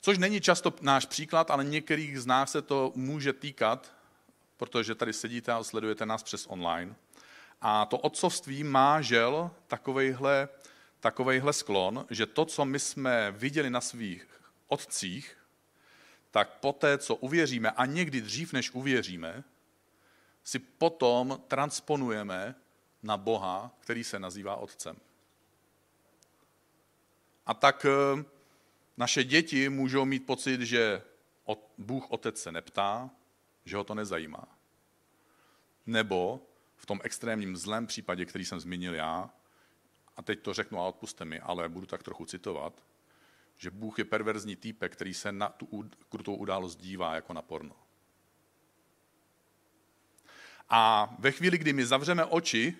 Což 0.00 0.18
není 0.18 0.40
často 0.40 0.74
náš 0.80 1.06
příklad, 1.06 1.50
ale 1.50 1.64
některých 1.64 2.20
z 2.20 2.26
nás 2.26 2.50
se 2.50 2.62
to 2.62 2.92
může 2.94 3.32
týkat, 3.32 3.94
protože 4.56 4.94
tady 4.94 5.12
sedíte 5.12 5.52
a 5.52 5.62
sledujete 5.62 6.06
nás 6.06 6.22
přes 6.22 6.46
online. 6.48 6.94
A 7.60 7.86
to 7.86 7.98
otcovství 7.98 8.64
má 8.64 9.00
žel 9.00 9.50
takovejhle, 9.66 10.48
takovejhle 11.00 11.52
sklon, 11.52 12.06
že 12.10 12.26
to, 12.26 12.44
co 12.44 12.64
my 12.64 12.78
jsme 12.78 13.30
viděli 13.30 13.70
na 13.70 13.80
svých 13.80 14.26
otcích, 14.68 15.36
tak 16.30 16.58
poté, 16.60 16.98
co 16.98 17.14
uvěříme, 17.14 17.70
a 17.70 17.86
někdy 17.86 18.20
dřív, 18.20 18.52
než 18.52 18.70
uvěříme, 18.70 19.44
si 20.44 20.58
potom 20.58 21.40
transponujeme 21.48 22.54
na 23.04 23.16
Boha, 23.16 23.70
který 23.80 24.04
se 24.04 24.18
nazývá 24.18 24.56
Otcem. 24.56 24.96
A 27.46 27.54
tak 27.54 27.86
eh, 27.86 28.24
naše 28.96 29.24
děti 29.24 29.68
můžou 29.68 30.04
mít 30.04 30.26
pocit, 30.26 30.60
že 30.60 31.02
Bůh 31.78 32.10
Otec 32.10 32.42
se 32.42 32.52
neptá, 32.52 33.10
že 33.64 33.76
ho 33.76 33.84
to 33.84 33.94
nezajímá. 33.94 34.58
Nebo 35.86 36.40
v 36.76 36.86
tom 36.86 37.00
extrémním 37.04 37.56
zlém 37.56 37.86
případě, 37.86 38.24
který 38.24 38.44
jsem 38.44 38.60
zmínil 38.60 38.94
já, 38.94 39.30
a 40.16 40.22
teď 40.22 40.40
to 40.40 40.54
řeknu 40.54 40.80
a 40.80 40.88
odpuste 40.88 41.24
mi, 41.24 41.40
ale 41.40 41.68
budu 41.68 41.86
tak 41.86 42.02
trochu 42.02 42.24
citovat, 42.24 42.82
že 43.56 43.70
Bůh 43.70 43.98
je 43.98 44.04
perverzní 44.04 44.56
týpek, 44.56 44.92
který 44.92 45.14
se 45.14 45.32
na 45.32 45.48
tu 45.48 45.90
krutou 46.08 46.34
událost 46.34 46.76
dívá 46.76 47.14
jako 47.14 47.32
na 47.32 47.42
porno. 47.42 47.76
A 50.68 51.14
ve 51.18 51.32
chvíli, 51.32 51.58
kdy 51.58 51.72
my 51.72 51.86
zavřeme 51.86 52.24
oči 52.24 52.76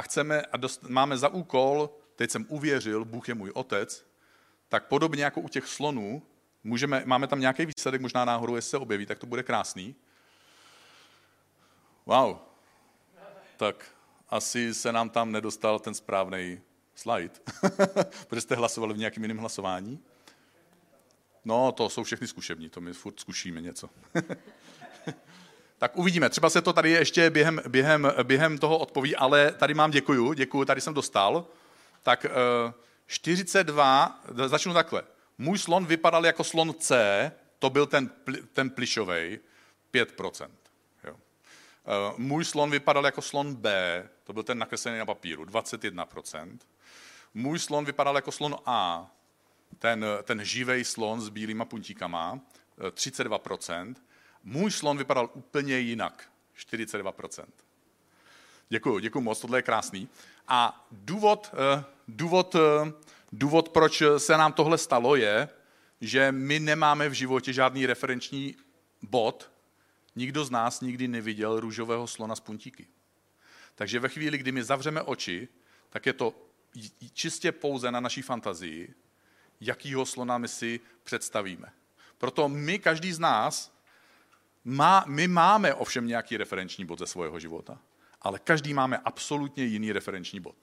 a 0.00 0.02
chceme 0.02 0.42
a 0.42 0.56
dost, 0.56 0.82
máme 0.82 1.18
za 1.18 1.28
úkol, 1.28 1.90
teď 2.16 2.30
jsem 2.30 2.46
uvěřil, 2.48 3.04
Bůh 3.04 3.28
je 3.28 3.34
můj 3.34 3.50
otec, 3.54 4.06
tak 4.68 4.86
podobně 4.86 5.24
jako 5.24 5.40
u 5.40 5.48
těch 5.48 5.66
slonů, 5.66 6.22
můžeme, 6.64 7.02
máme 7.06 7.26
tam 7.26 7.40
nějaký 7.40 7.66
výsledek, 7.66 8.00
možná 8.00 8.24
náhodou, 8.24 8.56
jestli 8.56 8.70
se 8.70 8.78
objeví, 8.78 9.06
tak 9.06 9.18
to 9.18 9.26
bude 9.26 9.42
krásný. 9.42 9.94
Wow. 12.06 12.36
Tak 13.56 13.84
asi 14.28 14.74
se 14.74 14.92
nám 14.92 15.10
tam 15.10 15.32
nedostal 15.32 15.78
ten 15.78 15.94
správný 15.94 16.60
slide, 16.94 17.34
protože 18.28 18.40
jste 18.40 18.54
hlasovali 18.54 18.94
v 18.94 18.98
nějakém 18.98 19.24
jiném 19.24 19.38
hlasování. 19.38 20.00
No, 21.44 21.72
to 21.72 21.88
jsou 21.88 22.04
všechny 22.04 22.26
zkušební, 22.26 22.68
to 22.68 22.80
my 22.80 22.92
furt 22.92 23.20
zkušíme 23.20 23.60
něco. 23.60 23.90
tak 25.80 25.96
uvidíme, 25.96 26.30
třeba 26.30 26.50
se 26.50 26.62
to 26.62 26.72
tady 26.72 26.90
ještě 26.90 27.30
během, 27.30 27.60
během, 27.68 28.12
během 28.22 28.58
toho 28.58 28.78
odpoví, 28.78 29.16
ale 29.16 29.52
tady 29.52 29.74
mám 29.74 29.90
děkuju, 29.90 30.32
děkuju, 30.32 30.64
tady 30.64 30.80
jsem 30.80 30.94
dostal. 30.94 31.46
Tak 32.02 32.26
42, 33.06 34.20
eh, 34.44 34.48
začnu 34.48 34.74
takhle. 34.74 35.02
Můj 35.38 35.58
slon 35.58 35.86
vypadal 35.86 36.26
jako 36.26 36.44
slon 36.44 36.74
C, 36.74 37.32
to 37.58 37.70
byl 37.70 37.86
ten, 37.86 38.10
ten 38.52 38.70
plišovej, 38.70 39.40
5%. 39.90 40.50
Jo. 41.04 41.16
Eh, 41.16 42.14
můj 42.16 42.44
slon 42.44 42.70
vypadal 42.70 43.04
jako 43.04 43.22
slon 43.22 43.54
B, 43.54 44.08
to 44.24 44.32
byl 44.32 44.42
ten 44.42 44.58
nakreslený 44.58 44.98
na 44.98 45.06
papíru, 45.06 45.44
21%. 45.44 46.58
Můj 47.34 47.58
slon 47.58 47.84
vypadal 47.84 48.16
jako 48.16 48.32
slon 48.32 48.56
A, 48.66 49.10
ten, 49.78 50.06
ten 50.22 50.44
živej 50.44 50.84
slon 50.84 51.20
s 51.20 51.28
bílýma 51.28 51.64
puntíkama, 51.64 52.40
32%. 52.90 53.94
Můj 54.44 54.70
slon 54.70 54.98
vypadal 54.98 55.30
úplně 55.34 55.78
jinak, 55.78 56.30
42%. 56.56 57.44
Děkuji, 58.68 58.98
děkuji 58.98 59.20
moc, 59.20 59.40
tohle 59.40 59.58
je 59.58 59.62
krásný. 59.62 60.08
A 60.48 60.86
důvod, 60.90 61.54
eh, 61.54 61.84
důvod, 62.08 62.54
eh, 62.54 62.92
důvod, 63.32 63.68
proč 63.68 64.02
se 64.18 64.36
nám 64.36 64.52
tohle 64.52 64.78
stalo, 64.78 65.16
je, 65.16 65.48
že 66.00 66.32
my 66.32 66.60
nemáme 66.60 67.08
v 67.08 67.12
životě 67.12 67.52
žádný 67.52 67.86
referenční 67.86 68.56
bod. 69.02 69.50
Nikdo 70.16 70.44
z 70.44 70.50
nás 70.50 70.80
nikdy 70.80 71.08
neviděl 71.08 71.60
růžového 71.60 72.06
slona 72.06 72.36
s 72.36 72.40
puntíky. 72.40 72.86
Takže 73.74 74.00
ve 74.00 74.08
chvíli, 74.08 74.38
kdy 74.38 74.52
my 74.52 74.64
zavřeme 74.64 75.02
oči, 75.02 75.48
tak 75.90 76.06
je 76.06 76.12
to 76.12 76.34
čistě 77.12 77.52
pouze 77.52 77.90
na 77.90 78.00
naší 78.00 78.22
fantazii, 78.22 78.94
jakýho 79.60 80.06
slona 80.06 80.38
my 80.38 80.48
si 80.48 80.80
představíme. 81.04 81.72
Proto 82.18 82.48
my, 82.48 82.78
každý 82.78 83.12
z 83.12 83.18
nás, 83.18 83.72
má, 84.64 85.04
my 85.06 85.28
máme 85.28 85.74
ovšem 85.74 86.06
nějaký 86.06 86.36
referenční 86.36 86.84
bod 86.84 86.98
ze 86.98 87.06
svého 87.06 87.40
života, 87.40 87.78
ale 88.22 88.38
každý 88.38 88.74
máme 88.74 88.98
absolutně 88.98 89.64
jiný 89.64 89.92
referenční 89.92 90.40
bod. 90.40 90.56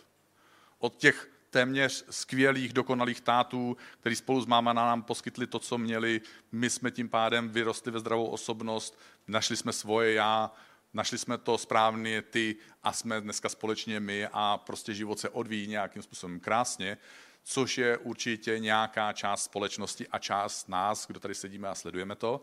Od 0.79 0.95
těch 0.95 1.29
téměř 1.49 2.05
skvělých, 2.09 2.73
dokonalých 2.73 3.21
tátů, 3.21 3.77
který 3.99 4.15
spolu 4.15 4.41
s 4.41 4.45
máma 4.45 4.73
nám 4.73 5.03
poskytli 5.03 5.47
to, 5.47 5.59
co 5.59 5.77
měli, 5.77 6.21
my 6.51 6.69
jsme 6.69 6.91
tím 6.91 7.09
pádem 7.09 7.49
vyrostli 7.49 7.91
ve 7.91 7.99
zdravou 7.99 8.25
osobnost, 8.25 8.99
našli 9.27 9.57
jsme 9.57 9.73
svoje 9.73 10.13
já, 10.13 10.51
našli 10.93 11.17
jsme 11.17 11.37
to 11.37 11.57
správně 11.57 12.21
ty 12.21 12.55
a 12.83 12.93
jsme 12.93 13.21
dneska 13.21 13.49
společně 13.49 13.99
my 13.99 14.27
a 14.33 14.57
prostě 14.57 14.93
život 14.93 15.19
se 15.19 15.29
odvíjí 15.29 15.67
nějakým 15.67 16.01
způsobem 16.01 16.39
krásně, 16.39 16.97
což 17.43 17.77
je 17.77 17.97
určitě 17.97 18.59
nějaká 18.59 19.13
část 19.13 19.43
společnosti 19.43 20.07
a 20.07 20.19
část 20.19 20.69
nás, 20.69 21.07
kdo 21.07 21.19
tady 21.19 21.35
sedíme 21.35 21.67
a 21.67 21.75
sledujeme 21.75 22.15
to. 22.15 22.41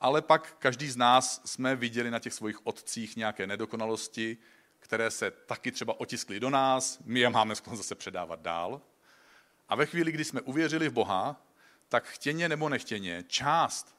Ale 0.00 0.22
pak 0.22 0.56
každý 0.58 0.90
z 0.90 0.96
nás 0.96 1.42
jsme 1.44 1.76
viděli 1.76 2.10
na 2.10 2.18
těch 2.18 2.34
svých 2.34 2.66
otcích 2.66 3.16
nějaké 3.16 3.46
nedokonalosti, 3.46 4.36
které 4.78 5.10
se 5.10 5.30
taky 5.30 5.72
třeba 5.72 6.00
otiskly 6.00 6.40
do 6.40 6.50
nás, 6.50 6.98
my 7.04 7.20
je 7.20 7.30
máme 7.30 7.54
zase 7.72 7.94
předávat 7.94 8.40
dál. 8.40 8.80
A 9.68 9.76
ve 9.76 9.86
chvíli, 9.86 10.12
kdy 10.12 10.24
jsme 10.24 10.40
uvěřili 10.40 10.88
v 10.88 10.92
Boha, 10.92 11.42
tak 11.88 12.04
chtěně 12.04 12.48
nebo 12.48 12.68
nechtěně 12.68 13.24
část, 13.28 13.96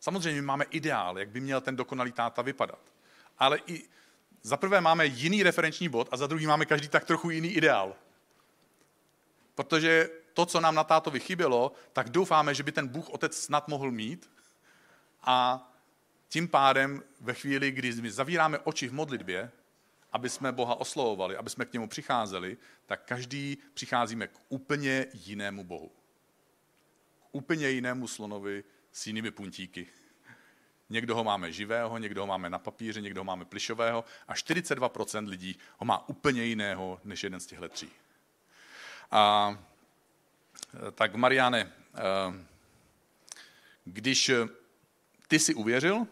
samozřejmě 0.00 0.40
my 0.40 0.46
máme 0.46 0.64
ideál, 0.64 1.18
jak 1.18 1.28
by 1.28 1.40
měl 1.40 1.60
ten 1.60 1.76
dokonalý 1.76 2.12
táta 2.12 2.42
vypadat 2.42 2.92
ale 3.42 3.58
i 3.66 3.82
za 4.42 4.56
prvé 4.56 4.80
máme 4.80 5.06
jiný 5.06 5.42
referenční 5.42 5.88
bod 5.88 6.08
a 6.10 6.16
za 6.16 6.26
druhý 6.26 6.46
máme 6.46 6.66
každý 6.66 6.88
tak 6.88 7.04
trochu 7.04 7.30
jiný 7.30 7.48
ideál. 7.48 7.94
Protože 9.54 10.10
to, 10.34 10.46
co 10.46 10.60
nám 10.60 10.74
na 10.74 10.84
tátovi 10.84 11.20
chybělo, 11.20 11.72
tak 11.92 12.10
doufáme, 12.10 12.54
že 12.54 12.62
by 12.62 12.72
ten 12.72 12.88
Bůh 12.88 13.10
Otec 13.10 13.36
snad 13.36 13.68
mohl 13.68 13.90
mít 13.90 14.30
a 15.22 15.68
tím 16.28 16.48
pádem 16.48 17.02
ve 17.20 17.34
chvíli, 17.34 17.70
kdy 17.70 17.92
my 17.92 18.10
zavíráme 18.10 18.58
oči 18.58 18.88
v 18.88 18.92
modlitbě, 18.92 19.50
aby 20.12 20.28
jsme 20.28 20.52
Boha 20.52 20.74
oslovovali, 20.74 21.36
aby 21.36 21.50
jsme 21.50 21.64
k 21.64 21.72
němu 21.72 21.88
přicházeli, 21.88 22.56
tak 22.86 23.04
každý 23.04 23.58
přicházíme 23.74 24.26
k 24.26 24.38
úplně 24.48 25.06
jinému 25.12 25.64
Bohu. 25.64 25.92
K 27.20 27.28
úplně 27.32 27.68
jinému 27.68 28.08
slonovi 28.08 28.64
s 28.92 29.06
jinými 29.06 29.30
puntíky. 29.30 29.88
Někdo 30.90 31.14
ho 31.14 31.24
máme 31.24 31.52
živého, 31.52 31.98
někdo 31.98 32.20
ho 32.20 32.26
máme 32.26 32.50
na 32.50 32.58
papíře, 32.58 33.00
někdo 33.00 33.20
ho 33.20 33.24
máme 33.24 33.44
plišového 33.44 34.04
a 34.28 34.34
42% 34.34 35.28
lidí 35.28 35.58
ho 35.78 35.84
má 35.84 36.08
úplně 36.08 36.44
jiného 36.44 37.00
než 37.04 37.24
jeden 37.24 37.40
z 37.40 37.46
těchto 37.46 37.68
tří. 37.68 37.90
A, 39.10 39.58
tak 40.94 41.14
Mariane, 41.14 41.72
když 43.84 44.30
ty 45.32 45.38
si 45.38 45.54
uvěřil 45.54 46.06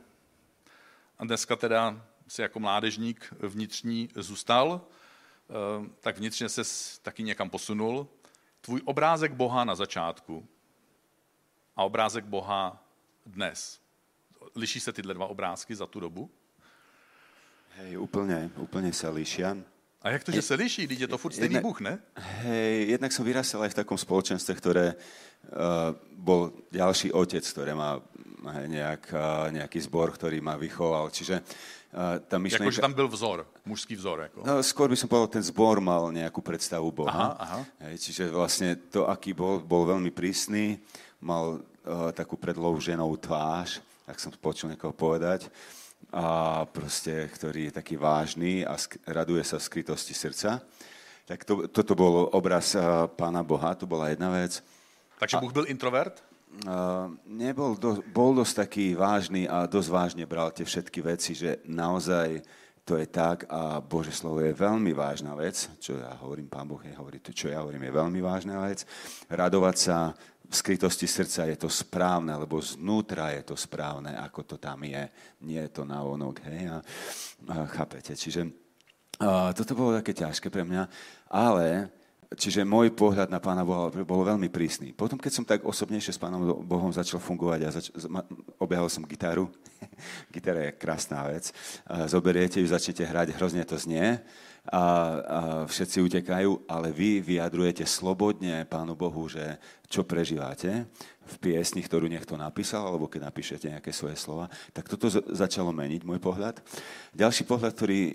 a 1.19 1.25
dneska 1.25 1.57
teda 1.57 2.07
si 2.29 2.43
jako 2.43 2.61
mládežník 2.61 3.35
vnitřní 3.41 4.09
zůstal, 4.15 4.81
tak 6.01 6.19
vnitřně 6.19 6.49
se 6.49 6.63
taky 7.03 7.23
někam 7.23 7.51
posunul. 7.51 8.09
Tvůj 8.61 8.81
obrázek 8.85 9.33
Boha 9.33 9.65
na 9.65 9.75
začátku 9.75 10.49
a 11.77 11.85
obrázek 11.85 12.25
Boha 12.25 12.85
dnes 13.27 13.81
liší 14.57 14.81
se 14.81 14.93
tyhle 14.93 15.15
dva 15.15 15.27
obrázky 15.27 15.75
za 15.77 15.87
tu 15.87 16.01
dobu? 16.01 16.31
Hej, 17.77 17.99
úplně, 17.99 18.51
úplně 18.57 18.93
se 18.93 19.09
liší. 19.09 19.45
A 20.03 20.11
jak 20.11 20.25
to, 20.25 20.33
že 20.33 20.43
se 20.43 20.55
liší? 20.55 20.89
Teď 20.89 21.01
je 21.01 21.09
to 21.09 21.19
furt 21.19 21.33
stejný 21.33 21.61
Bůh, 21.61 21.81
ne? 21.81 21.99
Hej, 22.17 22.89
jednak 22.89 23.13
som 23.13 23.21
vyrastal 23.21 23.61
aj 23.69 23.77
v 23.77 23.85
takom 23.85 24.01
spoločenstve, 24.01 24.57
ktoré 24.57 24.97
uh, 24.97 25.93
bol 26.17 26.57
ďalší 26.73 27.13
otec, 27.13 27.45
ktoré 27.45 27.77
má 27.77 28.01
hej, 28.41 28.67
nejak, 28.69 29.13
uh, 29.13 29.53
nejaký 29.53 29.79
zbor, 29.85 30.13
ktorý 30.13 30.41
ma 30.41 30.57
vychoval. 30.57 31.13
Čiže 31.13 31.41
uh, 31.41 32.19
tá 32.25 32.41
myšlenka... 32.41 32.65
Jakože 32.65 32.81
tam 32.81 32.97
byl 32.97 33.09
vzor, 33.09 33.39
mužský 33.65 33.95
vzor. 33.97 34.21
Jako. 34.21 34.39
No, 34.47 34.63
skôr 34.65 34.89
by 34.89 34.97
som 34.97 35.09
povedal, 35.09 35.29
ten 35.29 35.45
zbor 35.45 35.81
mal 35.81 36.09
nejakú 36.09 36.41
predstavu 36.41 36.89
Boha. 36.89 37.37
Aha, 37.37 37.37
aha. 37.37 37.59
Hej, 37.89 38.01
čiže 38.01 38.33
vlastne 38.33 38.81
to, 38.89 39.05
aký 39.05 39.37
bol, 39.37 39.61
bol 39.61 39.85
veľmi 39.85 40.09
prísny, 40.09 40.81
mal 41.21 41.61
uh, 41.61 42.13
takú 42.17 42.41
predlouženou 42.41 43.13
tvář, 43.21 43.85
tak 44.09 44.17
som 44.17 44.33
počul 44.33 44.73
niekoho 44.73 44.97
povedať, 44.97 45.53
a 46.11 46.65
proste, 46.67 47.29
ktorý 47.31 47.71
je 47.71 47.77
taký 47.77 47.95
vážny 47.95 48.67
a 48.67 48.75
raduje 49.07 49.45
sa 49.47 49.61
v 49.61 49.67
skrytosti 49.69 50.11
srdca. 50.11 50.59
Tak 51.29 51.47
to, 51.47 51.71
toto 51.71 51.95
bol 51.95 52.27
obraz 52.35 52.75
uh, 52.75 53.07
Pána 53.07 53.47
Boha, 53.47 53.79
to 53.79 53.87
bola 53.87 54.11
jedna 54.11 54.33
vec. 54.35 54.59
Takže 55.21 55.37
Bůh 55.37 55.53
byl 55.53 55.65
introvert? 55.69 56.25
Uh, 56.51 57.15
nebol, 57.31 57.79
do, 57.79 58.03
bol 58.11 58.35
dosť 58.35 58.67
taký 58.67 58.87
vážny 58.99 59.47
a 59.47 59.71
dosť 59.71 59.89
vážne 59.89 60.25
bral 60.27 60.51
tie 60.51 60.67
všetky 60.67 60.99
veci, 60.99 61.33
že 61.33 61.63
naozaj 61.63 62.43
to 62.83 62.99
je 62.99 63.07
tak 63.07 63.47
a 63.47 63.79
Bože 63.79 64.11
slovo 64.11 64.43
je 64.43 64.51
veľmi 64.51 64.91
vážna 64.91 65.39
vec, 65.39 65.71
čo 65.79 65.95
ja 65.95 66.11
hovorím, 66.19 66.51
Pán 66.51 66.67
Boh 66.67 66.83
je 66.83 66.91
hovorí, 66.99 67.23
to 67.23 67.31
čo 67.31 67.47
ja 67.55 67.63
hovorím 67.63 67.87
je 67.87 67.95
veľmi 67.95 68.19
vážna 68.19 68.59
vec. 68.67 68.83
Radovať 69.31 69.77
sa 69.79 70.11
v 70.51 70.55
skrytosti 70.59 71.07
srdca 71.07 71.47
je 71.47 71.55
to 71.55 71.71
správne, 71.71 72.35
lebo 72.35 72.59
znútra 72.59 73.31
je 73.39 73.47
to 73.47 73.55
správne, 73.55 74.11
ako 74.19 74.43
to 74.43 74.57
tam 74.59 74.83
je. 74.83 75.07
Nie 75.47 75.71
je 75.71 75.73
to 75.79 75.87
na 75.87 76.03
onok, 76.03 76.43
hej? 76.51 76.67
A, 76.67 76.83
a 77.47 77.55
chápete? 77.71 78.19
Čiže 78.19 78.51
a, 79.23 79.55
toto 79.55 79.79
bolo 79.79 79.95
také 79.95 80.11
ťažké 80.11 80.51
pre 80.51 80.67
mňa, 80.67 80.83
ale 81.31 81.95
čiže 82.39 82.63
môj 82.63 82.95
pohľad 82.95 83.27
na 83.27 83.43
Pána 83.43 83.67
Boha 83.67 83.91
bol 83.91 84.23
veľmi 84.23 84.47
prísny. 84.47 84.95
Potom, 84.95 85.19
keď 85.19 85.33
som 85.35 85.45
tak 85.47 85.67
osobnejšie 85.67 86.15
s 86.15 86.23
Pánom 86.23 86.63
Bohom 86.63 86.95
začal 86.95 87.19
fungovať 87.19 87.61
a 87.67 87.69
zač- 87.75 87.93
objavil 88.59 88.87
som 88.87 89.03
gitaru, 89.03 89.51
Gitara 90.35 90.71
je 90.71 90.77
krásná 90.77 91.27
vec. 91.27 91.51
Zoberiete 92.07 92.61
ju, 92.61 92.67
začnete 92.69 93.03
hrať, 93.03 93.35
hrozne 93.35 93.65
to 93.67 93.75
znie 93.81 94.21
a, 94.69 94.77
a 94.77 94.83
všetci 95.65 96.05
utekajú, 96.05 96.69
ale 96.69 96.93
vy 96.93 97.25
vyjadrujete 97.25 97.85
slobodne 97.89 98.69
Pánu 98.69 98.93
Bohu, 98.95 99.27
že 99.27 99.57
čo 99.89 100.05
prežívate 100.05 100.87
v 101.31 101.37
piesni, 101.39 101.81
ktorú 101.83 102.11
niekto 102.11 102.35
napísal, 102.35 102.87
alebo 102.87 103.07
keď 103.07 103.31
napíšete 103.31 103.71
nejaké 103.71 103.91
svoje 103.95 104.19
slova, 104.19 104.51
tak 104.75 104.91
toto 104.91 105.11
začalo 105.11 105.71
meniť 105.71 106.03
môj 106.03 106.19
pohľad. 106.19 106.59
Ďalší 107.15 107.47
pohľad, 107.47 107.73
ktorý 107.75 108.01
e, 108.11 108.15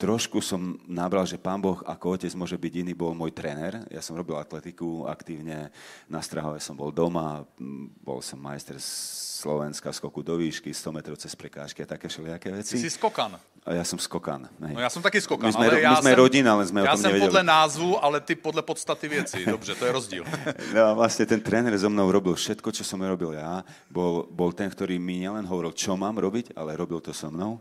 trošku 0.00 0.40
som 0.40 0.80
nabral, 0.88 1.28
že 1.28 1.36
pán 1.36 1.60
Boh 1.60 1.76
ako 1.84 2.16
otec 2.16 2.32
môže 2.32 2.56
byť 2.56 2.72
iný, 2.80 2.96
bol 2.96 3.12
môj 3.12 3.36
tréner. 3.36 3.84
Ja 3.92 4.00
som 4.00 4.16
robil 4.16 4.32
atletiku 4.40 5.04
aktívne, 5.04 5.68
na 6.08 6.24
Strahove 6.24 6.56
som 6.56 6.72
bol 6.72 6.88
doma, 6.88 7.44
bol 8.00 8.24
som 8.24 8.40
majster 8.40 8.80
Slovenska, 8.80 9.92
skoku 9.92 10.24
do 10.24 10.40
výšky, 10.40 10.72
100 10.72 10.96
metrov 10.96 11.16
cez 11.20 11.36
prekážky 11.36 11.84
a 11.84 11.86
také 11.88 12.08
všelijaké 12.08 12.48
veci. 12.48 12.80
Ty 12.80 12.84
si 12.88 12.92
skokan. 12.92 13.36
A 13.60 13.76
ja 13.76 13.84
som 13.84 14.00
skokan. 14.00 14.48
Hej. 14.64 14.72
No 14.72 14.80
ja 14.80 14.88
som 14.88 15.04
taky 15.04 15.20
skokan, 15.20 15.48
my 15.48 15.52
sme, 15.52 15.68
ale 15.68 15.76
my 15.76 15.84
ja 15.84 15.92
sme 16.00 16.12
jsem, 16.12 16.20
rodina, 16.20 16.48
ale 16.56 16.64
sme 16.64 16.78
ja 16.80 16.84
o 16.84 16.96
tom 16.96 17.00
jsem 17.04 17.12
nevedeli. 17.12 17.28
podle 17.28 17.42
názvu, 17.44 17.90
ale 18.04 18.16
ty 18.20 18.32
podle 18.34 18.62
podstaty 18.64 19.08
věci. 19.08 19.44
Dobře, 19.44 19.74
to 19.76 19.84
je 19.84 19.92
rozdíl. 19.92 20.24
No 20.76 20.80
a 20.80 20.92
vlastne 20.96 21.28
ten 21.28 21.40
tréner 21.44 21.76
so 21.76 21.92
mnou 21.92 22.08
robil 22.08 22.32
všetko, 22.32 22.72
čo 22.72 22.84
som 22.84 23.04
robil 23.04 23.36
ja. 23.36 23.60
Bol, 23.92 24.24
bol 24.32 24.52
ten, 24.56 24.72
ktorý 24.72 24.96
mi 24.96 25.20
nielen 25.20 25.44
hovoril, 25.44 25.76
čo 25.76 25.92
mám 25.92 26.16
robiť, 26.16 26.56
ale 26.56 26.72
robil 26.72 27.04
to 27.04 27.12
so 27.12 27.28
mnou 27.28 27.60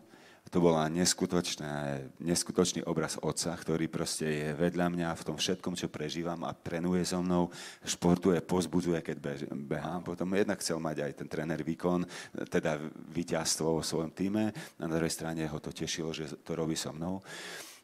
to 0.49 0.57
bola 0.57 0.89
neskutočná, 0.89 2.01
neskutočný 2.17 2.81
obraz 2.89 3.21
otca, 3.21 3.53
ktorý 3.53 3.85
proste 3.85 4.25
je 4.25 4.49
vedľa 4.57 4.87
mňa 4.89 5.09
v 5.13 5.25
tom 5.25 5.37
všetkom, 5.37 5.77
čo 5.77 5.93
prežívam 5.93 6.41
a 6.41 6.57
trénuje 6.57 7.05
so 7.05 7.21
mnou, 7.21 7.53
športuje, 7.85 8.41
pozbudzuje, 8.41 8.99
keď 9.05 9.45
behám. 9.53 10.01
Potom 10.01 10.33
jednak 10.33 10.57
chcel 10.57 10.81
mať 10.81 11.05
aj 11.05 11.11
ten 11.21 11.27
tréner 11.29 11.61
výkon, 11.61 12.01
teda 12.49 12.81
víťazstvo 13.13 13.77
vo 13.77 13.83
svojom 13.85 14.09
týme. 14.09 14.49
Na 14.81 14.89
druhej 14.89 15.13
strane 15.13 15.45
ho 15.45 15.59
to 15.61 15.69
tešilo, 15.69 16.09
že 16.09 16.33
to 16.41 16.57
robí 16.57 16.73
so 16.73 16.89
mnou. 16.89 17.21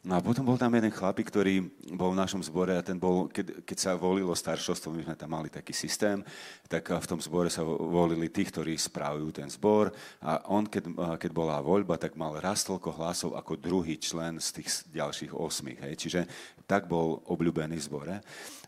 No 0.06 0.22
a 0.22 0.22
potom 0.22 0.45
bol 0.45 0.53
tam 0.53 0.70
jeden 0.70 0.93
chlapík, 0.93 1.34
ktorý 1.34 1.66
bol 1.97 2.14
v 2.14 2.22
našom 2.22 2.38
zbore 2.45 2.78
a 2.78 2.86
ten 2.86 2.93
bol, 2.93 3.26
keď, 3.26 3.66
keď 3.66 3.78
sa 3.82 3.91
volilo 3.97 4.38
staršovstvo, 4.38 4.93
my 4.93 5.01
sme 5.01 5.18
tam 5.18 5.34
mali 5.34 5.49
taký 5.49 5.74
systém, 5.74 6.22
tak 6.70 6.93
v 6.93 7.10
tom 7.10 7.18
zbore 7.18 7.49
sa 7.49 7.66
volili 7.66 8.30
tí, 8.30 8.45
ktorí 8.45 8.78
správajú 8.78 9.34
ten 9.34 9.49
zbor 9.49 9.89
a 10.22 10.45
on, 10.53 10.70
keď, 10.70 11.18
keď 11.18 11.32
bola 11.34 11.58
voľba, 11.58 11.97
tak 11.97 12.14
mal 12.22 12.38
raz 12.38 12.62
toľko 12.70 13.01
hlasov 13.01 13.32
ako 13.34 13.58
druhý 13.58 13.97
člen 13.97 14.38
z 14.38 14.62
tých 14.62 14.86
ďalších 14.93 15.34
osmých. 15.34 15.82
Hej. 15.89 15.93
Čiže 15.97 16.22
tak 16.70 16.86
bol 16.86 17.26
obľúbený 17.26 17.82
v 17.82 17.88
zbore. 17.89 18.16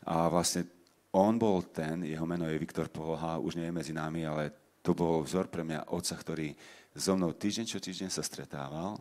A 0.09 0.33
vlastne 0.33 0.65
on 1.13 1.37
bol 1.37 1.61
ten, 1.69 2.01
jeho 2.01 2.25
meno 2.25 2.49
je 2.49 2.57
Viktor 2.57 2.89
Poloha, 2.89 3.37
už 3.37 3.61
nie 3.61 3.69
je 3.69 3.77
medzi 3.77 3.93
nami, 3.93 4.25
ale 4.25 4.57
to 4.81 4.97
bol 4.97 5.21
vzor 5.21 5.53
pre 5.53 5.61
mňa 5.61 5.93
otca, 5.93 6.17
ktorý 6.17 6.57
so 6.97 7.13
mnou 7.13 7.29
týždeň 7.37 7.65
čo 7.69 7.77
týždeň 7.77 8.09
sa 8.09 8.25
stretával 8.25 8.97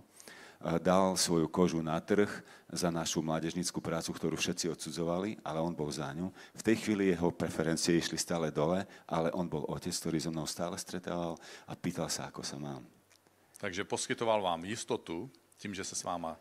dal 0.83 1.17
svoju 1.17 1.49
kožu 1.49 1.83
na 1.83 2.01
trh 2.01 2.29
za 2.73 2.91
našu 2.91 3.23
mládežnickú 3.23 3.79
prácu, 3.79 4.11
ktorú 4.13 4.35
všetci 4.35 4.73
odsudzovali, 4.73 5.39
ale 5.47 5.63
on 5.63 5.77
bol 5.77 5.89
za 5.93 6.11
ňu. 6.11 6.33
V 6.57 6.63
tej 6.67 6.77
chvíli 6.83 7.15
jeho 7.15 7.31
preferencie 7.31 7.95
išli 7.95 8.19
stále 8.19 8.51
dole, 8.51 8.83
ale 9.07 9.31
on 9.33 9.47
bol 9.47 9.65
otec, 9.71 9.95
ktorý 9.95 10.19
so 10.19 10.35
mnou 10.35 10.49
stále 10.49 10.75
stretával 10.81 11.39
a 11.69 11.73
pýtal 11.79 12.11
sa, 12.11 12.29
ako 12.29 12.43
sa 12.43 12.59
mám. 12.59 12.83
Takže 13.57 13.85
poskytoval 13.85 14.43
vám 14.43 14.65
jistotu 14.65 15.31
tím, 15.57 15.73
že 15.75 15.85
se 15.85 15.95
s 15.95 16.05
váma 16.05 16.37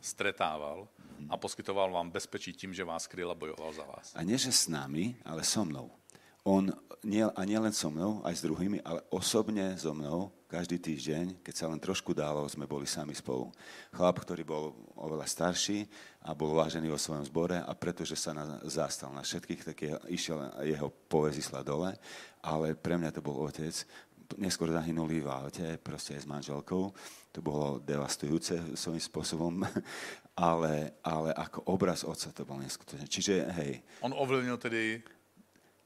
stretával 0.00 0.88
a 1.28 1.36
poskytoval 1.36 1.92
vám 1.92 2.10
bezpečí 2.10 2.52
tím, 2.52 2.74
že 2.74 2.84
vás 2.84 3.06
kryl 3.06 3.30
a 3.30 3.34
bojoval 3.34 3.72
za 3.72 3.84
vás. 3.84 4.12
A 4.14 4.22
nie, 4.22 4.38
že 4.38 4.52
s 4.52 4.68
nami, 4.68 5.16
ale 5.24 5.44
so 5.44 5.64
mnou. 5.64 5.90
On 6.46 6.70
nie, 7.02 7.26
a 7.26 7.42
nielen 7.42 7.74
so 7.74 7.90
mnou, 7.90 8.22
aj 8.22 8.38
s 8.38 8.44
druhými, 8.46 8.78
ale 8.86 9.02
osobne 9.10 9.74
so 9.74 9.90
mnou 9.94 10.30
každý 10.46 10.78
týždeň, 10.78 11.42
keď 11.42 11.54
sa 11.54 11.66
len 11.66 11.82
trošku 11.82 12.14
dalo, 12.14 12.46
sme 12.46 12.70
boli 12.70 12.86
sami 12.86 13.18
spolu. 13.18 13.50
Chlap, 13.90 14.22
ktorý 14.22 14.46
bol 14.46 14.74
oveľa 14.94 15.26
starší 15.26 15.86
a 16.22 16.38
bol 16.38 16.54
vážený 16.54 16.86
vo 16.86 16.98
svojom 16.98 17.26
zbore 17.26 17.58
a 17.58 17.72
pretože 17.74 18.14
sa 18.14 18.30
na, 18.30 18.62
zastal 18.66 19.10
na 19.10 19.26
všetkých, 19.26 19.62
tak 19.66 19.76
je, 19.82 19.90
išiel 20.06 20.38
jeho 20.62 20.86
povezisla 21.10 21.66
dole, 21.66 21.94
ale 22.46 22.78
pre 22.78 22.94
mňa 22.94 23.10
to 23.10 23.26
bol 23.26 23.42
otec, 23.42 23.74
neskôr 24.38 24.70
zahynuli 24.70 25.22
v 25.22 25.30
aute, 25.30 25.66
proste 25.82 26.18
aj 26.18 26.26
s 26.26 26.30
manželkou. 26.30 26.94
To 27.34 27.40
bolo 27.42 27.82
devastujúce 27.82 28.74
svojím 28.74 29.02
spôsobom, 29.02 29.54
ale, 30.50 30.94
ale 31.02 31.30
ako 31.34 31.70
obraz 31.70 32.06
otca 32.06 32.30
to 32.30 32.42
bol 32.42 32.58
neskutočné. 32.58 33.06
Čiže 33.06 33.34
hej. 33.62 33.82
On 34.02 34.14
ovlivnil 34.14 34.58
tedy 34.58 35.02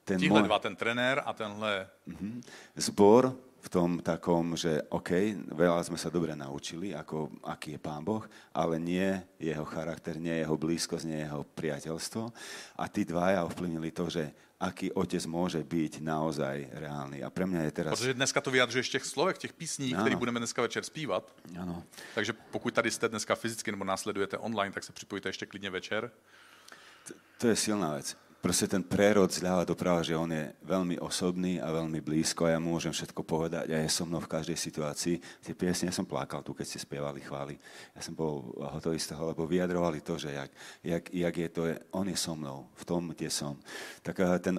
ten 0.03 0.19
Tíhle 0.19 0.41
dva, 0.43 0.59
ten 0.59 0.75
trenér 0.75 1.21
a 1.25 1.33
tenhle... 1.33 1.87
Mm-hmm. 2.07 2.41
Zbor 2.75 3.35
v 3.61 3.69
tom 3.69 4.01
takom, 4.01 4.57
že 4.57 4.81
OK, 4.89 5.13
veľa 5.53 5.85
sme 5.85 5.97
sa 5.97 6.09
dobre 6.09 6.33
naučili, 6.33 6.97
ako, 6.97 7.29
aký 7.45 7.77
je 7.77 7.79
Pán 7.79 8.01
Boh, 8.01 8.25
ale 8.57 8.81
nie 8.81 9.21
jeho 9.37 9.61
charakter, 9.69 10.17
nie 10.17 10.33
jeho 10.41 10.57
blízkosť, 10.57 11.05
nie 11.05 11.21
jeho 11.21 11.45
priateľstvo. 11.45 12.33
A 12.81 12.83
tí 12.89 13.05
dvaja 13.05 13.45
ovplyvnili 13.45 13.93
to, 13.93 14.09
že 14.09 14.33
aký 14.57 14.89
otec 14.93 15.21
môže 15.29 15.61
byť 15.61 16.01
naozaj 16.01 16.73
reálny. 16.73 17.21
A 17.21 17.29
pre 17.29 17.45
mňa 17.45 17.61
je 17.69 17.71
teraz... 17.71 17.93
Protože 17.97 18.13
dneska 18.13 18.41
to 18.41 18.51
vyjadřuješ 18.51 18.89
těch 18.89 19.05
slovech, 19.05 19.37
těch 19.37 19.53
písní, 19.53 19.93
které 19.93 20.15
budeme 20.15 20.39
dneska 20.39 20.61
večer 20.61 20.83
zpívat. 20.83 21.33
Ano. 21.59 21.83
Takže 22.15 22.33
pokud 22.33 22.73
tady 22.73 22.91
jste 22.91 23.09
dneska 23.09 23.35
fyzicky 23.35 23.71
nebo 23.71 23.85
následujete 23.85 24.37
online, 24.37 24.73
tak 24.73 24.83
se 24.83 24.93
připojte 24.93 25.29
ještě 25.29 25.45
klidně 25.45 25.69
večer. 25.69 26.11
To, 27.07 27.13
to 27.37 27.47
je 27.47 27.55
silná 27.55 27.93
vec 27.93 28.17
proste 28.41 28.65
ten 28.65 28.81
prerod 28.81 29.29
zľava 29.29 29.63
doprava, 29.63 30.01
že 30.01 30.17
on 30.17 30.27
je 30.33 30.49
veľmi 30.65 30.97
osobný 30.97 31.61
a 31.61 31.69
veľmi 31.69 32.01
blízko 32.01 32.49
a 32.49 32.57
ja 32.57 32.59
môžem 32.59 32.89
všetko 32.89 33.21
povedať 33.21 33.69
a 33.69 33.77
je 33.77 33.87
so 33.87 34.03
mnou 34.03 34.17
v 34.17 34.33
každej 34.33 34.57
situácii. 34.57 35.21
Tie 35.45 35.53
piesne, 35.53 35.87
ja 35.87 35.95
som 35.95 36.09
plakal 36.09 36.41
tu, 36.41 36.57
keď 36.57 36.65
ste 36.65 36.81
spievali 36.81 37.21
chvály. 37.21 37.55
Ja 37.93 38.01
som 38.01 38.17
bol 38.17 38.49
hotový 38.57 38.97
z 38.97 39.13
toho, 39.13 39.29
lebo 39.29 39.45
vyjadrovali 39.45 40.01
to, 40.01 40.17
že 40.17 40.33
jak, 40.33 40.51
jak, 40.81 41.03
jak 41.13 41.35
je 41.37 41.49
to, 41.53 41.61
je, 41.69 41.75
on 41.93 42.09
je 42.09 42.17
so 42.17 42.33
mnou, 42.33 42.65
v 42.73 42.83
tom, 42.83 43.13
kde 43.13 43.29
som. 43.29 43.55
Tak 44.01 44.41
ten, 44.41 44.57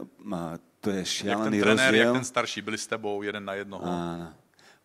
to 0.78 0.88
je 0.94 1.02
šialený 1.02 1.58
jak 1.58 1.66
ten 1.66 1.76
trenér, 1.76 1.90
rozdiel. 1.90 2.12
Jak 2.14 2.18
ten 2.22 2.30
starší, 2.30 2.62
byli 2.62 2.78
s 2.78 2.86
tebou 2.86 3.22
jeden 3.22 3.44
na 3.44 3.54
jednoho. 3.58 3.82
Áno. 3.82 4.41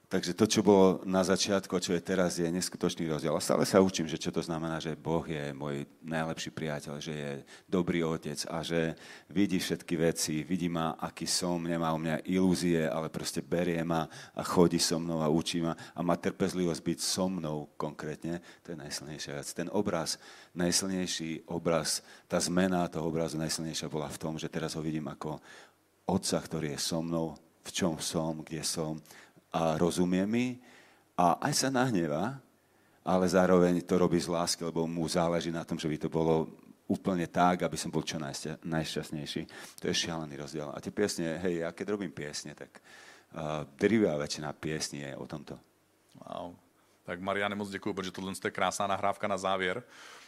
Takže 0.08 0.40
to, 0.40 0.48
čo 0.48 0.64
bolo 0.64 1.04
na 1.04 1.20
začiatku 1.20 1.68
a 1.76 1.84
čo 1.84 1.92
je 1.92 2.00
teraz, 2.00 2.40
je 2.40 2.48
neskutočný 2.48 3.12
rozdiel. 3.12 3.36
A 3.36 3.44
stále 3.44 3.68
sa 3.68 3.84
učím, 3.84 4.08
že 4.08 4.16
čo 4.16 4.32
to 4.32 4.40
znamená, 4.40 4.80
že 4.80 4.96
Boh 4.96 5.28
je 5.28 5.52
môj 5.52 5.84
najlepší 6.00 6.56
priateľ, 6.56 6.96
že 7.04 7.12
je 7.12 7.32
dobrý 7.68 8.08
otec 8.08 8.40
a 8.48 8.64
že 8.64 8.96
vidí 9.28 9.60
všetky 9.60 10.00
veci, 10.00 10.48
vidí 10.48 10.72
ma, 10.72 10.96
aký 10.96 11.28
som, 11.28 11.60
nemá 11.60 11.92
u 11.92 12.00
mňa 12.00 12.24
ilúzie, 12.24 12.88
ale 12.88 13.12
proste 13.12 13.44
berie 13.44 13.84
ma 13.84 14.08
a 14.32 14.48
chodí 14.48 14.80
so 14.80 14.96
mnou 14.96 15.20
a 15.20 15.28
učí 15.28 15.60
ma 15.60 15.76
a 15.76 16.00
má 16.00 16.16
trpezlivosť 16.16 16.82
byť 16.88 17.00
so 17.04 17.28
mnou 17.28 17.76
konkrétne. 17.76 18.40
To 18.64 18.72
je 18.72 18.80
najsilnejšia 18.80 19.36
vec. 19.36 19.48
Ten 19.52 19.68
obraz, 19.76 20.16
najsilnejší 20.56 21.52
obraz, 21.52 22.00
tá 22.32 22.40
zmena 22.40 22.88
toho 22.88 23.12
obrazu 23.12 23.36
najsilnejšia 23.44 23.92
bola 23.92 24.08
v 24.08 24.24
tom, 24.24 24.40
že 24.40 24.48
teraz 24.48 24.80
ho 24.80 24.82
vidím 24.82 25.12
ako 25.12 25.44
otca, 26.08 26.40
ktorý 26.40 26.72
je 26.72 26.80
so 26.80 27.04
mnou, 27.04 27.36
v 27.68 27.72
čom 27.76 28.00
som, 28.00 28.40
kde 28.48 28.64
som, 28.64 28.96
a 29.54 29.78
rozumie 29.78 30.26
mi 30.28 30.60
a 31.18 31.40
aj 31.42 31.54
sa 31.66 31.70
nahneva, 31.74 32.38
ale 33.08 33.26
zároveň 33.26 33.82
to 33.88 33.96
robí 33.96 34.20
z 34.20 34.28
lásky, 34.28 34.68
lebo 34.68 34.84
mu 34.84 35.08
záleží 35.08 35.52
na 35.52 35.64
tom, 35.64 35.80
že 35.80 35.88
by 35.88 35.98
to 35.98 36.10
bolo 36.12 36.52
úplne 36.88 37.28
tak, 37.28 37.64
aby 37.64 37.76
som 37.76 37.92
bol 37.92 38.04
čo 38.04 38.20
najšťastnejší. 38.64 39.42
To 39.80 39.86
je 39.88 39.96
šialený 39.96 40.36
rozdiel. 40.40 40.72
A 40.72 40.80
tie 40.80 40.92
piesne, 40.92 41.36
hej, 41.40 41.64
ja 41.64 41.72
keď 41.76 41.96
robím 41.96 42.12
piesne, 42.12 42.56
tak 42.56 42.80
uh, 42.80 43.68
drivá 43.76 44.16
väčšina 44.16 44.56
piesní 44.56 45.04
je 45.04 45.12
o 45.20 45.28
tomto. 45.28 45.60
Wow. 46.24 46.56
Tak 47.04 47.20
Mariane, 47.20 47.56
moc 47.56 47.70
děkuji, 47.70 47.94
protože 47.94 48.12
tohle 48.12 48.34
je 48.44 48.52
krásná 48.52 48.88
nahrávka 48.88 49.28
na 49.28 49.38
závěr. 49.38 49.84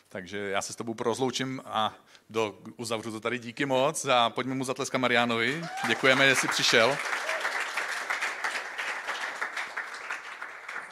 Takže 0.10 0.38
já 0.38 0.62
se 0.62 0.74
s 0.74 0.76
tebou 0.76 0.96
rozloučím 1.00 1.62
a 1.66 1.94
do, 2.30 2.60
uzavřu 2.78 3.12
to 3.12 3.20
tady 3.20 3.40
díky 3.40 3.66
moc 3.66 4.06
a 4.06 4.30
pojďme 4.30 4.56
mu 4.56 4.64
zatleska 4.64 4.98
Marianovi. 4.98 5.62
Děkujeme, 5.88 6.30
že 6.30 6.36
jsi 6.36 6.48
přišel. 6.48 6.98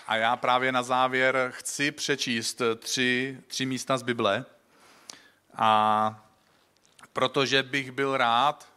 A 0.07 0.15
já 0.15 0.35
právě 0.35 0.71
na 0.71 0.83
závěr 0.83 1.51
chci 1.55 1.91
přečíst 1.91 2.61
tři, 2.79 3.37
tři 3.47 3.65
místa 3.65 3.97
z 3.97 4.03
Bible. 4.03 4.45
A 5.53 6.29
protože 7.13 7.63
bych 7.63 7.91
byl 7.91 8.17
rád, 8.17 8.73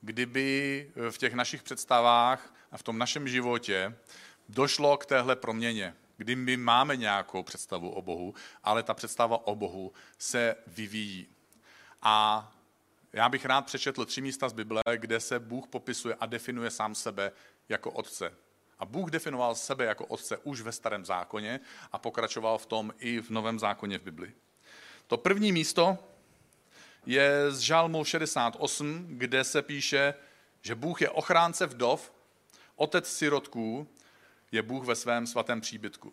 kdyby 0.00 0.90
v 1.10 1.18
těch 1.18 1.34
našich 1.34 1.62
představách 1.62 2.54
a 2.72 2.78
v 2.78 2.82
tom 2.82 2.98
našem 2.98 3.28
životě 3.28 3.96
došlo 4.48 4.96
k 4.96 5.06
téhle 5.06 5.36
proměně, 5.36 5.94
kdy 6.16 6.36
my 6.36 6.56
máme 6.56 6.96
nějakou 6.96 7.42
představu 7.42 7.90
o 7.90 8.02
Bohu, 8.02 8.34
ale 8.64 8.82
ta 8.82 8.94
představa 8.94 9.46
o 9.46 9.54
Bohu 9.54 9.92
se 10.18 10.56
vyvíjí. 10.66 11.26
A 12.02 12.52
já 13.12 13.28
bych 13.28 13.44
rád 13.44 13.66
přečetl 13.66 14.04
tři 14.04 14.20
místa 14.20 14.48
z 14.48 14.52
Bible, 14.52 14.82
kde 14.96 15.20
se 15.20 15.38
Bůh 15.40 15.66
popisuje 15.66 16.14
a 16.20 16.26
definuje 16.26 16.70
sám 16.70 16.94
sebe 16.94 17.32
jako 17.68 17.90
Otce. 17.90 18.43
A 18.84 18.86
Bůh 18.86 19.10
definoval 19.10 19.54
sebe 19.54 19.84
jako 19.84 20.06
otce 20.06 20.36
už 20.36 20.60
ve 20.60 20.72
starém 20.72 21.04
zákoně 21.04 21.60
a 21.92 21.98
pokračoval 21.98 22.58
v 22.58 22.66
tom 22.66 22.94
i 22.98 23.20
v 23.20 23.30
novém 23.30 23.58
zákoně 23.58 23.98
v 23.98 24.02
Bibli. 24.02 24.32
To 25.06 25.16
první 25.16 25.52
místo 25.52 25.98
je 27.06 27.50
z 27.50 27.58
Žalmu 27.58 28.04
68, 28.04 29.06
kde 29.08 29.44
se 29.44 29.62
píše, 29.62 30.14
že 30.62 30.74
Bůh 30.74 31.02
je 31.02 31.10
ochránce 31.10 31.66
vdov, 31.66 32.12
otec 32.76 33.12
sirotků, 33.12 33.88
je 34.52 34.62
Bůh 34.62 34.86
ve 34.86 34.94
svém 34.94 35.26
svatém 35.26 35.60
příbytku. 35.60 36.12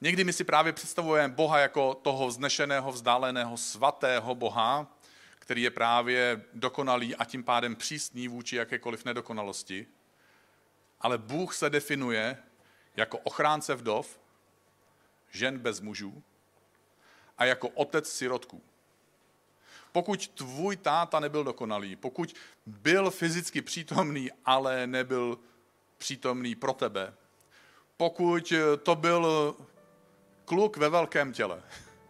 Někdy 0.00 0.24
my 0.24 0.32
si 0.32 0.44
právě 0.44 0.72
představujeme 0.72 1.34
Boha 1.34 1.58
jako 1.58 1.94
toho 1.94 2.26
vznešeného, 2.26 2.92
vzdáleného, 2.92 3.56
svatého 3.56 4.34
Boha, 4.34 4.98
který 5.38 5.62
je 5.62 5.70
právě 5.70 6.44
dokonalý 6.52 7.16
a 7.16 7.24
tím 7.24 7.44
pádem 7.44 7.76
přísný 7.76 8.28
vůči 8.28 8.56
jakékoliv 8.56 9.04
nedokonalosti. 9.04 9.86
Ale 11.00 11.18
Bůh 11.18 11.54
se 11.54 11.70
definuje 11.70 12.38
jako 12.96 13.18
ochránce 13.18 13.74
vdov, 13.74 14.20
žen 15.30 15.58
bez 15.58 15.80
mužů 15.80 16.22
a 17.38 17.44
jako 17.44 17.68
otec 17.68 18.12
sirotků. 18.12 18.62
Pokud 19.92 20.28
tvůj 20.28 20.76
táta 20.76 21.20
nebyl 21.20 21.44
dokonalý, 21.44 21.96
pokud 21.96 22.34
byl 22.66 23.10
fyzicky 23.10 23.62
přítomný, 23.62 24.30
ale 24.44 24.86
nebyl 24.86 25.38
přítomný 25.98 26.54
pro 26.54 26.72
tebe, 26.72 27.14
pokud 27.96 28.52
to 28.82 28.94
byl 28.94 29.56
kluk 30.44 30.76
ve 30.76 30.88
velkém 30.88 31.32
těle, 31.32 31.62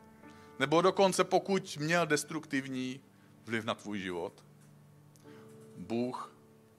nebo 0.58 0.82
dokonce 0.82 1.24
pokud 1.24 1.76
měl 1.76 2.06
destruktivní 2.06 3.00
vliv 3.44 3.64
na 3.64 3.74
tvůj 3.74 3.98
život, 3.98 4.44
Bůh 5.76 6.29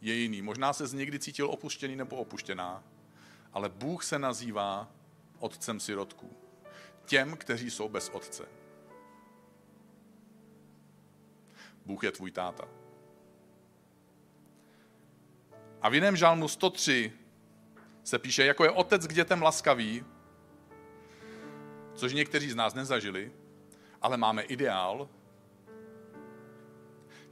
je 0.01 0.13
jiný. 0.13 0.41
Možná 0.41 0.73
se 0.73 0.87
z 0.87 0.93
někdy 0.93 1.19
cítil 1.19 1.49
opuštěný 1.49 1.95
nebo 1.95 2.15
opuštěná, 2.15 2.83
ale 3.53 3.69
Bůh 3.69 4.03
se 4.03 4.19
nazývá 4.19 4.91
otcem 5.39 5.79
sirotků. 5.79 6.37
Těm, 7.05 7.37
kteří 7.37 7.71
jsou 7.71 7.89
bez 7.89 8.09
otce. 8.09 8.45
Bůh 11.85 12.03
je 12.03 12.11
tvůj 12.11 12.31
táta. 12.31 12.67
A 15.81 15.89
v 15.89 15.93
jiném 15.93 16.15
žalmu 16.15 16.47
103 16.47 17.13
se 18.03 18.19
píše, 18.19 18.45
jako 18.45 18.63
je 18.63 18.71
otec 18.71 19.07
k 19.07 19.13
dětem 19.13 19.41
laskavý, 19.41 20.05
což 21.95 22.13
někteří 22.13 22.49
z 22.51 22.55
nás 22.55 22.73
nezažili, 22.73 23.31
ale 24.01 24.17
máme 24.17 24.41
ideál. 24.41 25.09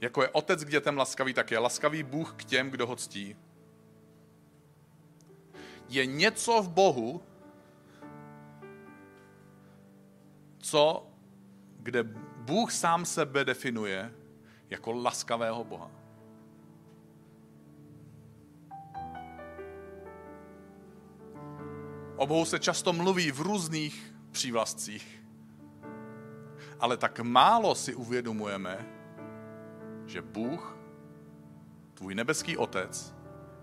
Jako 0.00 0.22
je 0.22 0.28
otec 0.28 0.64
k 0.64 0.70
dětem 0.70 0.96
laskavý, 0.96 1.34
tak 1.34 1.50
je 1.50 1.58
laskavý 1.58 2.02
Bůh 2.02 2.34
k 2.36 2.44
těm, 2.44 2.70
kdo 2.70 2.86
ho 2.86 2.96
ctí. 2.96 3.36
Je 5.88 6.06
něco 6.06 6.62
v 6.62 6.68
Bohu, 6.68 7.22
co, 10.58 11.06
kde 11.78 12.02
Bůh 12.36 12.72
sám 12.72 13.04
sebe 13.04 13.44
definuje 13.44 14.14
jako 14.70 14.92
laskavého 14.92 15.64
Boha. 15.64 15.90
O 22.16 22.26
Bohu 22.26 22.44
se 22.44 22.58
často 22.58 22.92
mluví 22.92 23.32
v 23.32 23.40
různých 23.40 24.14
přívlastcích, 24.30 25.22
ale 26.80 26.96
tak 26.96 27.20
málo 27.20 27.74
si 27.74 27.94
uvědomujeme, 27.94 28.99
že 30.10 30.22
Bůh, 30.22 30.76
tvůj 31.94 32.14
nebeský 32.14 32.56
otec, 32.56 33.14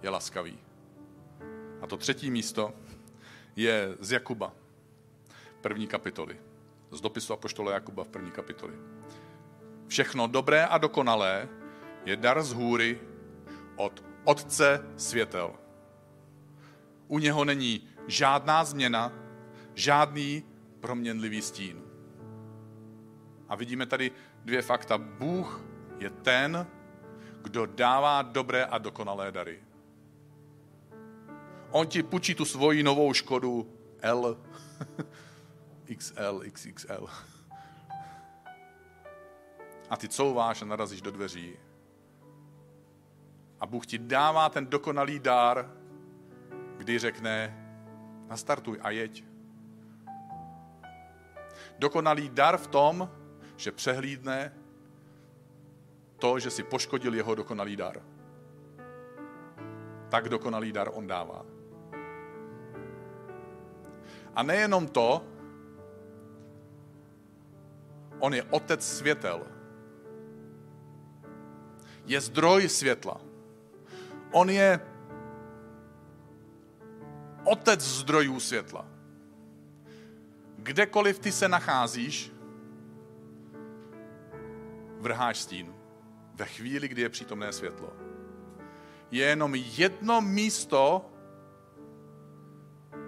je 0.02 0.10
laskavý. 0.10 0.60
A 1.82 1.88
to 1.88 1.98
třetí 1.98 2.32
místo 2.32 2.74
je 3.56 3.96
z 4.00 4.12
Jakuba, 4.12 4.54
první 5.62 5.88
kapitoly. 5.88 6.40
Z 6.92 7.02
dopisu 7.02 7.34
Apoštola 7.34 7.72
Jakuba 7.72 8.04
v 8.04 8.10
první 8.10 8.32
kapitoli. 8.32 8.74
Všechno 9.88 10.28
dobré 10.28 10.66
a 10.66 10.78
dokonalé 10.78 11.50
je 12.06 12.16
dar 12.16 12.44
z 12.44 12.54
hůry 12.54 13.00
od 13.76 14.04
Otce 14.24 14.86
světel. 14.98 15.54
U 17.08 17.20
něho 17.20 17.46
není 17.46 17.88
žádná 18.08 18.64
změna, 18.64 19.14
žádný 19.76 20.44
proměnlivý 20.80 21.42
stín. 21.42 21.82
A 23.50 23.56
vidíme 23.56 23.86
tady 23.86 24.12
dvě 24.46 24.62
fakta. 24.62 24.98
Bůh 24.98 25.62
je 26.00 26.10
ten, 26.10 26.68
kdo 27.42 27.66
dává 27.66 28.22
dobré 28.22 28.66
a 28.66 28.78
dokonalé 28.78 29.32
dary. 29.32 29.64
On 31.72 31.88
ti 31.88 32.04
půjčí 32.04 32.36
tu 32.36 32.46
svoji 32.46 32.84
novou 32.84 33.14
škodu 33.14 33.74
L, 34.02 34.38
XL, 35.98 36.42
XXL 36.52 37.08
a 39.90 39.98
ty 39.98 40.10
couváš 40.10 40.62
a 40.62 40.66
narazíš 40.66 41.02
do 41.02 41.12
dveří. 41.12 41.58
A 43.60 43.66
Bůh 43.66 43.86
ti 43.86 43.98
dává 43.98 44.50
ten 44.50 44.68
dokonalý 44.68 45.20
dár, 45.20 45.72
kdy 46.78 47.00
řekne, 47.00 47.64
nastartuj 48.28 48.80
a 48.82 48.90
jeď. 48.90 49.24
Dokonalý 51.80 52.30
dar 52.30 52.58
v 52.58 52.68
tom, 52.68 53.12
že 53.56 53.72
přehlídne 53.72 54.57
to, 56.20 56.40
že 56.40 56.50
si 56.50 56.64
poškodil 56.64 57.14
jeho 57.14 57.36
dokonalý 57.36 57.76
dar. 57.76 58.02
Tak 60.10 60.30
dokonalý 60.30 60.72
dar 60.72 60.90
on 60.94 61.08
dává. 61.08 61.46
A 64.36 64.44
nejenom 64.44 64.88
to, 64.88 65.24
on 68.20 68.34
je 68.34 68.44
otec 68.44 68.82
světel 68.86 69.58
je 72.08 72.22
zdroj 72.22 72.70
světla. 72.70 73.22
On 74.32 74.50
je 74.50 74.80
otec 77.44 77.82
zdrojů 77.82 78.40
světla. 78.40 78.86
Kdekoliv 80.58 81.20
ty 81.20 81.32
se 81.32 81.48
nacházíš, 81.48 82.32
vrháš 85.00 85.40
stín. 85.40 85.77
Ve 86.38 86.46
chvíli, 86.46 86.88
kdy 86.88 87.02
je 87.02 87.10
přítomné 87.10 87.52
světlo. 87.52 87.94
Je 89.12 89.26
jenom 89.26 89.56
jedno 89.56 90.22
místo, 90.22 91.12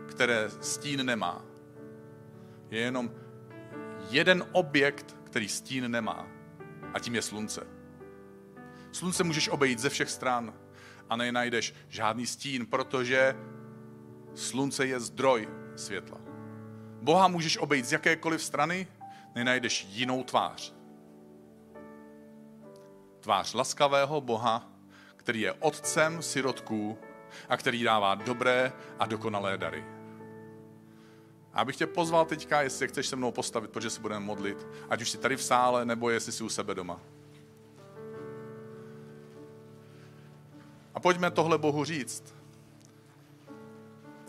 které 0.08 0.50
stín 0.50 1.06
nemá. 1.06 1.46
Je 2.70 2.80
jenom 2.80 3.12
jeden 4.10 4.46
objekt, 4.52 5.18
který 5.24 5.50
stín 5.50 5.92
nemá. 5.92 6.28
A 6.94 7.00
tím 7.00 7.16
je 7.16 7.22
slunce. 7.22 7.68
Slunce 8.92 9.24
můžeš 9.24 9.50
obejít 9.50 9.80
ze 9.80 9.90
všech 9.90 10.10
stran 10.10 10.54
a 11.10 11.16
nenajdeš 11.16 11.74
žádný 11.88 12.26
stín, 12.26 12.66
protože 12.66 13.36
slunce 14.36 14.86
je 14.86 15.00
zdroj 15.00 15.50
světla. 15.76 16.18
Boha 17.02 17.28
můžeš 17.28 17.58
obejít 17.58 17.86
z 17.86 17.92
jakékoliv 17.92 18.44
strany, 18.44 18.88
nenajdeš 19.36 19.88
jinou 19.90 20.24
tvář. 20.24 20.79
Tvář 23.20 23.54
laskavého 23.54 24.22
Boha, 24.22 24.72
který 25.16 25.42
je 25.42 25.54
otcem 25.54 26.22
sirotků 26.22 26.98
a 27.50 27.58
který 27.58 27.84
dává 27.84 28.16
dobré 28.16 28.74
a 29.00 29.06
dokonalé 29.06 29.58
dary. 29.58 29.86
A 31.54 31.62
abych 31.62 31.76
tě 31.76 31.88
pozval 31.88 32.26
teďka, 32.26 32.62
jestli 32.62 32.88
chceš 32.88 33.08
se 33.08 33.16
mnou 33.16 33.32
postavit, 33.32 33.72
protože 33.72 33.90
se 33.90 34.02
budeme 34.02 34.26
modlit, 34.26 34.68
ať 34.90 35.02
už 35.02 35.10
jsi 35.10 35.18
tady 35.18 35.36
v 35.36 35.44
sále, 35.44 35.86
nebo 35.86 36.10
jestli 36.10 36.32
jsi 36.32 36.44
u 36.44 36.50
sebe 36.50 36.76
doma. 36.76 37.00
A 40.94 41.00
pojďme 41.00 41.32
tohle 41.32 41.58
Bohu 41.58 41.86
říct. 41.86 42.36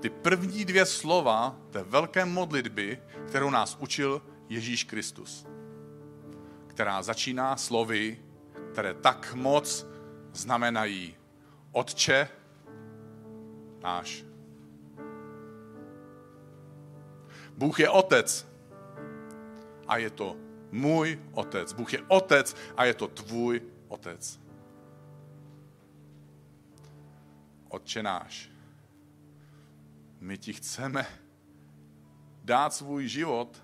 Ty 0.01 0.11
první 0.11 0.65
dvě 0.65 0.87
slova 0.87 1.57
té 1.71 1.83
velké 1.83 2.25
modlitby, 2.25 3.03
kterou 3.29 3.51
nás 3.51 3.77
učil 3.81 4.23
Ježíš 4.49 4.85
Kristus. 4.85 5.47
Která 6.67 7.03
začíná 7.03 7.57
slovy, 7.57 8.19
které 8.73 8.95
tak 8.95 9.35
moc 9.35 9.87
znamenají 10.33 11.17
Otče 11.73 12.29
náš. 13.83 14.25
Bůh 17.57 17.81
je 17.81 17.91
otec 17.91 18.47
a 19.89 19.97
je 19.97 20.11
to 20.11 20.37
můj 20.71 21.19
otec. 21.33 21.73
Bůh 21.73 21.93
je 21.93 22.03
otec 22.09 22.57
a 22.77 22.85
je 22.85 22.95
to 22.95 23.09
tvůj 23.09 23.63
otec. 23.89 24.41
Otče 27.69 28.03
náš, 28.03 28.51
my 30.21 30.39
ti 30.39 30.53
chceme 30.53 31.07
dát 32.45 32.75
svůj 32.75 33.09
život 33.09 33.63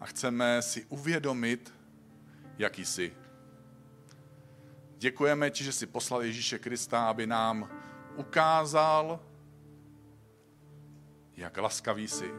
a 0.00 0.06
chceme 0.06 0.62
si 0.62 0.84
uvědomit, 0.84 1.75
jaký 2.58 2.84
jsi. 2.84 3.16
Děkujeme 4.98 5.50
ti, 5.50 5.64
že 5.64 5.72
jsi 5.72 5.86
poslal 5.86 6.22
Ježíše 6.22 6.58
Krista, 6.58 7.08
aby 7.08 7.26
nám 7.26 7.70
ukázal, 8.16 9.20
jak 11.36 11.56
laskavý 11.56 12.08
jsi, 12.08 12.30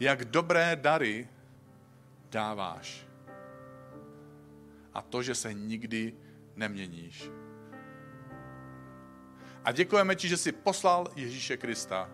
jak 0.00 0.24
dobré 0.24 0.76
dary 0.76 1.28
dáváš 2.30 3.06
a 4.94 5.02
to, 5.02 5.22
že 5.22 5.34
se 5.34 5.54
nikdy 5.54 6.14
neměníš 6.56 7.30
A 9.64 9.72
děkujeme 9.72 10.16
ti, 10.16 10.28
že 10.28 10.36
jsi 10.36 10.52
poslal 10.52 11.08
Ježíše 11.16 11.56
Krista, 11.56 12.10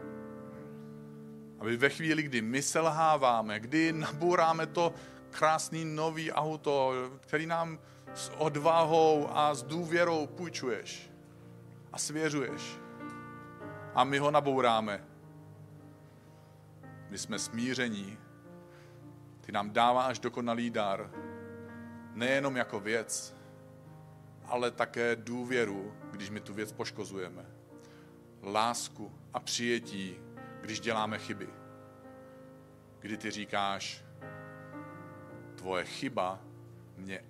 aby 1.58 1.76
ve 1.76 1.88
chvíli, 1.88 2.22
kdy 2.22 2.42
my 2.42 2.62
selháváme, 2.62 3.60
kdy 3.60 3.92
nabouráme 3.92 4.66
to 4.66 4.94
krásný 5.30 5.84
nový 5.84 6.32
auto, 6.32 6.92
který 7.20 7.46
nám 7.46 7.78
s 8.14 8.32
odvahou 8.38 9.28
a 9.32 9.54
s 9.54 9.62
důvěrou 9.62 10.26
půjčuješ 10.26 11.10
a 11.92 11.98
svěřuješ. 11.98 12.78
A 13.94 14.04
my 14.04 14.18
ho 14.18 14.30
nabouráme. 14.30 15.04
My 17.08 17.18
jsme 17.18 17.38
smíření. 17.38 18.18
Ty 19.40 19.52
nám 19.52 19.70
dáváš 19.70 20.18
dokonalý 20.18 20.70
dar. 20.70 21.10
Nejenom 22.14 22.56
jako 22.56 22.80
věc, 22.80 23.36
ale 24.44 24.70
také 24.70 25.16
důvěru, 25.16 25.94
když 26.10 26.30
my 26.30 26.40
tu 26.40 26.54
věc 26.54 26.72
poškozujeme. 26.72 27.46
Lásku 28.42 29.12
a 29.34 29.40
přijetí, 29.40 30.16
když 30.60 30.80
děláme 30.80 31.18
chyby. 31.18 31.48
Kdy 32.98 33.16
ty 33.16 33.30
říkáš, 33.30 34.04
tvoje 35.60 35.84
chyba 35.84 36.40
mě 36.96 37.24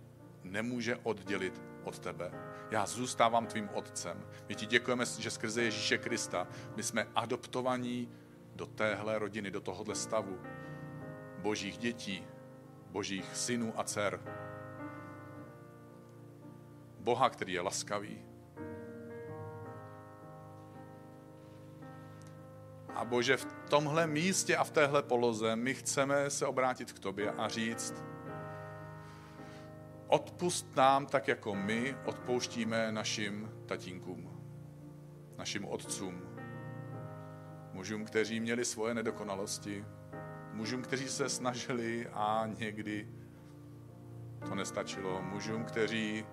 nemůže 0.44 0.96
oddělit 1.02 1.62
od 1.84 1.98
tebe. 1.98 2.30
Já 2.70 2.86
zůstávám 2.86 3.46
tvým 3.46 3.68
otcem. 3.74 4.24
My 4.48 4.54
ti 4.54 4.66
děkujeme, 4.66 5.04
že 5.18 5.30
skrze 5.30 5.62
Ježíše 5.62 5.98
Krista 5.98 6.46
my 6.76 6.82
jsme 6.82 7.06
adoptovaní 7.14 8.08
do 8.54 8.66
téhle 8.66 9.18
rodiny, 9.18 9.50
do 9.50 9.60
tohohle 9.60 9.94
stavu. 9.94 10.38
Božích 11.38 11.78
dětí, 11.78 12.26
božích 12.90 13.36
synů 13.36 13.74
a 13.76 13.84
dcer. 13.84 14.20
Boha, 16.98 17.30
který 17.30 17.52
je 17.52 17.60
laskavý. 17.60 18.22
A 22.94 23.04
Bože, 23.04 23.36
v 23.36 23.46
tomhle 23.70 24.06
místě 24.06 24.56
a 24.56 24.64
v 24.64 24.70
téhle 24.70 25.02
poloze 25.02 25.56
my 25.56 25.74
chceme 25.74 26.30
se 26.30 26.46
obrátit 26.46 26.92
k 26.92 26.98
Tobě 26.98 27.30
a 27.30 27.48
říct, 27.48 27.94
odpust 30.10 30.76
nám 30.76 31.06
tak, 31.06 31.28
jako 31.28 31.54
my 31.54 31.96
odpouštíme 32.04 32.92
našim 32.92 33.50
tatínkům, 33.66 34.40
našim 35.38 35.64
otcům, 35.64 36.22
mužům, 37.72 38.04
kteří 38.04 38.40
měli 38.40 38.64
svoje 38.64 38.94
nedokonalosti, 38.94 39.84
mužům, 40.52 40.82
kteří 40.82 41.08
se 41.08 41.28
snažili 41.28 42.08
a 42.12 42.44
někdy 42.58 43.08
to 44.48 44.54
nestačilo, 44.54 45.22
mužům, 45.22 45.64
kteří 45.64 46.24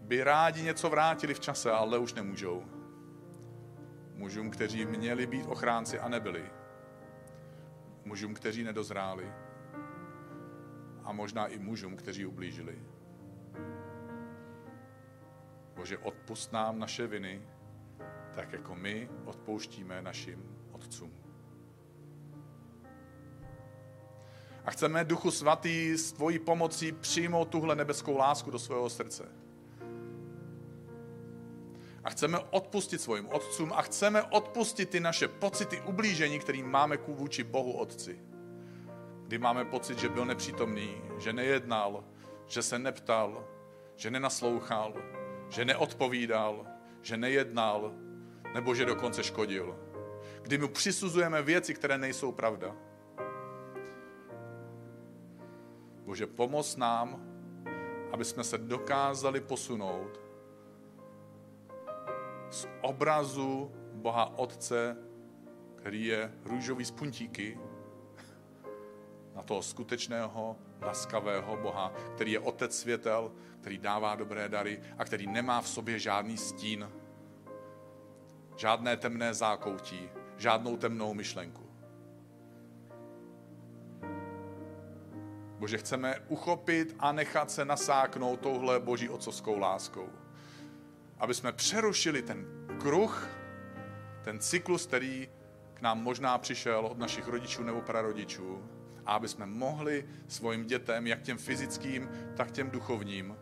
by 0.00 0.24
rádi 0.24 0.62
něco 0.62 0.90
vrátili 0.90 1.34
v 1.34 1.40
čase, 1.40 1.70
ale 1.72 1.98
už 1.98 2.14
nemůžou. 2.14 2.64
Mužům, 4.14 4.50
kteří 4.50 4.86
měli 4.86 5.26
být 5.26 5.46
ochránci 5.46 5.98
a 5.98 6.08
nebyli. 6.08 6.50
Mužům, 8.04 8.34
kteří 8.34 8.64
nedozráli. 8.64 9.32
A 11.06 11.12
možná 11.12 11.46
i 11.46 11.58
mužům, 11.58 11.96
kteří 11.96 12.26
ublížili. 12.26 12.78
Bože, 15.74 15.98
odpust 15.98 16.52
nám 16.52 16.78
naše 16.78 17.06
viny, 17.06 17.42
tak 18.34 18.52
jako 18.52 18.74
my 18.74 19.08
odpouštíme 19.24 20.02
našim 20.02 20.44
otcům. 20.72 21.12
A 24.64 24.70
chceme, 24.70 25.04
Duchu 25.04 25.30
Svatý, 25.30 25.98
s 25.98 26.12
tvojí 26.12 26.38
pomocí 26.38 26.92
přijmout 26.92 27.48
tuhle 27.48 27.76
nebeskou 27.76 28.16
lásku 28.16 28.50
do 28.50 28.58
svého 28.58 28.90
srdce 28.90 29.46
a 32.06 32.10
chceme 32.10 32.38
odpustit 32.38 33.00
svým 33.00 33.28
otcům 33.28 33.72
a 33.72 33.82
chceme 33.82 34.22
odpustit 34.22 34.90
ty 34.90 35.00
naše 35.00 35.28
pocity 35.28 35.80
ublížení, 35.80 36.38
které 36.38 36.62
máme 36.62 36.96
vůči 37.08 37.44
Bohu 37.44 37.72
Otci. 37.72 38.18
Kdy 39.26 39.38
máme 39.38 39.64
pocit, 39.64 39.98
že 39.98 40.08
byl 40.08 40.24
nepřítomný, 40.24 41.02
že 41.18 41.32
nejednal, 41.32 42.04
že 42.46 42.62
se 42.62 42.78
neptal, 42.78 43.44
že 43.96 44.10
nenaslouchal, 44.10 44.94
že 45.48 45.64
neodpovídal, 45.64 46.66
že 47.02 47.16
nejednal, 47.16 47.92
nebo 48.54 48.74
že 48.74 48.84
dokonce 48.84 49.24
škodil. 49.24 49.78
Kdy 50.42 50.58
mu 50.58 50.68
přisuzujeme 50.68 51.42
věci, 51.42 51.74
které 51.74 51.98
nejsou 51.98 52.32
pravda. 52.32 52.76
Bože, 56.04 56.26
pomoz 56.26 56.76
nám, 56.76 57.22
aby 58.12 58.24
jsme 58.24 58.44
se 58.44 58.58
dokázali 58.58 59.40
posunout 59.40 60.20
z 62.50 62.68
obrazu 62.80 63.72
Boha 63.92 64.38
Otce, 64.38 64.96
který 65.76 66.04
je 66.04 66.32
růžový 66.44 66.84
z 66.84 66.90
puntíky, 66.90 67.58
na 69.36 69.42
toho 69.42 69.62
skutečného, 69.62 70.56
laskavého 70.80 71.56
Boha, 71.56 71.92
který 72.14 72.32
je 72.32 72.40
Otec 72.40 72.78
světel, 72.78 73.32
který 73.60 73.78
dává 73.78 74.14
dobré 74.14 74.48
dary 74.48 74.80
a 74.98 75.04
který 75.04 75.26
nemá 75.26 75.60
v 75.60 75.68
sobě 75.68 75.98
žádný 75.98 76.36
stín, 76.36 76.90
žádné 78.56 78.96
temné 78.96 79.34
zákoutí, 79.34 80.10
žádnou 80.36 80.76
temnou 80.76 81.14
myšlenku. 81.14 81.66
Bože, 85.58 85.78
chceme 85.78 86.20
uchopit 86.28 86.96
a 86.98 87.12
nechat 87.12 87.50
se 87.50 87.64
nasáknout 87.64 88.40
touhle 88.40 88.80
boží 88.80 89.08
otcovskou 89.08 89.58
láskou 89.58 90.08
aby 91.18 91.34
jsme 91.34 91.52
přerušili 91.52 92.22
ten 92.22 92.46
kruh, 92.80 93.28
ten 94.22 94.38
cyklus, 94.38 94.86
který 94.86 95.28
k 95.74 95.80
nám 95.80 96.02
možná 96.02 96.38
přišel 96.38 96.86
od 96.86 96.98
našich 96.98 97.28
rodičů 97.28 97.62
nebo 97.62 97.80
prarodičů, 97.80 98.62
a 99.06 99.14
aby 99.14 99.28
jsme 99.28 99.46
mohli 99.46 100.08
svým 100.28 100.66
dětem, 100.66 101.06
jak 101.06 101.22
těm 101.22 101.38
fyzickým, 101.38 102.08
tak 102.36 102.50
těm 102.50 102.70
duchovním, 102.70 103.36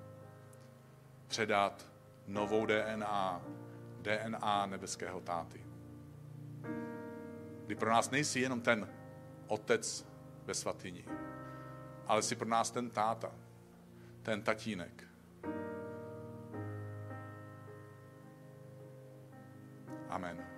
předat 1.28 1.88
novou 2.26 2.66
DNA, 2.66 3.42
DNA 4.02 4.66
nebeského 4.66 5.20
táty. 5.20 5.60
Kdy 7.66 7.74
pro 7.74 7.90
nás 7.90 8.10
nejsi 8.10 8.40
jenom 8.40 8.60
ten 8.60 8.88
otec 9.46 10.06
ve 10.44 10.54
svatyni, 10.54 11.04
ale 12.06 12.22
si 12.22 12.36
pro 12.36 12.48
nás 12.48 12.70
ten 12.70 12.90
táta, 12.90 13.32
ten 14.22 14.42
tatínek, 14.42 15.04
Amen. 20.14 20.53